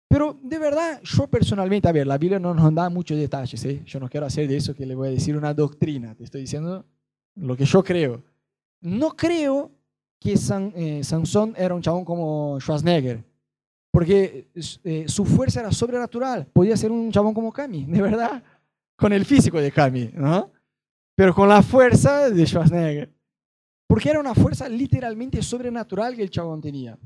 Pero 0.08 0.38
de 0.42 0.58
verdad, 0.58 1.00
yo 1.02 1.26
personalmente, 1.26 1.86
a 1.88 1.92
ver, 1.92 2.06
la 2.06 2.16
Biblia 2.16 2.38
no 2.38 2.54
nos 2.54 2.74
da 2.74 2.88
muchos 2.88 3.18
detalles, 3.18 3.62
¿eh? 3.66 3.82
Yo 3.84 4.00
no 4.00 4.08
quiero 4.08 4.26
hacer 4.26 4.48
de 4.48 4.56
eso 4.56 4.74
que 4.74 4.86
le 4.86 4.94
voy 4.94 5.08
a 5.08 5.10
decir 5.10 5.36
una 5.36 5.52
doctrina, 5.52 6.14
te 6.14 6.24
estoy 6.24 6.40
diciendo 6.42 6.86
lo 7.36 7.56
que 7.56 7.66
yo 7.66 7.84
creo. 7.84 8.22
No 8.80 9.10
creo 9.14 9.70
que 10.18 10.36
San- 10.36 10.72
eh, 10.74 11.04
Sansón 11.04 11.52
era 11.56 11.74
un 11.74 11.82
chabón 11.82 12.04
como 12.06 12.58
Schwarzenegger, 12.58 13.22
porque 13.92 14.48
eh, 14.84 15.04
su 15.08 15.24
fuerza 15.26 15.60
era 15.60 15.72
sobrenatural. 15.72 16.46
Podía 16.52 16.76
ser 16.76 16.90
un 16.90 17.12
chabón 17.12 17.34
como 17.34 17.52
Cami, 17.52 17.84
de 17.84 18.00
verdad, 18.02 18.42
con 18.96 19.12
el 19.12 19.24
físico 19.26 19.60
de 19.60 19.70
Cami, 19.70 20.10
¿no? 20.14 20.50
Pero 21.14 21.34
con 21.34 21.48
la 21.48 21.62
fuerza 21.62 22.30
de 22.30 22.46
Schwarzenegger. 22.46 23.12
Porque 23.86 24.10
era 24.10 24.20
una 24.20 24.34
fuerza 24.34 24.68
literalmente 24.68 25.42
sobrenatural 25.42 26.14
que 26.16 26.22
el 26.22 26.30
chabón 26.30 26.60
tenía. 26.60 26.98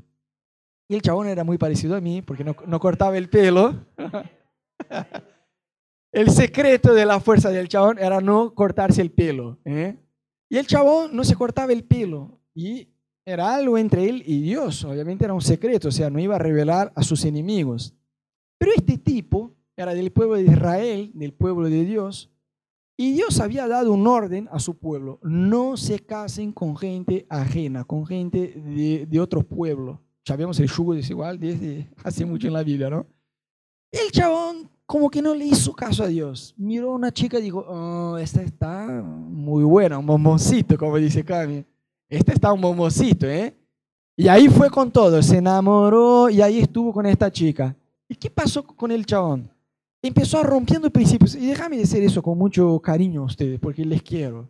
Y 0.87 0.95
el 0.95 1.01
chabón 1.01 1.27
era 1.27 1.43
muy 1.43 1.57
parecido 1.57 1.95
a 1.95 2.01
mí, 2.01 2.21
porque 2.21 2.43
no, 2.43 2.55
no 2.67 2.79
cortaba 2.79 3.17
el 3.17 3.29
pelo. 3.29 3.85
el 6.11 6.29
secreto 6.29 6.93
de 6.93 7.05
la 7.05 7.19
fuerza 7.19 7.49
del 7.49 7.67
chabón 7.67 7.97
era 7.99 8.21
no 8.21 8.53
cortarse 8.53 9.01
el 9.01 9.11
pelo. 9.11 9.59
¿eh? 9.65 9.97
Y 10.49 10.57
el 10.57 10.67
chabón 10.67 11.15
no 11.15 11.23
se 11.23 11.35
cortaba 11.35 11.73
el 11.73 11.83
pelo. 11.83 12.39
Y 12.53 12.89
era 13.25 13.55
algo 13.55 13.77
entre 13.77 14.07
él 14.07 14.23
y 14.25 14.41
Dios. 14.41 14.83
Obviamente 14.83 15.25
era 15.25 15.33
un 15.33 15.41
secreto, 15.41 15.87
o 15.87 15.91
sea, 15.91 16.09
no 16.09 16.19
iba 16.19 16.35
a 16.35 16.39
revelar 16.39 16.91
a 16.95 17.03
sus 17.03 17.25
enemigos. 17.25 17.95
Pero 18.59 18.71
este 18.75 18.97
tipo 18.97 19.55
era 19.75 19.95
del 19.95 20.11
pueblo 20.11 20.35
de 20.35 20.43
Israel, 20.43 21.11
del 21.15 21.33
pueblo 21.33 21.69
de 21.69 21.85
Dios. 21.85 22.29
Y 22.95 23.13
Dios 23.13 23.39
había 23.39 23.67
dado 23.67 23.91
un 23.91 24.05
orden 24.05 24.47
a 24.51 24.59
su 24.59 24.77
pueblo. 24.77 25.19
No 25.23 25.77
se 25.77 25.99
casen 25.99 26.51
con 26.51 26.77
gente 26.77 27.25
ajena, 27.29 27.85
con 27.85 28.05
gente 28.05 28.53
de, 28.55 29.07
de 29.07 29.19
otro 29.19 29.41
pueblo. 29.41 30.02
Ya 30.25 30.35
vemos 30.35 30.59
el 30.59 30.67
yugo 30.67 30.93
desigual 30.93 31.39
desde 31.39 31.89
hace 32.03 32.25
mucho 32.25 32.47
en 32.47 32.53
la 32.53 32.63
Biblia, 32.63 32.89
¿no? 32.89 33.05
El 33.91 34.11
chabón 34.11 34.69
como 34.85 35.09
que 35.09 35.21
no 35.21 35.33
le 35.33 35.45
hizo 35.45 35.73
caso 35.73 36.03
a 36.03 36.07
Dios. 36.07 36.53
Miró 36.57 36.91
a 36.91 36.95
una 36.95 37.11
chica 37.11 37.39
y 37.39 37.43
dijo, 37.43 37.59
oh, 37.67 38.17
esta 38.17 38.41
está 38.41 38.85
muy 39.03 39.63
buena, 39.63 39.97
un 39.97 40.05
bomboncito, 40.05 40.77
como 40.77 40.97
dice 40.97 41.23
Cami. 41.23 41.65
Esta 42.09 42.33
está 42.33 42.53
un 42.53 42.61
bomboncito, 42.61 43.27
¿eh? 43.27 43.55
Y 44.15 44.27
ahí 44.27 44.47
fue 44.47 44.69
con 44.69 44.91
todo, 44.91 45.21
se 45.23 45.37
enamoró 45.37 46.29
y 46.29 46.41
ahí 46.41 46.59
estuvo 46.59 46.93
con 46.93 47.05
esta 47.05 47.31
chica. 47.31 47.75
¿Y 48.07 48.15
qué 48.15 48.29
pasó 48.29 48.63
con 48.63 48.91
el 48.91 49.05
chabón? 49.05 49.49
Empezó 50.01 50.39
a 50.39 50.43
rompiendo 50.43 50.89
principios. 50.91 51.33
Y 51.35 51.47
déjame 51.47 51.77
decir 51.77 52.03
eso 52.03 52.21
con 52.21 52.37
mucho 52.37 52.79
cariño 52.79 53.21
a 53.21 53.25
ustedes, 53.25 53.59
porque 53.59 53.83
les 53.85 54.03
quiero. 54.03 54.47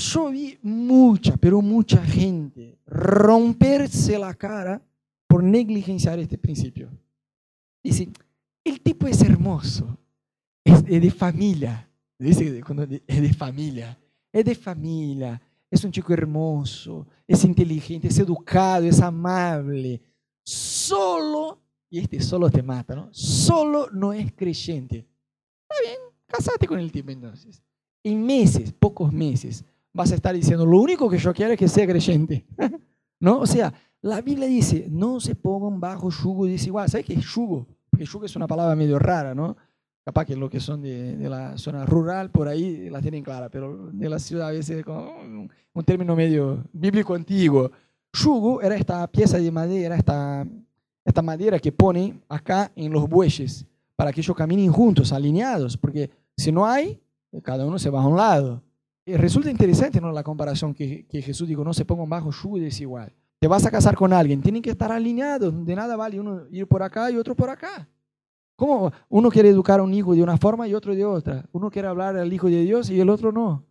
Yo 0.00 0.30
vi 0.30 0.58
mucha, 0.62 1.36
pero 1.36 1.60
mucha 1.60 2.02
gente 2.02 2.78
romperse 2.86 4.18
la 4.18 4.32
cara 4.32 4.82
por 5.26 5.44
negligenciar 5.44 6.18
este 6.18 6.38
principio. 6.38 6.90
Dice, 7.82 8.08
el 8.64 8.80
tipo 8.80 9.06
es 9.06 9.20
hermoso, 9.20 9.98
es 10.64 10.86
de 10.86 11.10
familia. 11.10 11.86
Dice 12.18 12.62
cuando 12.62 12.84
es 12.84 13.20
de 13.20 13.32
familia, 13.34 13.98
es 14.32 14.44
de 14.44 14.54
familia, 14.54 15.40
es 15.70 15.84
un 15.84 15.92
chico 15.92 16.14
hermoso, 16.14 17.06
es 17.26 17.44
inteligente, 17.44 18.08
es 18.08 18.18
educado, 18.18 18.86
es 18.86 19.00
amable. 19.00 20.00
Solo, 20.42 21.60
y 21.90 21.98
este 21.98 22.20
solo 22.20 22.48
te 22.48 22.62
mata, 22.62 22.94
¿no? 22.94 23.08
Solo 23.12 23.90
no 23.92 24.14
es 24.14 24.32
creyente. 24.32 25.06
Está 25.68 25.82
bien, 25.82 25.98
casate 26.26 26.66
con 26.66 26.78
el 26.78 26.90
tipo 26.90 27.10
entonces. 27.10 27.62
En 28.02 28.24
meses, 28.24 28.72
pocos 28.72 29.12
meses, 29.12 29.62
vas 29.92 30.12
a 30.12 30.14
estar 30.14 30.34
diciendo, 30.34 30.64
lo 30.64 30.78
único 30.78 31.08
que 31.08 31.18
yo 31.18 31.32
quiero 31.32 31.52
es 31.52 31.58
que 31.58 31.68
sea 31.68 31.86
creyente. 31.86 32.44
¿No? 33.20 33.40
O 33.40 33.46
sea, 33.46 33.72
la 34.02 34.20
Biblia 34.20 34.46
dice, 34.46 34.86
no 34.88 35.20
se 35.20 35.34
pongan 35.34 35.78
bajo 35.78 36.10
yugo 36.10 36.46
desigual. 36.46 36.88
¿Sabes 36.88 37.06
qué 37.06 37.14
es 37.14 37.24
yugo? 37.24 37.66
Porque 37.90 38.04
yugo 38.04 38.24
es 38.24 38.34
una 38.34 38.46
palabra 38.46 38.74
medio 38.74 38.98
rara, 38.98 39.34
¿no? 39.34 39.56
Capaz 40.02 40.24
que 40.24 40.34
los 40.34 40.48
que 40.48 40.60
son 40.60 40.80
de, 40.80 41.16
de 41.16 41.28
la 41.28 41.58
zona 41.58 41.84
rural, 41.84 42.30
por 42.30 42.48
ahí 42.48 42.88
la 42.88 43.02
tienen 43.02 43.22
clara, 43.22 43.50
pero 43.50 43.90
de 43.92 44.08
la 44.08 44.18
ciudad 44.18 44.48
a 44.48 44.52
veces 44.52 44.78
es 44.78 44.84
como 44.84 45.12
un, 45.74 45.84
término 45.84 46.16
medio 46.16 46.64
bíblico 46.72 47.14
antiguo. 47.14 47.70
Yugo 48.12 48.62
era 48.62 48.74
esta 48.74 49.06
pieza 49.06 49.36
de 49.36 49.50
madera, 49.50 49.96
esta, 49.96 50.46
esta 51.04 51.22
madera 51.22 51.58
que 51.58 51.70
ponen 51.70 52.22
acá 52.28 52.72
en 52.74 52.90
los 52.92 53.08
bueyes, 53.08 53.66
para 53.94 54.12
que 54.12 54.22
ellos 54.22 54.34
caminen 54.34 54.72
juntos, 54.72 55.12
alineados, 55.12 55.76
porque 55.76 56.10
si 56.36 56.50
no 56.50 56.64
hay, 56.64 56.98
cada 57.42 57.66
uno 57.66 57.78
se 57.78 57.90
va 57.90 58.02
a 58.02 58.06
un 58.06 58.16
lado. 58.16 58.62
Y 59.04 59.16
resulta 59.16 59.50
interesante 59.50 60.00
¿no? 60.00 60.12
la 60.12 60.22
comparación 60.22 60.74
que, 60.74 61.06
que 61.06 61.22
Jesús 61.22 61.48
dijo, 61.48 61.64
no 61.64 61.72
se 61.72 61.84
pongan 61.84 62.08
bajo 62.08 62.30
yugo 62.30 62.58
desigual. 62.58 63.12
Te 63.38 63.48
vas 63.48 63.64
a 63.64 63.70
casar 63.70 63.96
con 63.96 64.12
alguien, 64.12 64.42
tienen 64.42 64.62
que 64.62 64.70
estar 64.70 64.92
alineados, 64.92 65.64
de 65.64 65.74
nada 65.74 65.96
vale 65.96 66.20
uno 66.20 66.42
ir 66.50 66.66
por 66.66 66.82
acá 66.82 67.10
y 67.10 67.16
otro 67.16 67.34
por 67.34 67.48
acá. 67.48 67.88
¿Cómo 68.54 68.92
uno 69.08 69.30
quiere 69.30 69.48
educar 69.48 69.80
a 69.80 69.82
un 69.82 69.94
hijo 69.94 70.14
de 70.14 70.22
una 70.22 70.36
forma 70.36 70.68
y 70.68 70.74
otro 70.74 70.94
de 70.94 71.02
otra? 71.02 71.46
Uno 71.50 71.70
quiere 71.70 71.88
hablar 71.88 72.18
al 72.18 72.30
hijo 72.30 72.48
de 72.48 72.62
Dios 72.62 72.90
y 72.90 73.00
el 73.00 73.08
otro 73.08 73.32
no. 73.32 73.64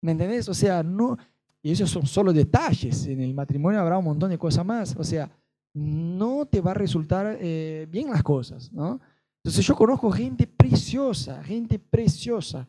¿Me 0.00 0.10
entendés? 0.10 0.48
O 0.48 0.54
sea, 0.54 0.82
no, 0.82 1.16
y 1.62 1.70
esos 1.70 1.88
son 1.88 2.04
solo 2.04 2.32
detalles. 2.32 3.06
En 3.06 3.20
el 3.20 3.32
matrimonio 3.32 3.80
habrá 3.80 3.96
un 3.96 4.04
montón 4.04 4.30
de 4.30 4.36
cosas 4.36 4.66
más. 4.66 4.96
O 4.98 5.04
sea, 5.04 5.30
no 5.72 6.46
te 6.46 6.60
va 6.60 6.72
a 6.72 6.74
resultar 6.74 7.38
eh, 7.40 7.86
bien 7.88 8.10
las 8.10 8.24
cosas, 8.24 8.72
¿no? 8.72 9.00
Entonces 9.44 9.64
yo 9.64 9.76
conozco 9.76 10.10
gente 10.10 10.46
preciosa, 10.46 11.42
gente 11.44 11.78
preciosa, 11.78 12.66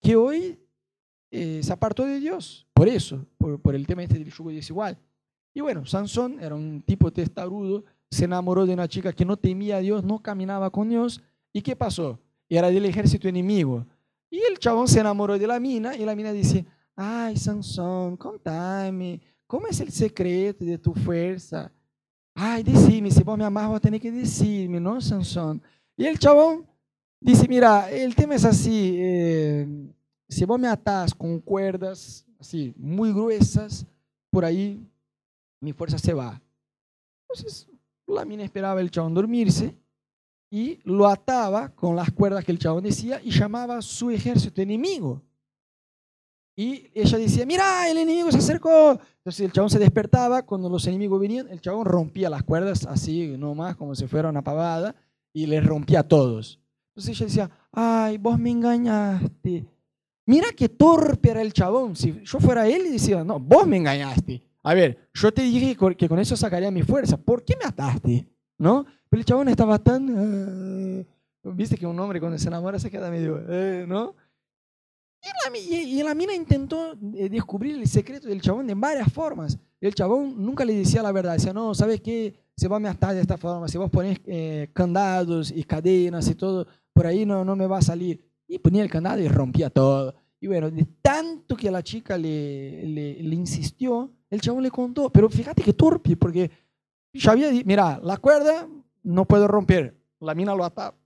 que 0.00 0.14
hoy 0.14 0.58
eh, 1.30 1.60
se 1.62 1.72
apartó 1.72 2.04
de 2.04 2.20
Dios, 2.20 2.66
por 2.74 2.88
eso, 2.88 3.24
por, 3.38 3.60
por 3.60 3.74
el 3.74 3.86
tema 3.86 4.02
este 4.02 4.18
del 4.18 4.32
yugo 4.32 4.50
desigual. 4.50 4.98
Y 5.54 5.60
bueno, 5.60 5.84
Sansón 5.86 6.38
era 6.40 6.54
un 6.54 6.82
tipo 6.82 7.12
testarudo, 7.12 7.84
se 8.10 8.24
enamoró 8.24 8.66
de 8.66 8.74
una 8.74 8.88
chica 8.88 9.12
que 9.12 9.24
no 9.24 9.36
temía 9.36 9.76
a 9.76 9.80
Dios, 9.80 10.04
no 10.04 10.20
caminaba 10.20 10.70
con 10.70 10.88
Dios. 10.88 11.22
¿Y 11.52 11.62
qué 11.62 11.76
pasó? 11.76 12.18
Era 12.48 12.70
del 12.70 12.84
ejército 12.84 13.28
enemigo. 13.28 13.86
Y 14.30 14.38
el 14.38 14.58
chabón 14.58 14.88
se 14.88 15.00
enamoró 15.00 15.38
de 15.38 15.46
la 15.46 15.58
mina 15.58 15.96
y 15.96 16.04
la 16.04 16.14
mina 16.14 16.32
dice, 16.32 16.64
ay, 16.94 17.36
Sansón, 17.36 18.16
contame, 18.16 19.20
¿cómo 19.46 19.66
es 19.66 19.80
el 19.80 19.90
secreto 19.90 20.64
de 20.64 20.78
tu 20.78 20.94
fuerza? 20.94 21.72
Ay, 22.34 22.62
decime, 22.62 23.10
si 23.10 23.22
vos 23.24 23.36
me 23.36 23.44
amás, 23.44 23.68
vos 23.68 23.80
tenés 23.80 24.00
que 24.00 24.12
decirme, 24.12 24.78
¿no, 24.78 25.00
Sansón? 25.00 25.60
Y 25.96 26.06
el 26.06 26.18
chabón 26.18 26.64
dice, 27.20 27.48
mira, 27.48 27.90
el 27.90 28.14
tema 28.14 28.36
es 28.36 28.44
así, 28.44 28.96
eh, 28.98 29.66
si 30.30 30.44
vos 30.44 30.58
me 30.58 30.68
atás 30.68 31.14
con 31.14 31.40
cuerdas 31.40 32.24
así, 32.38 32.72
muy 32.76 33.12
gruesas, 33.12 33.86
por 34.30 34.44
ahí 34.44 34.80
mi 35.60 35.72
fuerza 35.72 35.98
se 35.98 36.14
va. 36.14 36.40
Entonces, 37.28 37.68
la 38.06 38.24
mina 38.24 38.44
esperaba 38.44 38.80
el 38.80 38.90
chabón 38.90 39.14
dormirse 39.14 39.76
y 40.50 40.80
lo 40.84 41.06
ataba 41.06 41.68
con 41.68 41.94
las 41.94 42.10
cuerdas 42.10 42.44
que 42.44 42.52
el 42.52 42.58
chabón 42.58 42.82
decía 42.82 43.20
y 43.22 43.30
llamaba 43.30 43.78
a 43.78 43.82
su 43.82 44.10
ejército 44.10 44.60
enemigo. 44.60 45.22
Y 46.56 46.90
ella 46.94 47.16
decía, 47.18 47.46
mira, 47.46 47.88
el 47.88 47.98
enemigo 47.98 48.30
se 48.30 48.38
acercó. 48.38 48.90
Entonces 49.18 49.40
el 49.40 49.52
chabón 49.52 49.70
se 49.70 49.78
despertaba, 49.78 50.42
cuando 50.42 50.68
los 50.68 50.86
enemigos 50.86 51.20
venían, 51.20 51.48
el 51.48 51.60
chabón 51.60 51.86
rompía 51.86 52.28
las 52.28 52.42
cuerdas 52.42 52.84
así, 52.86 53.36
nomás, 53.38 53.76
como 53.76 53.94
si 53.94 54.06
fuera 54.06 54.28
una 54.28 54.42
pavada, 54.42 54.94
y 55.32 55.46
les 55.46 55.64
rompía 55.64 56.00
a 56.00 56.08
todos. 56.08 56.60
Entonces 56.90 57.16
ella 57.16 57.26
decía, 57.26 57.50
ay, 57.72 58.18
vos 58.18 58.38
me 58.38 58.50
engañaste. 58.50 59.66
Mira 60.26 60.48
qué 60.56 60.68
torpe 60.68 61.30
era 61.30 61.42
el 61.42 61.52
chabón. 61.52 61.96
Si 61.96 62.22
yo 62.24 62.38
fuera 62.40 62.66
él, 62.68 62.86
y 62.86 62.92
decía, 62.92 63.24
no, 63.24 63.40
vos 63.40 63.66
me 63.66 63.76
engañaste. 63.76 64.42
A 64.62 64.74
ver, 64.74 65.08
yo 65.14 65.32
te 65.32 65.42
dije 65.42 65.76
que 65.96 66.08
con 66.08 66.18
eso 66.18 66.36
sacaría 66.36 66.70
mi 66.70 66.82
fuerza. 66.82 67.16
¿Por 67.16 67.44
qué 67.44 67.56
me 67.56 67.64
ataste? 67.64 68.28
¿No? 68.58 68.84
Pero 69.08 69.20
el 69.20 69.24
chabón 69.24 69.48
estaba 69.48 69.78
tan... 69.78 71.00
eh, 71.00 71.06
Viste 71.42 71.76
que 71.76 71.86
un 71.86 71.98
hombre 71.98 72.20
cuando 72.20 72.38
se 72.38 72.48
enamora 72.48 72.78
se 72.78 72.90
queda 72.90 73.10
medio... 73.10 73.42
eh, 73.48 73.86
¿No? 73.88 74.14
Y 75.22 75.28
la, 75.50 75.58
y 75.58 76.02
la 76.02 76.14
mina 76.14 76.34
intentó 76.34 76.92
eh, 77.14 77.28
descubrir 77.28 77.76
el 77.76 77.86
secreto 77.86 78.28
del 78.28 78.40
chabón 78.40 78.66
de 78.66 78.74
varias 78.74 79.12
formas. 79.12 79.58
El 79.80 79.94
chabón 79.94 80.34
nunca 80.44 80.64
le 80.64 80.74
decía 80.74 81.02
la 81.02 81.12
verdad. 81.12 81.34
Decía, 81.34 81.52
no, 81.52 81.74
¿sabes 81.74 82.00
qué? 82.00 82.34
Se 82.56 82.68
va 82.68 82.76
a 82.76 82.80
matar 82.80 83.14
de 83.14 83.22
esta 83.22 83.36
forma. 83.38 83.66
Si 83.68 83.78
vos 83.78 83.90
pones 83.90 84.18
eh, 84.26 84.70
candados 84.74 85.50
y 85.50 85.64
cadenas 85.64 86.28
y 86.28 86.34
todo, 86.34 86.66
por 86.92 87.06
ahí 87.06 87.24
no, 87.26 87.44
no 87.44 87.56
me 87.56 87.66
va 87.66 87.78
a 87.78 87.82
salir. 87.82 88.29
Y 88.50 88.58
ponía 88.58 88.82
el 88.82 88.90
candado 88.90 89.20
y 89.20 89.28
rompía 89.28 89.70
todo. 89.70 90.12
Y 90.40 90.48
bueno, 90.48 90.72
de 90.72 90.84
tanto 91.00 91.56
que 91.56 91.70
la 91.70 91.84
chica 91.84 92.18
le, 92.18 92.84
le, 92.84 93.22
le 93.22 93.34
insistió, 93.36 94.10
el 94.28 94.40
chabón 94.40 94.64
le 94.64 94.72
contó. 94.72 95.08
Pero 95.08 95.30
fíjate 95.30 95.62
que 95.62 95.72
torpe, 95.72 96.16
porque 96.16 96.50
ya 97.12 97.30
había 97.30 97.48
dicho, 97.48 97.64
mira, 97.64 98.00
la 98.02 98.16
cuerda 98.16 98.68
no 99.04 99.24
puedo 99.24 99.46
romper. 99.46 99.96
La 100.18 100.34
mina 100.34 100.52
lo 100.52 100.64
ataba 100.64 100.96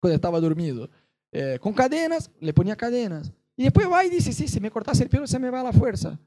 cuando 0.00 0.16
estaba 0.16 0.40
dormido. 0.40 0.90
Eh, 1.30 1.60
con 1.60 1.72
cadenas, 1.74 2.28
le 2.40 2.52
ponía 2.52 2.74
cadenas. 2.74 3.32
Y 3.56 3.62
después 3.62 3.88
va 3.88 4.04
y 4.04 4.10
dice, 4.10 4.32
sí, 4.32 4.48
si 4.48 4.58
me 4.58 4.72
cortas 4.72 5.00
el 5.00 5.08
pelo 5.08 5.28
se 5.28 5.38
me 5.38 5.48
va 5.48 5.62
la 5.62 5.72
fuerza. 5.72 6.18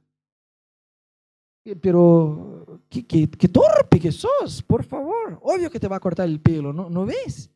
Eh, 1.65 1.75
pero, 1.75 2.79
¿qué, 2.87 3.05
qué, 3.05 3.29
qué 3.29 3.49
torpe 3.49 3.99
que 3.99 4.13
sos, 4.13 4.63
por 4.63 4.85
favor. 4.85 5.39
Obvio 5.41 5.69
que 5.69 5.79
te 5.81 5.89
va 5.89 5.97
a 5.97 5.99
cortar 5.99 6.29
el 6.29 6.39
pelo, 6.39 6.71
¿no, 6.71 6.89
¿No 6.89 7.05
ves? 7.05 7.49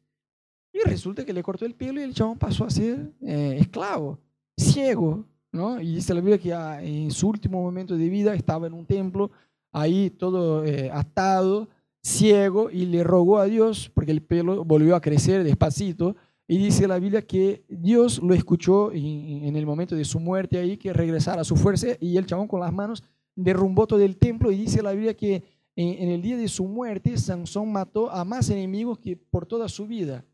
Y 0.73 0.79
resulta 0.87 1.25
que 1.25 1.33
le 1.33 1.43
cortó 1.43 1.65
el 1.65 1.75
pelo 1.75 1.99
y 1.99 2.03
el 2.03 2.13
chabón 2.13 2.37
pasó 2.37 2.65
a 2.65 2.69
ser 2.69 3.11
eh, 3.21 3.57
esclavo, 3.59 4.19
ciego, 4.57 5.25
¿no? 5.51 5.81
Y 5.81 5.95
dice 5.95 6.13
la 6.13 6.21
Biblia 6.21 6.37
que 6.37 6.51
en 6.85 7.11
su 7.11 7.29
último 7.29 7.61
momento 7.61 7.97
de 7.97 8.09
vida 8.09 8.33
estaba 8.35 8.67
en 8.67 8.73
un 8.73 8.85
templo, 8.85 9.31
ahí 9.71 10.09
todo 10.09 10.63
eh, 10.65 10.89
atado, 10.91 11.69
ciego, 12.03 12.69
y 12.69 12.85
le 12.85 13.03
rogó 13.03 13.39
a 13.39 13.45
Dios, 13.45 13.91
porque 13.93 14.11
el 14.11 14.21
pelo 14.21 14.63
volvió 14.63 14.95
a 14.95 15.01
crecer 15.01 15.43
despacito, 15.43 16.15
y 16.47 16.57
dice 16.57 16.87
la 16.87 16.99
Biblia 16.99 17.21
que 17.21 17.65
Dios 17.67 18.21
lo 18.23 18.33
escuchó 18.33 18.91
en, 18.93 19.55
el 19.55 19.65
momento 19.65 19.95
de 19.95 20.05
su 20.05 20.19
muerte 20.19 20.57
ahí, 20.57 20.77
que 20.77 20.93
regresara 20.93 21.41
a 21.41 21.45
su 21.45 21.55
fuerza, 21.55 21.87
y 21.99 22.17
el 22.17 22.25
chabón 22.25 22.47
con 22.47 22.61
las 22.61 22.71
manos 22.71 23.03
derrumbó 23.35 23.87
todo 23.87 23.99
el 24.01 24.17
templo, 24.17 24.51
y 24.51 24.57
dice 24.57 24.81
la 24.81 24.93
Biblia 24.93 25.15
que 25.15 25.43
en 25.75 26.09
el 26.09 26.23
día 26.23 26.37
de 26.37 26.47
su 26.47 26.65
muerte, 26.65 27.15
Sansón 27.17 27.71
mató 27.71 28.09
a 28.09 28.25
más 28.25 28.49
enemigos 28.49 28.97
que 28.97 29.15
por 29.15 29.45
toda 29.45 29.69
su 29.69 29.85
vida. 29.85 30.25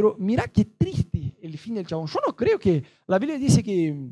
Pero 0.00 0.16
mira 0.18 0.48
qué 0.48 0.64
triste 0.64 1.36
el 1.42 1.58
fin 1.58 1.74
del 1.74 1.86
chabón. 1.86 2.06
Yo 2.06 2.20
no 2.26 2.34
creo 2.34 2.58
que 2.58 2.82
la 3.06 3.18
Biblia 3.18 3.38
dice 3.38 3.62
que 3.62 4.08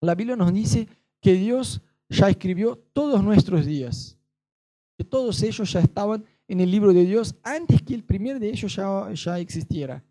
la 0.00 0.16
Biblia 0.16 0.34
nos 0.34 0.52
dice 0.52 0.88
que 1.20 1.34
Dios 1.34 1.80
ya 2.08 2.28
escribió 2.28 2.76
todos 2.92 3.22
nuestros 3.22 3.64
días, 3.64 4.18
que 4.98 5.04
todos 5.04 5.40
ellos 5.44 5.72
ya 5.72 5.78
estaban 5.78 6.24
en 6.48 6.58
el 6.58 6.72
libro 6.72 6.92
de 6.92 7.04
Dios 7.04 7.36
antes 7.44 7.82
que 7.82 7.94
el 7.94 8.02
primer 8.02 8.40
de 8.40 8.48
ellos 8.48 8.74
ya, 8.74 9.12
ya 9.12 9.38
existiera. 9.38 10.02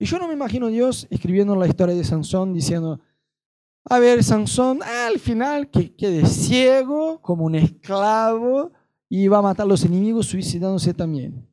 Y 0.00 0.04
yo 0.04 0.18
no 0.18 0.26
me 0.26 0.34
imagino 0.34 0.66
Dios 0.66 1.06
escribiendo 1.10 1.54
la 1.54 1.68
historia 1.68 1.94
de 1.94 2.02
Sansón 2.02 2.52
diciendo, 2.52 2.98
a 3.84 4.00
ver, 4.00 4.24
Sansón 4.24 4.82
al 4.82 5.20
final 5.20 5.70
que 5.70 5.94
quede 5.94 6.26
ciego 6.26 7.22
como 7.22 7.44
un 7.44 7.54
esclavo 7.54 8.72
y 9.08 9.28
va 9.28 9.38
a 9.38 9.42
matar 9.42 9.64
a 9.64 9.68
los 9.68 9.84
enemigos 9.84 10.26
suicidándose 10.26 10.92
también. 10.92 11.46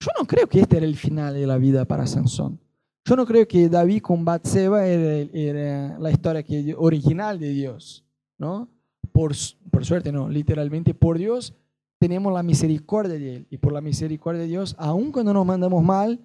Yo 0.00 0.10
no 0.18 0.26
creo 0.26 0.46
que 0.46 0.60
este 0.60 0.76
era 0.76 0.86
el 0.86 0.96
final 0.96 1.34
de 1.34 1.46
la 1.46 1.58
vida 1.58 1.84
para 1.84 2.06
Sansón. 2.06 2.60
Yo 3.04 3.16
no 3.16 3.26
creo 3.26 3.48
que 3.48 3.68
David 3.68 4.02
con 4.02 4.24
Batseba 4.24 4.86
era, 4.86 5.30
era, 5.32 5.98
la 5.98 6.10
historia 6.10 6.42
que, 6.42 6.74
original 6.76 7.38
de 7.38 7.50
Dios, 7.50 8.04
¿no? 8.36 8.68
Por, 9.12 9.32
por 9.70 9.84
suerte, 9.84 10.12
no, 10.12 10.28
literalmente 10.28 10.94
por 10.94 11.18
Dios 11.18 11.54
tenemos 11.98 12.32
la 12.32 12.42
misericordia 12.42 13.18
de 13.18 13.36
Él. 13.36 13.46
Y 13.50 13.58
por 13.58 13.72
la 13.72 13.80
misericordia 13.80 14.42
de 14.42 14.48
Dios, 14.48 14.76
aun 14.78 15.10
cuando 15.10 15.32
nos 15.32 15.44
mandamos 15.44 15.82
mal, 15.82 16.20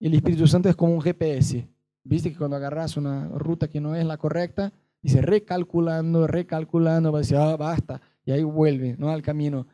el 0.00 0.14
Espíritu 0.14 0.46
Santo 0.46 0.68
es 0.68 0.76
como 0.76 0.94
un 0.94 1.00
GPS. 1.00 1.66
Viste 2.04 2.30
que 2.30 2.38
cuando 2.38 2.56
agarras 2.56 2.96
una 2.96 3.28
ruta 3.28 3.68
que 3.68 3.80
no 3.80 3.94
es 3.94 4.04
la 4.04 4.18
correcta, 4.18 4.72
dice 5.02 5.22
recalculando, 5.22 6.26
recalculando, 6.26 7.12
va 7.12 7.18
a 7.18 7.22
decir, 7.22 7.36
ah, 7.36 7.56
basta, 7.56 8.00
y 8.24 8.32
ahí 8.32 8.42
vuelve 8.42 8.96
¿no? 8.98 9.10
al 9.10 9.22
camino 9.22 9.66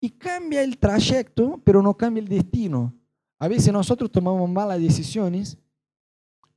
y 0.00 0.10
cambia 0.10 0.62
el 0.62 0.78
trayecto, 0.78 1.60
pero 1.64 1.82
no 1.82 1.94
cambia 1.94 2.22
el 2.22 2.28
destino. 2.28 2.92
A 3.38 3.48
veces 3.48 3.72
nosotros 3.72 4.10
tomamos 4.10 4.48
malas 4.48 4.80
decisiones, 4.80 5.58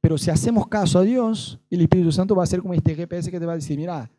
pero 0.01 0.17
si 0.17 0.29
hacemos 0.29 0.67
caso 0.67 0.99
a 0.99 1.03
Dios, 1.03 1.59
el 1.69 1.81
Espíritu 1.81 2.11
Santo 2.11 2.35
va 2.35 2.43
a 2.43 2.47
ser 2.47 2.61
como 2.61 2.73
este 2.73 2.95
GPS 2.95 3.29
que 3.31 3.39
te 3.39 3.45
va 3.45 3.53
a 3.53 3.57
decir, 3.57 3.77
mira, 3.77 4.09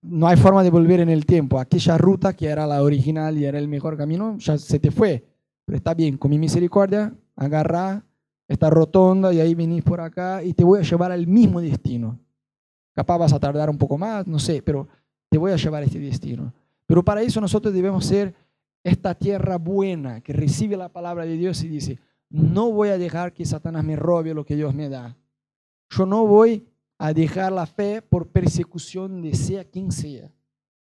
no 0.00 0.26
hay 0.26 0.36
forma 0.36 0.62
de 0.62 0.70
volver 0.70 1.00
en 1.00 1.08
el 1.08 1.26
tiempo. 1.26 1.58
Aquella 1.58 1.98
ruta 1.98 2.34
que 2.34 2.46
era 2.46 2.66
la 2.66 2.82
original 2.82 3.36
y 3.36 3.44
era 3.44 3.58
el 3.58 3.68
mejor 3.68 3.96
camino, 3.96 4.38
ya 4.38 4.56
se 4.56 4.78
te 4.78 4.90
fue. 4.90 5.26
Pero 5.64 5.76
está 5.76 5.92
bien, 5.94 6.16
con 6.16 6.30
mi 6.30 6.38
misericordia, 6.38 7.14
agarra 7.36 8.02
esta 8.46 8.70
rotonda 8.70 9.32
y 9.32 9.40
ahí 9.40 9.54
venís 9.54 9.82
por 9.82 10.00
acá 10.00 10.42
y 10.42 10.54
te 10.54 10.64
voy 10.64 10.78
a 10.78 10.82
llevar 10.82 11.12
al 11.12 11.26
mismo 11.26 11.60
destino. 11.60 12.18
Capaz 12.94 13.18
vas 13.18 13.32
a 13.32 13.38
tardar 13.38 13.68
un 13.68 13.76
poco 13.76 13.98
más, 13.98 14.26
no 14.26 14.38
sé, 14.38 14.62
pero 14.62 14.88
te 15.28 15.36
voy 15.36 15.52
a 15.52 15.56
llevar 15.56 15.82
a 15.82 15.86
este 15.86 15.98
destino. 15.98 16.52
Pero 16.88 17.04
para 17.04 17.20
eso 17.20 17.38
nosotros 17.38 17.74
debemos 17.74 18.06
ser 18.06 18.34
esta 18.82 19.14
tierra 19.14 19.58
buena 19.58 20.22
que 20.22 20.32
recibe 20.32 20.74
la 20.74 20.88
palabra 20.88 21.26
de 21.26 21.36
Dios 21.36 21.62
y 21.62 21.68
dice, 21.68 21.98
no 22.30 22.72
voy 22.72 22.88
a 22.88 22.96
dejar 22.96 23.34
que 23.34 23.44
Satanás 23.44 23.84
me 23.84 23.94
robe 23.94 24.32
lo 24.32 24.46
que 24.46 24.56
Dios 24.56 24.74
me 24.74 24.88
da. 24.88 25.14
Yo 25.90 26.06
no 26.06 26.26
voy 26.26 26.66
a 26.96 27.12
dejar 27.12 27.52
la 27.52 27.66
fe 27.66 28.00
por 28.00 28.28
persecución 28.28 29.20
de 29.20 29.34
sea 29.34 29.64
quien 29.64 29.92
sea. 29.92 30.32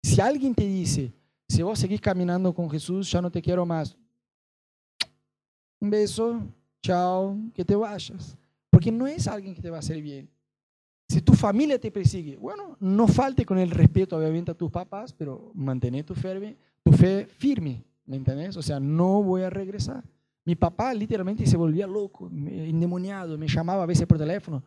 Si 0.01 0.21
alguien 0.21 0.55
te 0.55 0.65
dice, 0.65 1.13
si 1.49 1.61
vos 1.61 1.81
seguís 1.81 2.01
caminando 2.01 2.55
con 2.55 2.71
Jesús, 2.71 3.11
ya 3.11 3.21
no 3.21 3.29
te 3.29 3.43
quiero 3.43 3.67
más. 3.67 3.97
Un 5.81 5.91
beso, 5.91 6.41
chao, 6.85 7.37
que 7.53 7.65
te 7.65 7.75
vayas. 7.75 8.39
Porque 8.71 8.93
no 8.93 9.09
es 9.09 9.27
alguien 9.27 9.57
que 9.57 9.61
te 9.61 9.71
va 9.71 9.79
a 9.79 9.81
hacer 9.81 10.01
bien. 10.01 10.31
Si 11.11 11.21
tu 11.23 11.33
familia 11.33 11.77
te 11.77 11.91
persigue, 11.91 12.37
bueno, 12.37 12.77
no 12.79 13.09
falte 13.09 13.45
con 13.45 13.59
el 13.59 13.73
respeto 13.73 14.17
obviamente 14.17 14.53
a 14.53 14.55
tus 14.55 14.71
papás, 14.71 15.13
pero 15.13 15.51
mantén 15.57 16.05
tu 16.05 16.15
fe, 16.15 16.57
tu 16.85 16.93
fe 16.93 17.27
firme, 17.27 17.83
¿me 18.07 18.15
entiendes? 18.15 18.57
O 18.57 18.63
sea, 18.63 18.79
no 18.79 19.21
voy 19.21 19.43
a 19.43 19.51
regresar. 19.51 20.05
Mi 20.45 20.55
papá 20.55 20.95
literalmente 20.95 21.45
se 21.47 21.57
volvía 21.57 21.89
loco, 21.89 22.29
endemoniado, 22.29 23.37
me 23.37 23.49
llamaba 23.49 23.83
a 23.83 23.87
veces 23.87 24.07
por 24.07 24.19
teléfono. 24.19 24.63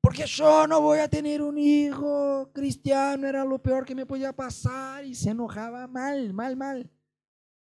Porque 0.00 0.24
yo 0.24 0.66
no 0.66 0.80
voy 0.80 1.00
a 1.00 1.08
tener 1.08 1.42
un 1.42 1.58
hijo 1.58 2.48
cristiano, 2.54 3.26
era 3.26 3.44
lo 3.44 3.58
peor 3.58 3.84
que 3.84 3.94
me 3.94 4.06
podía 4.06 4.32
pasar 4.32 5.04
y 5.04 5.14
se 5.14 5.28
enojaba 5.28 5.86
mal, 5.86 6.32
mal, 6.32 6.56
mal. 6.56 6.90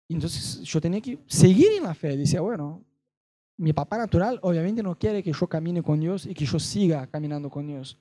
entonces 0.09 0.61
yo 0.63 0.81
tenía 0.81 0.99
que 0.99 1.19
seguir 1.25 1.69
en 1.77 1.83
la 1.83 1.93
fe. 1.93 2.17
Decía, 2.17 2.41
bueno, 2.41 2.83
mi 3.57 3.73
papá 3.73 3.97
natural 3.97 4.39
obviamente 4.43 4.83
no 4.83 4.97
quiere 4.97 5.23
que 5.23 5.33
yo 5.33 5.47
camine 5.47 5.81
con 5.81 5.99
Dios 5.99 6.25
y 6.25 6.33
que 6.33 6.45
yo 6.45 6.59
siga 6.59 7.07
caminando 7.07 7.49
con 7.49 7.67
Dios, 7.67 7.97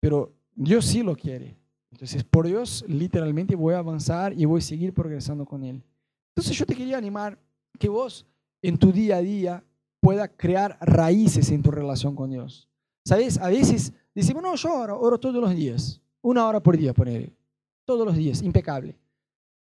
pero 0.00 0.32
Dios 0.54 0.84
sí 0.86 1.02
lo 1.02 1.16
quiere. 1.16 1.56
Entonces, 1.90 2.24
por 2.24 2.46
Dios, 2.46 2.84
literalmente 2.88 3.54
voy 3.54 3.74
a 3.74 3.78
avanzar 3.78 4.32
y 4.32 4.44
voy 4.44 4.58
a 4.58 4.62
seguir 4.62 4.92
progresando 4.92 5.44
con 5.44 5.62
Él. 5.62 5.82
Entonces, 6.30 6.56
yo 6.56 6.66
te 6.66 6.74
quería 6.74 6.98
animar 6.98 7.38
que 7.78 7.88
vos 7.88 8.26
en 8.62 8.78
tu 8.78 8.90
día 8.90 9.16
a 9.16 9.22
día 9.22 9.64
pueda 10.00 10.28
crear 10.28 10.76
raíces 10.80 11.50
en 11.50 11.62
tu 11.62 11.70
relación 11.70 12.16
con 12.16 12.30
Dios. 12.30 12.68
¿Sabes? 13.04 13.38
A 13.38 13.48
veces 13.48 13.92
decimos, 14.14 14.42
no, 14.42 14.54
yo 14.54 14.74
oro, 14.74 15.18
todos 15.18 15.36
los 15.36 15.54
días, 15.54 16.00
una 16.22 16.46
hora 16.46 16.60
por 16.60 16.76
día, 16.76 16.92
poner, 16.92 17.32
todos 17.84 18.06
los 18.06 18.16
días, 18.16 18.42
impecable. 18.42 18.96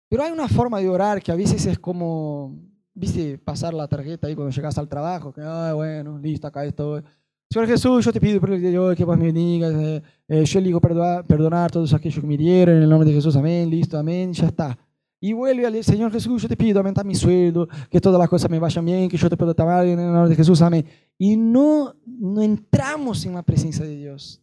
Pero 0.07 0.23
hay 0.23 0.31
una 0.31 0.47
forma 0.47 0.79
de 0.79 0.89
orar 0.89 1.21
que 1.21 1.31
a 1.31 1.35
veces 1.35 1.65
es 1.65 1.79
como, 1.79 2.55
viste, 2.93 3.37
pasar 3.37 3.73
la 3.73 3.87
tarjeta 3.87 4.27
ahí 4.27 4.35
cuando 4.35 4.51
llegas 4.53 4.77
al 4.77 4.87
trabajo, 4.87 5.33
que, 5.33 5.41
ah, 5.41 5.73
bueno, 5.73 6.17
listo, 6.19 6.47
acá 6.47 6.65
estoy. 6.65 7.03
Señor 7.49 7.67
Jesús, 7.67 8.03
yo 8.03 8.11
te 8.11 8.19
pido 8.19 8.39
por 8.39 8.51
el 8.51 8.59
día 8.59 8.71
de 8.71 8.79
hoy 8.79 8.95
que 8.95 9.05
vos 9.05 9.17
me 9.17 9.25
bendigas. 9.25 9.73
Eh, 9.75 10.01
eh, 10.27 10.43
yo 10.43 10.59
elijo 10.59 10.81
perdonar, 10.81 11.25
perdonar 11.25 11.65
a 11.65 11.69
todos 11.69 11.93
aquellos 11.93 12.19
que 12.19 12.27
me 12.27 12.35
dieron 12.35 12.77
en 12.77 12.83
el 12.83 12.89
nombre 12.89 13.07
de 13.07 13.15
Jesús. 13.15 13.35
Amén, 13.35 13.69
listo, 13.69 13.97
amén, 13.97 14.33
ya 14.33 14.47
está. 14.47 14.77
Y 15.19 15.33
vuelve 15.33 15.65
al 15.65 15.83
Señor 15.83 16.11
Jesús, 16.11 16.41
yo 16.41 16.49
te 16.49 16.57
pido 16.57 16.79
aumentar 16.79 17.05
mi 17.05 17.15
sueldo, 17.15 17.67
que 17.89 18.01
todas 18.01 18.19
las 18.19 18.27
cosas 18.27 18.49
me 18.49 18.59
vayan 18.59 18.83
bien, 18.83 19.07
que 19.07 19.17
yo 19.17 19.29
te 19.29 19.37
pueda 19.37 19.53
tomar 19.53 19.85
en 19.85 19.99
el 19.99 20.11
nombre 20.11 20.29
de 20.29 20.35
Jesús. 20.35 20.61
Amén. 20.61 20.85
Y 21.17 21.37
no, 21.37 21.95
no 22.05 22.41
entramos 22.41 23.25
en 23.25 23.35
la 23.35 23.43
presencia 23.43 23.85
de 23.85 23.95
Dios. 23.95 24.41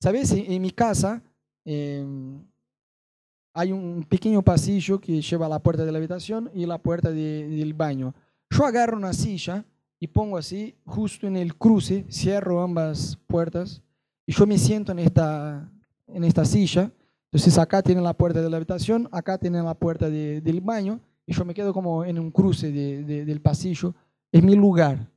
¿Sabes? 0.00 0.32
En, 0.32 0.50
en 0.50 0.62
mi 0.62 0.70
casa, 0.70 1.22
eh, 1.64 2.04
hay 3.52 3.72
un 3.72 4.04
pequeño 4.04 4.42
pasillo 4.42 5.00
que 5.00 5.20
lleva 5.20 5.46
a 5.46 5.48
la 5.48 5.58
puerta 5.58 5.84
de 5.84 5.92
la 5.92 5.98
habitación 5.98 6.50
y 6.54 6.66
la 6.66 6.78
puerta 6.78 7.10
de, 7.10 7.48
del 7.48 7.74
baño. 7.74 8.14
Yo 8.50 8.64
agarro 8.64 8.96
una 8.96 9.12
silla 9.12 9.64
y 9.98 10.06
pongo 10.06 10.38
así, 10.38 10.76
justo 10.84 11.26
en 11.26 11.36
el 11.36 11.56
cruce, 11.56 12.06
cierro 12.10 12.62
ambas 12.62 13.18
puertas 13.26 13.82
y 14.26 14.32
yo 14.32 14.46
me 14.46 14.58
siento 14.58 14.92
en 14.92 15.00
esta, 15.00 15.70
en 16.06 16.24
esta 16.24 16.44
silla. 16.44 16.90
Entonces 17.24 17.58
acá 17.58 17.82
tiene 17.82 18.00
la 18.00 18.14
puerta 18.14 18.40
de 18.40 18.50
la 18.50 18.56
habitación, 18.56 19.08
acá 19.12 19.38
tiene 19.38 19.62
la 19.62 19.74
puerta 19.74 20.08
de, 20.08 20.40
del 20.40 20.60
baño 20.60 21.00
y 21.26 21.32
yo 21.32 21.44
me 21.44 21.54
quedo 21.54 21.72
como 21.72 22.04
en 22.04 22.18
un 22.18 22.30
cruce 22.30 22.72
de, 22.72 23.04
de, 23.04 23.24
del 23.24 23.40
pasillo. 23.40 23.94
Es 24.32 24.42
mi 24.42 24.54
lugar. 24.54 25.08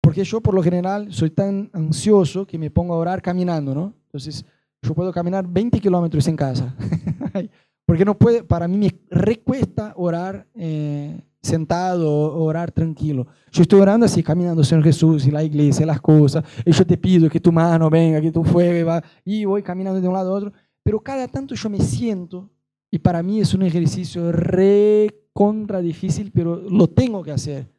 Porque 0.00 0.24
yo 0.24 0.40
por 0.40 0.54
lo 0.54 0.62
general 0.62 1.12
soy 1.12 1.30
tan 1.30 1.70
ansioso 1.72 2.46
que 2.46 2.58
me 2.58 2.70
pongo 2.70 2.94
a 2.94 2.98
orar 2.98 3.20
caminando, 3.20 3.74
¿no? 3.74 3.92
Entonces 4.06 4.44
yo 4.82 4.94
puedo 4.94 5.12
caminar 5.12 5.46
20 5.46 5.80
kilómetros 5.80 6.26
en 6.28 6.36
casa. 6.36 6.74
Porque 7.86 8.04
no 8.04 8.18
puede, 8.18 8.44
para 8.44 8.68
mí 8.68 8.76
me 8.76 9.00
recuesta 9.10 9.94
orar 9.96 10.46
eh, 10.54 11.22
sentado, 11.40 12.34
orar 12.36 12.70
tranquilo. 12.70 13.26
Yo 13.50 13.62
estoy 13.62 13.80
orando 13.80 14.06
así, 14.06 14.22
caminando, 14.22 14.62
Señor 14.62 14.84
Jesús, 14.84 15.26
y 15.26 15.30
la 15.30 15.42
iglesia, 15.42 15.86
las 15.86 16.00
cosas. 16.00 16.44
Y 16.66 16.72
yo 16.72 16.86
te 16.86 16.98
pido 16.98 17.30
que 17.30 17.40
tu 17.40 17.50
mano 17.50 17.88
venga, 17.88 18.20
que 18.20 18.30
tu 18.30 18.44
fuego 18.44 18.88
va. 18.88 19.02
Y 19.24 19.44
voy 19.44 19.62
caminando 19.62 20.00
de 20.00 20.08
un 20.08 20.14
lado 20.14 20.34
a 20.34 20.36
otro. 20.36 20.52
Pero 20.82 21.00
cada 21.00 21.28
tanto 21.28 21.54
yo 21.54 21.70
me 21.70 21.80
siento, 21.80 22.50
y 22.90 22.98
para 22.98 23.22
mí 23.22 23.40
es 23.40 23.54
un 23.54 23.62
ejercicio 23.62 24.32
re 24.32 25.24
contra 25.32 25.80
difícil, 25.80 26.30
pero 26.32 26.56
lo 26.56 26.88
tengo 26.88 27.22
que 27.22 27.32
hacer. 27.32 27.70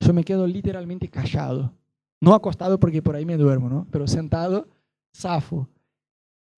Yo 0.00 0.12
me 0.12 0.24
quedo 0.24 0.46
literalmente 0.46 1.08
callado. 1.08 1.72
No 2.20 2.34
acostado 2.34 2.78
porque 2.78 3.02
por 3.02 3.16
ahí 3.16 3.24
me 3.24 3.36
duermo, 3.36 3.68
¿no? 3.68 3.86
Pero 3.90 4.06
sentado, 4.06 4.68
zafo. 5.14 5.68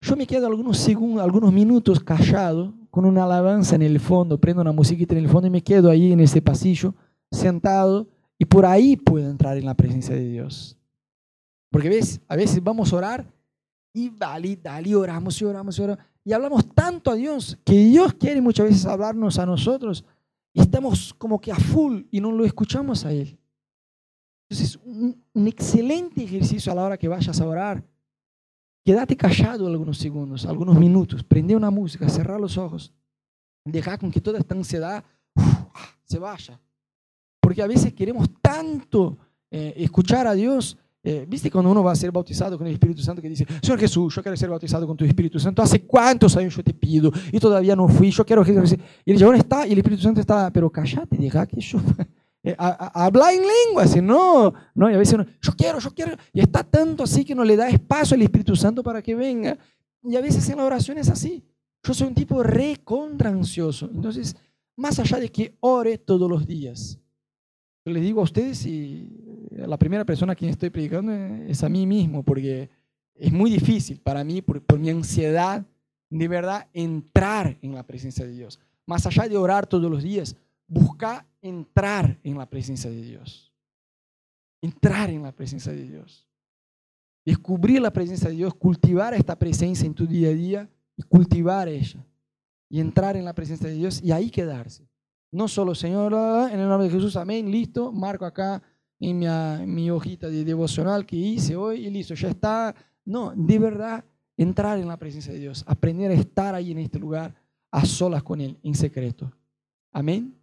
Yo 0.01 0.15
me 0.15 0.27
quedo 0.27 0.47
algunos 0.47 0.77
segundos, 0.77 1.23
algunos 1.23 1.51
minutos 1.51 1.99
callado, 1.99 2.73
con 2.91 3.05
una 3.05 3.23
alabanza 3.23 3.75
en 3.75 3.81
el 3.81 3.99
fondo, 3.99 4.39
prendo 4.39 4.61
una 4.61 4.71
musiquita 4.71 5.13
en 5.15 5.23
el 5.23 5.29
fondo 5.29 5.47
y 5.47 5.51
me 5.51 5.63
quedo 5.63 5.89
ahí 5.89 6.11
en 6.11 6.19
ese 6.19 6.41
pasillo, 6.41 6.93
sentado, 7.31 8.07
y 8.39 8.45
por 8.45 8.65
ahí 8.65 8.95
puedo 8.95 9.29
entrar 9.29 9.57
en 9.57 9.65
la 9.65 9.73
presencia 9.73 10.15
de 10.15 10.27
Dios. 10.27 10.77
Porque 11.69 11.89
ves, 11.89 12.21
a 12.27 12.35
veces 12.35 12.63
vamos 12.63 12.93
a 12.93 12.95
orar 12.95 13.33
y 13.93 14.09
dale, 14.09 14.55
dale, 14.55 14.95
oramos 14.95 15.41
y 15.41 15.45
oramos 15.45 15.77
y 15.77 15.81
oramos. 15.81 16.03
Y 16.23 16.33
hablamos 16.33 16.67
tanto 16.73 17.11
a 17.11 17.15
Dios 17.15 17.57
que 17.63 17.73
Dios 17.73 18.13
quiere 18.13 18.41
muchas 18.41 18.67
veces 18.67 18.85
hablarnos 18.85 19.39
a 19.39 19.45
nosotros 19.45 20.03
y 20.53 20.61
estamos 20.61 21.13
como 21.13 21.39
que 21.39 21.51
a 21.51 21.55
full 21.55 22.01
y 22.11 22.21
no 22.21 22.31
lo 22.31 22.45
escuchamos 22.45 23.05
a 23.05 23.11
Él. 23.11 23.37
Entonces, 24.49 24.79
un, 24.85 25.21
un 25.33 25.47
excelente 25.47 26.23
ejercicio 26.23 26.71
a 26.71 26.75
la 26.75 26.83
hora 26.83 26.97
que 26.97 27.07
vayas 27.07 27.39
a 27.41 27.45
orar 27.45 27.83
Quédate 28.87 29.17
callado 29.17 29.67
algunos 29.67 29.97
segundos, 29.97 30.45
algunos 30.45 30.79
minutos, 30.79 31.21
prende 31.21 31.53
una 31.53 31.69
música, 31.69 32.07
cerrar 32.07 32.39
los 32.39 32.57
ojos, 32.57 32.93
deja 33.65 33.97
con 33.97 34.09
que 34.09 34.21
toda 34.21 34.39
esta 34.39 34.55
ansiedad 34.55 35.03
se 36.05 36.17
vaya. 36.17 36.57
Porque 37.41 37.61
a 37.61 37.67
veces 37.67 37.91
queremos 37.91 38.29
tanto 38.41 39.17
eh, 39.51 39.73
escuchar 39.75 40.25
a 40.25 40.33
Dios. 40.33 40.77
Eh, 41.03 41.25
¿Viste 41.27 41.51
cuando 41.51 41.69
uno 41.69 41.83
va 41.83 41.91
a 41.91 41.95
ser 41.97 42.13
bautizado 42.13 42.57
con 42.57 42.65
el 42.65 42.71
Espíritu 42.71 43.01
Santo 43.01 43.21
que 43.21 43.27
dice, 43.27 43.45
Señor 43.61 43.77
Jesús, 43.77 44.15
yo 44.15 44.21
quiero 44.21 44.37
ser 44.37 44.49
bautizado 44.49 44.87
con 44.87 44.95
tu 44.95 45.03
Espíritu 45.03 45.37
Santo? 45.37 45.61
¿Hace 45.61 45.81
cuántos 45.81 46.37
años 46.37 46.55
yo 46.55 46.63
te 46.63 46.73
pido 46.73 47.11
y 47.29 47.39
todavía 47.39 47.75
no 47.75 47.89
fui? 47.89 48.09
Yo 48.09 48.25
quiero 48.25 48.41
que... 48.45 48.53
Y 49.03 49.11
el 49.11 49.35
está 49.35 49.67
y 49.67 49.73
el 49.73 49.79
Espíritu 49.79 50.03
Santo 50.03 50.21
está, 50.21 50.49
pero 50.49 50.69
cállate, 50.69 51.17
deja 51.17 51.45
que 51.45 51.59
yo 51.59 51.77
eh, 52.47 52.55
habla 52.57 53.33
en 53.33 53.41
lengua, 53.41 53.85
si 53.87 53.99
no, 53.99 54.53
no, 54.73 54.89
y 54.89 54.93
a 54.93 54.97
veces 54.97 55.15
uno, 55.15 55.25
yo 55.41 55.51
quiero, 55.57 55.79
yo 55.79 55.89
quiero, 55.93 56.15
y 56.31 56.39
está 56.39 56.63
tanto 56.63 57.03
así 57.03 57.25
que 57.25 57.35
no 57.35 57.43
le 57.43 57.57
da 57.57 57.67
espacio 57.67 58.15
al 58.15 58.21
Espíritu 58.21 58.55
Santo 58.55 58.81
para 58.81 59.01
que 59.01 59.13
venga. 59.13 59.57
Y 60.01 60.15
a 60.15 60.21
veces 60.21 60.47
en 60.49 60.57
la 60.57 60.63
oración 60.63 60.97
es 60.97 61.09
así. 61.09 61.43
Yo 61.83 61.93
soy 61.93 62.07
un 62.07 62.15
tipo 62.15 62.41
recontra 62.41 63.29
ansioso. 63.29 63.89
Entonces, 63.93 64.33
más 64.77 64.97
allá 64.97 65.19
de 65.19 65.29
que 65.29 65.57
ore 65.59 65.97
todos 65.97 66.29
los 66.29 66.47
días, 66.47 66.97
yo 67.85 67.91
les 67.91 68.01
digo 68.01 68.21
a 68.21 68.23
ustedes 68.23 68.65
y 68.65 69.09
la 69.51 69.77
primera 69.77 70.05
persona 70.05 70.31
a 70.31 70.35
quien 70.35 70.51
estoy 70.51 70.69
predicando 70.69 71.11
es 71.11 71.63
a 71.63 71.69
mí 71.69 71.85
mismo, 71.85 72.23
porque 72.23 72.69
es 73.13 73.33
muy 73.33 73.51
difícil 73.51 73.99
para 73.99 74.23
mí, 74.23 74.41
por, 74.41 74.61
por 74.61 74.79
mi 74.79 74.89
ansiedad, 74.89 75.65
de 76.09 76.27
verdad, 76.29 76.67
entrar 76.71 77.57
en 77.61 77.75
la 77.75 77.83
presencia 77.83 78.25
de 78.25 78.31
Dios. 78.31 78.57
Más 78.85 79.05
allá 79.05 79.27
de 79.27 79.35
orar 79.35 79.67
todos 79.67 79.91
los 79.91 80.01
días, 80.01 80.37
buscar 80.67 81.25
entrar 81.41 82.19
en 82.23 82.37
la 82.37 82.49
presencia 82.49 82.89
de 82.89 83.01
Dios. 83.01 83.53
Entrar 84.61 85.09
en 85.09 85.23
la 85.23 85.31
presencia 85.31 85.71
de 85.71 85.83
Dios. 85.83 86.27
Descubrir 87.25 87.81
la 87.81 87.91
presencia 87.91 88.29
de 88.29 88.35
Dios, 88.35 88.53
cultivar 88.53 89.13
esta 89.13 89.37
presencia 89.37 89.85
en 89.85 89.93
tu 89.93 90.05
día 90.05 90.29
a 90.29 90.33
día 90.33 90.69
y 90.95 91.03
cultivar 91.03 91.67
ella. 91.67 92.05
Y 92.69 92.79
entrar 92.79 93.15
en 93.15 93.25
la 93.25 93.33
presencia 93.33 93.67
de 93.69 93.75
Dios 93.75 94.01
y 94.01 94.11
ahí 94.11 94.29
quedarse. 94.29 94.87
No 95.31 95.47
solo, 95.47 95.75
Señor, 95.75 96.13
en 96.51 96.59
el 96.59 96.67
nombre 96.67 96.87
de 96.87 96.93
Jesús, 96.93 97.15
amén, 97.15 97.51
listo, 97.51 97.91
marco 97.91 98.25
acá 98.25 98.61
en 98.99 99.19
mi, 99.19 99.25
en 99.25 99.91
hojita 99.91 100.27
de 100.29 100.43
devocional 100.43 101.05
que 101.05 101.15
hice 101.15 101.55
hoy 101.55 101.85
y 101.85 101.89
listo, 101.89 102.13
ya 102.13 102.29
está. 102.29 102.75
No, 103.05 103.33
de 103.35 103.59
verdad, 103.59 104.03
entrar 104.35 104.79
en 104.79 104.87
la 104.87 104.97
presencia 104.97 105.33
de 105.33 105.39
Dios, 105.39 105.63
aprender 105.67 106.11
a 106.11 106.13
estar 106.13 106.55
ahí 106.55 106.71
en 106.71 106.79
este 106.79 106.99
lugar 106.99 107.35
a 107.71 107.85
solas 107.85 108.23
con 108.23 108.41
Él, 108.41 108.57
en 108.63 108.75
secreto. 108.75 109.31
Amén. 109.91 110.36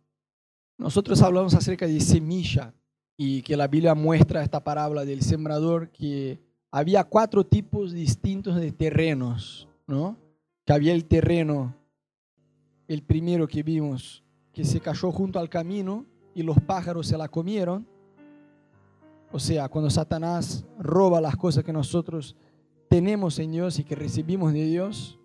Nosotros 0.77 1.22
hablamos 1.22 1.55
acerca 1.55 1.87
de 1.87 2.01
semilla 2.01 2.75
y 3.16 3.43
que 3.43 3.57
la 3.57 3.68
Biblia 3.68 3.95
muestra 3.95 4.43
esta 4.43 4.62
parábola 4.64 5.05
del 5.05 5.22
sembrador 5.22 5.91
que 5.91 6.41
había 6.70 7.05
cuatro 7.05 7.47
tipos 7.47 7.93
distintos 7.93 8.57
de 8.57 8.72
terrenos, 8.72 9.68
¿no? 9.87 10.16
Que 10.64 10.72
había 10.72 10.93
el 10.93 11.05
terreno, 11.05 11.77
el 12.89 13.03
primero 13.03 13.47
que 13.47 13.62
vimos, 13.62 14.25
que 14.53 14.64
se 14.64 14.81
cayó 14.81 15.12
junto 15.12 15.39
al 15.39 15.49
camino 15.49 16.05
y 16.35 16.43
los 16.43 16.61
pájaros 16.61 17.07
se 17.07 17.16
la 17.16 17.29
comieron. 17.29 17.87
O 19.31 19.39
sea, 19.39 19.68
cuando 19.68 19.91
Satanás 19.91 20.64
roba 20.79 21.20
las 21.20 21.37
cosas 21.37 21.62
que 21.62 21.72
nosotros 21.72 22.35
tenemos 22.89 23.39
en 23.39 23.53
Dios 23.53 23.79
y 23.79 23.85
que 23.85 23.95
recibimos 23.95 24.53
de 24.53 24.64
Dios, 24.64 25.18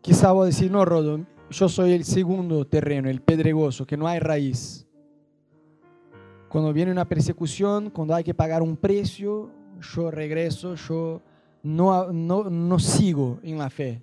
quizá 0.00 0.32
voy 0.32 0.44
a 0.44 0.46
decir, 0.46 0.70
no, 0.70 0.84
Rodo, 0.86 1.26
yo 1.50 1.68
soy 1.68 1.92
el 1.92 2.04
segundo 2.04 2.66
terreno, 2.66 3.08
el 3.08 3.20
pedregoso, 3.20 3.86
que 3.86 3.96
no 3.96 4.06
hay 4.06 4.18
raíz. 4.18 4.86
Cuando 6.48 6.72
viene 6.72 6.92
una 6.92 7.06
persecución, 7.06 7.90
cuando 7.90 8.14
hay 8.14 8.24
que 8.24 8.34
pagar 8.34 8.62
un 8.62 8.76
precio, 8.76 9.50
yo 9.80 10.10
regreso, 10.10 10.74
yo 10.74 11.20
no, 11.62 12.12
no, 12.12 12.44
no 12.44 12.78
sigo 12.78 13.38
en 13.42 13.58
la 13.58 13.70
fe, 13.70 14.02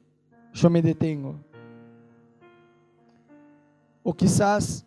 yo 0.53 0.69
me 0.69 0.81
detengo. 0.81 1.35
O 4.03 4.13
quizás 4.13 4.85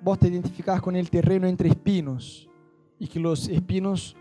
vos 0.00 0.18
te 0.18 0.28
identificás 0.28 0.80
con 0.80 0.96
el 0.96 1.10
terreno 1.10 1.46
entre 1.46 1.68
espinos 1.68 2.48
y 2.98 3.06
que 3.06 3.18
los 3.18 3.48
espinos 3.48 4.16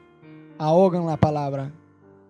ahogan 0.58 1.06
la 1.06 1.18
palabra. 1.18 1.72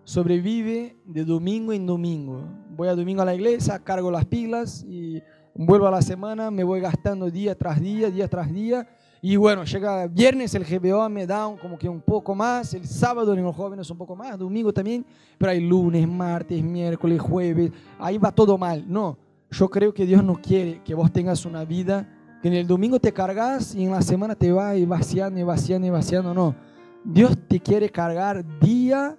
Sobrevive 0.03 0.97
de 1.05 1.23
domingo 1.23 1.71
en 1.71 1.85
domingo. 1.85 2.43
Voy 2.75 2.87
a 2.87 2.95
domingo 2.95 3.21
a 3.21 3.25
la 3.25 3.35
iglesia, 3.35 3.79
cargo 3.79 4.11
las 4.11 4.25
pilas 4.25 4.83
y 4.83 5.21
vuelvo 5.55 5.87
a 5.87 5.91
la 5.91 6.01
semana, 6.01 6.51
me 6.51 6.63
voy 6.63 6.79
gastando 6.79 7.29
día 7.29 7.55
tras 7.55 7.79
día, 7.79 8.09
día 8.09 8.27
tras 8.27 8.51
día. 8.51 8.87
Y 9.21 9.35
bueno, 9.35 9.65
llega 9.65 10.07
viernes, 10.07 10.55
el 10.55 10.63
GBO 10.63 11.09
me 11.09 11.27
da 11.27 11.53
como 11.61 11.77
que 11.77 11.89
un 11.89 11.99
poco 11.99 12.33
más, 12.33 12.73
el 12.73 12.85
sábado 12.87 13.33
en 13.33 13.43
los 13.43 13.55
jóvenes 13.55 13.89
un 13.89 13.97
poco 13.97 14.15
más, 14.15 14.37
domingo 14.37 14.71
también, 14.71 15.05
pero 15.37 15.51
hay 15.51 15.59
lunes, 15.59 16.07
martes, 16.07 16.63
miércoles, 16.63 17.19
jueves, 17.19 17.71
ahí 17.99 18.17
va 18.17 18.31
todo 18.31 18.57
mal. 18.57 18.85
No, 18.87 19.17
yo 19.51 19.69
creo 19.69 19.93
que 19.93 20.05
Dios 20.05 20.23
no 20.23 20.35
quiere 20.35 20.81
que 20.83 20.93
vos 20.93 21.11
tengas 21.11 21.45
una 21.45 21.65
vida 21.65 22.07
que 22.41 22.47
en 22.47 22.53
el 22.53 22.67
domingo 22.67 22.99
te 22.99 23.11
cargas 23.11 23.75
y 23.75 23.83
en 23.83 23.91
la 23.91 24.01
semana 24.01 24.35
te 24.35 24.51
va 24.51 24.75
y 24.75 24.85
vaciando 24.85 25.39
y 25.39 25.43
vaciando 25.43 25.87
y 25.87 25.89
vaciando. 25.89 26.33
No, 26.33 26.55
Dios 27.03 27.37
te 27.47 27.59
quiere 27.59 27.89
cargar 27.89 28.45
día 28.59 29.17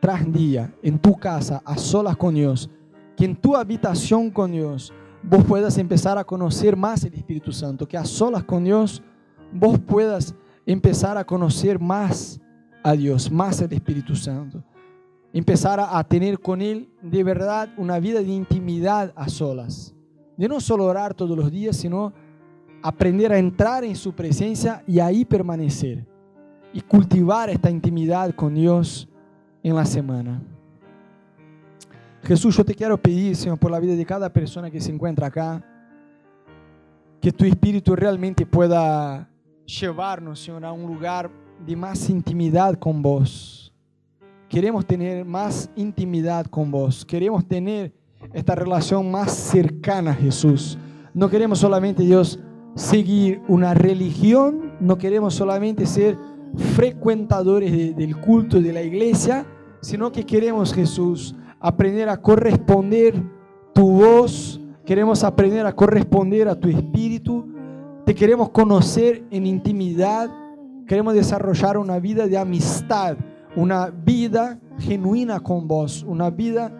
tras 0.00 0.32
día 0.32 0.72
en 0.82 0.98
tu 0.98 1.16
casa, 1.16 1.60
a 1.64 1.76
solas 1.76 2.16
con 2.16 2.34
Dios, 2.34 2.70
que 3.16 3.24
en 3.24 3.36
tu 3.36 3.56
habitación 3.56 4.30
con 4.30 4.52
Dios 4.52 4.92
vos 5.22 5.44
puedas 5.44 5.76
empezar 5.78 6.18
a 6.18 6.24
conocer 6.24 6.76
más 6.76 7.04
el 7.04 7.14
Espíritu 7.14 7.52
Santo, 7.52 7.86
que 7.86 7.96
a 7.96 8.04
solas 8.04 8.44
con 8.44 8.64
Dios 8.64 9.02
vos 9.52 9.78
puedas 9.78 10.34
empezar 10.66 11.18
a 11.18 11.24
conocer 11.24 11.78
más 11.78 12.40
a 12.82 12.92
Dios, 12.92 13.30
más 13.30 13.60
al 13.60 13.72
Espíritu 13.72 14.14
Santo. 14.14 14.62
Empezar 15.32 15.78
a, 15.80 16.02
tener 16.04 16.40
con 16.40 16.60
Él 16.60 16.88
de 17.02 17.22
verdad 17.22 17.68
una 17.76 18.00
vida 18.00 18.20
de 18.20 18.32
intimidad 18.32 19.12
a 19.14 19.28
solas. 19.28 19.94
De 20.36 20.48
no 20.48 20.60
solo 20.60 20.86
orar 20.86 21.14
todos 21.14 21.36
los 21.36 21.50
días, 21.50 21.76
sino 21.76 22.12
aprender 22.82 23.32
a 23.32 23.38
entrar 23.38 23.84
en 23.84 23.94
su 23.94 24.12
presencia 24.12 24.82
y 24.86 24.98
ahí 24.98 25.24
permanecer. 25.24 26.04
Y 26.72 26.80
cultivar 26.80 27.48
esta 27.50 27.70
intimidad 27.70 28.34
con 28.34 28.54
Dios 28.54 29.08
en 29.62 29.76
la 29.76 29.84
semana. 29.84 30.42
Jesús, 32.22 32.56
yo 32.56 32.64
te 32.64 32.74
quiero 32.74 33.00
pedir, 33.00 33.34
Señor, 33.34 33.58
por 33.58 33.70
la 33.70 33.80
vida 33.80 33.94
de 33.94 34.04
cada 34.04 34.32
persona 34.32 34.70
que 34.70 34.80
se 34.80 34.92
encuentra 34.92 35.28
acá, 35.28 35.64
que 37.20 37.32
tu 37.32 37.44
Espíritu 37.44 37.96
realmente 37.96 38.46
pueda 38.46 39.28
llevarnos, 39.64 40.40
Señor, 40.40 40.64
a 40.64 40.72
un 40.72 40.86
lugar 40.86 41.30
de 41.66 41.76
más 41.76 42.08
intimidad 42.10 42.74
con 42.78 43.02
vos. 43.02 43.72
Queremos 44.48 44.84
tener 44.84 45.24
más 45.24 45.70
intimidad 45.76 46.46
con 46.46 46.70
vos. 46.70 47.04
Queremos 47.04 47.46
tener 47.46 47.92
esta 48.32 48.54
relación 48.54 49.10
más 49.10 49.32
cercana, 49.32 50.14
Jesús. 50.14 50.76
No 51.14 51.28
queremos 51.28 51.58
solamente, 51.58 52.02
Dios, 52.02 52.38
seguir 52.74 53.40
una 53.48 53.74
religión, 53.74 54.72
no 54.80 54.98
queremos 54.98 55.34
solamente 55.34 55.86
ser 55.86 56.16
frecuentadores 56.74 57.96
del 57.96 58.16
culto 58.16 58.60
de 58.60 58.72
la 58.72 58.82
iglesia, 58.82 59.46
sino 59.80 60.10
que 60.10 60.26
queremos, 60.26 60.74
Jesús, 60.74 61.34
aprender 61.60 62.08
a 62.08 62.16
corresponder 62.16 63.22
tu 63.74 63.90
voz, 63.90 64.60
queremos 64.84 65.22
aprender 65.22 65.66
a 65.66 65.76
corresponder 65.76 66.48
a 66.48 66.58
tu 66.58 66.68
espíritu, 66.68 67.46
te 68.06 68.14
queremos 68.14 68.48
conocer 68.48 69.22
en 69.30 69.46
intimidad, 69.46 70.30
queremos 70.86 71.14
desarrollar 71.14 71.76
una 71.76 72.00
vida 72.00 72.26
de 72.26 72.38
amistad, 72.38 73.16
una 73.54 73.90
vida 73.90 74.58
genuina 74.78 75.40
con 75.40 75.68
vos, 75.68 76.02
una 76.02 76.30
vida 76.30 76.72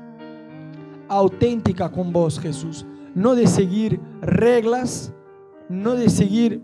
auténtica 1.09 1.91
con 1.91 2.13
vos, 2.13 2.41
Jesús. 2.41 2.87
No 3.15 3.35
de 3.35 3.47
seguir 3.47 4.01
reglas, 4.23 5.13
no 5.69 5.95
de 5.95 6.09
seguir 6.09 6.63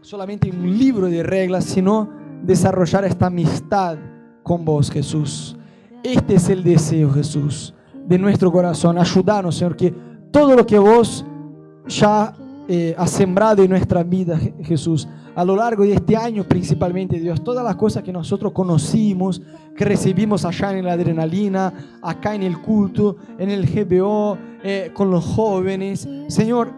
solamente 0.00 0.50
un 0.50 0.78
libro 0.78 1.06
de 1.06 1.22
reglas, 1.22 1.64
sino 1.64 2.08
desarrollar 2.42 3.04
esta 3.04 3.26
amistad 3.26 3.98
con 4.42 4.64
vos, 4.64 4.90
Jesús. 4.90 5.57
Este 6.10 6.36
es 6.36 6.48
el 6.48 6.64
deseo, 6.64 7.10
Jesús, 7.10 7.74
de 8.06 8.18
nuestro 8.18 8.50
corazón. 8.50 8.96
Ayúdanos, 8.96 9.56
Señor, 9.56 9.76
que 9.76 9.94
todo 10.30 10.56
lo 10.56 10.66
que 10.66 10.78
vos 10.78 11.22
ya 11.86 12.34
eh, 12.66 12.94
has 12.96 13.10
sembrado 13.10 13.62
en 13.62 13.68
nuestra 13.68 14.02
vida, 14.02 14.40
Jesús, 14.62 15.06
a 15.34 15.44
lo 15.44 15.54
largo 15.54 15.82
de 15.82 15.92
este 15.92 16.16
año 16.16 16.44
principalmente, 16.44 17.20
Dios, 17.20 17.44
todas 17.44 17.62
las 17.62 17.76
cosas 17.76 18.02
que 18.02 18.10
nosotros 18.10 18.52
conocimos, 18.52 19.42
que 19.76 19.84
recibimos 19.84 20.46
allá 20.46 20.78
en 20.78 20.86
la 20.86 20.94
adrenalina, 20.94 21.98
acá 22.00 22.34
en 22.34 22.42
el 22.42 22.58
culto, 22.58 23.16
en 23.38 23.50
el 23.50 23.66
GBO, 23.66 24.38
eh, 24.64 24.90
con 24.94 25.10
los 25.10 25.22
jóvenes, 25.26 26.08
Señor, 26.28 26.72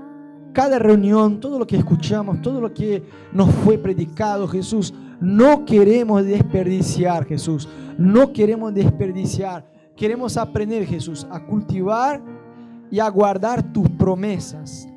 cada 0.53 0.79
reunión, 0.79 1.41
todo 1.41 1.59
lo 1.59 1.67
que 1.67 1.77
escuchamos, 1.77 2.43
todo 2.43 2.61
lo 2.61 2.73
que 2.73 3.03
nos 3.33 3.51
fue 3.51 3.79
predicado, 3.79 4.49
Jesús, 4.49 4.93
no 5.21 5.67
queremos 5.67 6.25
desperdiciar, 6.25 7.27
Jesús. 7.27 7.69
No 7.99 8.33
queremos 8.33 8.73
desperdiciar. 8.73 9.71
Queremos 9.95 10.39
aprender, 10.39 10.87
Jesús, 10.87 11.27
a 11.31 11.45
cultivar 11.45 12.23
y 12.91 12.99
a 12.99 13.09
guardar 13.11 13.63
tus 13.73 13.89
promesas. 13.91 14.89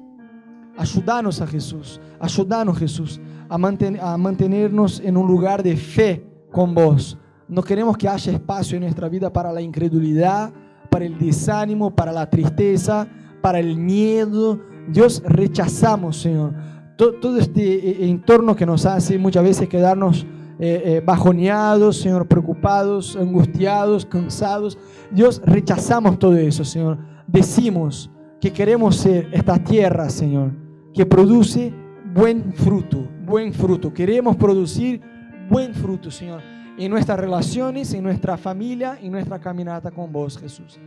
Ayúdanos 0.77 1.41
a 1.41 1.47
Jesús. 1.47 1.99
Ayúdanos, 2.19 2.77
Jesús, 2.77 3.19
a, 3.49 3.55
a 3.55 4.17
mantenernos 4.17 5.01
en 5.01 5.17
un 5.17 5.27
lugar 5.27 5.61
de 5.61 5.75
fe 5.75 6.25
con 6.51 6.73
vos. 6.73 7.17
No 7.49 7.61
queremos 7.61 7.97
que 7.97 8.07
haya 8.07 8.31
espacio 8.31 8.77
en 8.77 8.83
nuestra 8.83 9.09
vida 9.09 9.31
para 9.31 9.51
la 9.51 9.61
incredulidad, 9.61 10.53
para 10.89 11.03
el 11.03 11.19
desánimo, 11.19 11.93
para 11.93 12.13
la 12.13 12.29
tristeza, 12.29 13.05
para 13.41 13.59
el 13.59 13.75
miedo. 13.75 14.61
Dios, 14.87 15.21
rechazamos, 15.25 16.17
Señor, 16.17 16.53
todo, 16.97 17.37
este 17.37 17.61
eh, 17.61 18.09
entorno 18.09 18.55
que 18.55 18.65
nos 18.65 18.85
hace 18.85 19.17
muchas 19.17 19.43
veces 19.43 19.67
quedarnos 19.67 20.25
eh, 20.59 20.81
eh, 20.85 21.01
bajoneados, 21.03 21.97
Señor, 21.97 22.27
preocupados, 22.27 23.15
angustiados, 23.15 24.05
cansados. 24.05 24.77
Dios, 25.11 25.41
rechazamos 25.45 26.19
todo 26.19 26.35
eso, 26.35 26.63
Señor. 26.63 26.99
Decimos 27.27 28.09
que 28.39 28.51
queremos 28.51 28.97
ser 28.97 29.29
esta 29.31 29.57
tierra, 29.57 30.09
Señor, 30.09 30.51
que 30.93 31.05
produce 31.05 31.73
buen 32.13 32.53
fruto, 32.53 33.07
buen 33.25 33.53
fruto. 33.53 33.93
Queremos 33.93 34.35
producir 34.35 35.01
buen 35.49 35.73
fruto, 35.73 36.11
Señor, 36.11 36.41
en 36.77 36.91
nuestras 36.91 37.19
relaciones, 37.19 37.93
en 37.93 38.03
nuestra 38.03 38.37
familia, 38.37 38.97
en 39.01 39.11
nuestra 39.11 39.39
caminata 39.39 39.91
con 39.91 40.11
vos, 40.11 40.37
Jesús. 40.37 40.79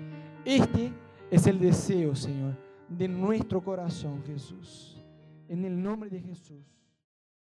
Este 0.44 0.92
es 1.30 1.46
el 1.46 1.58
deseo, 1.58 2.14
Señor, 2.14 2.56
de 2.88 3.08
nuestro 3.08 3.62
corazón, 3.62 4.22
Jesús. 4.24 5.00
En 5.48 5.64
el 5.64 5.80
nombre 5.80 6.10
de 6.10 6.20
Jesús. 6.20 6.75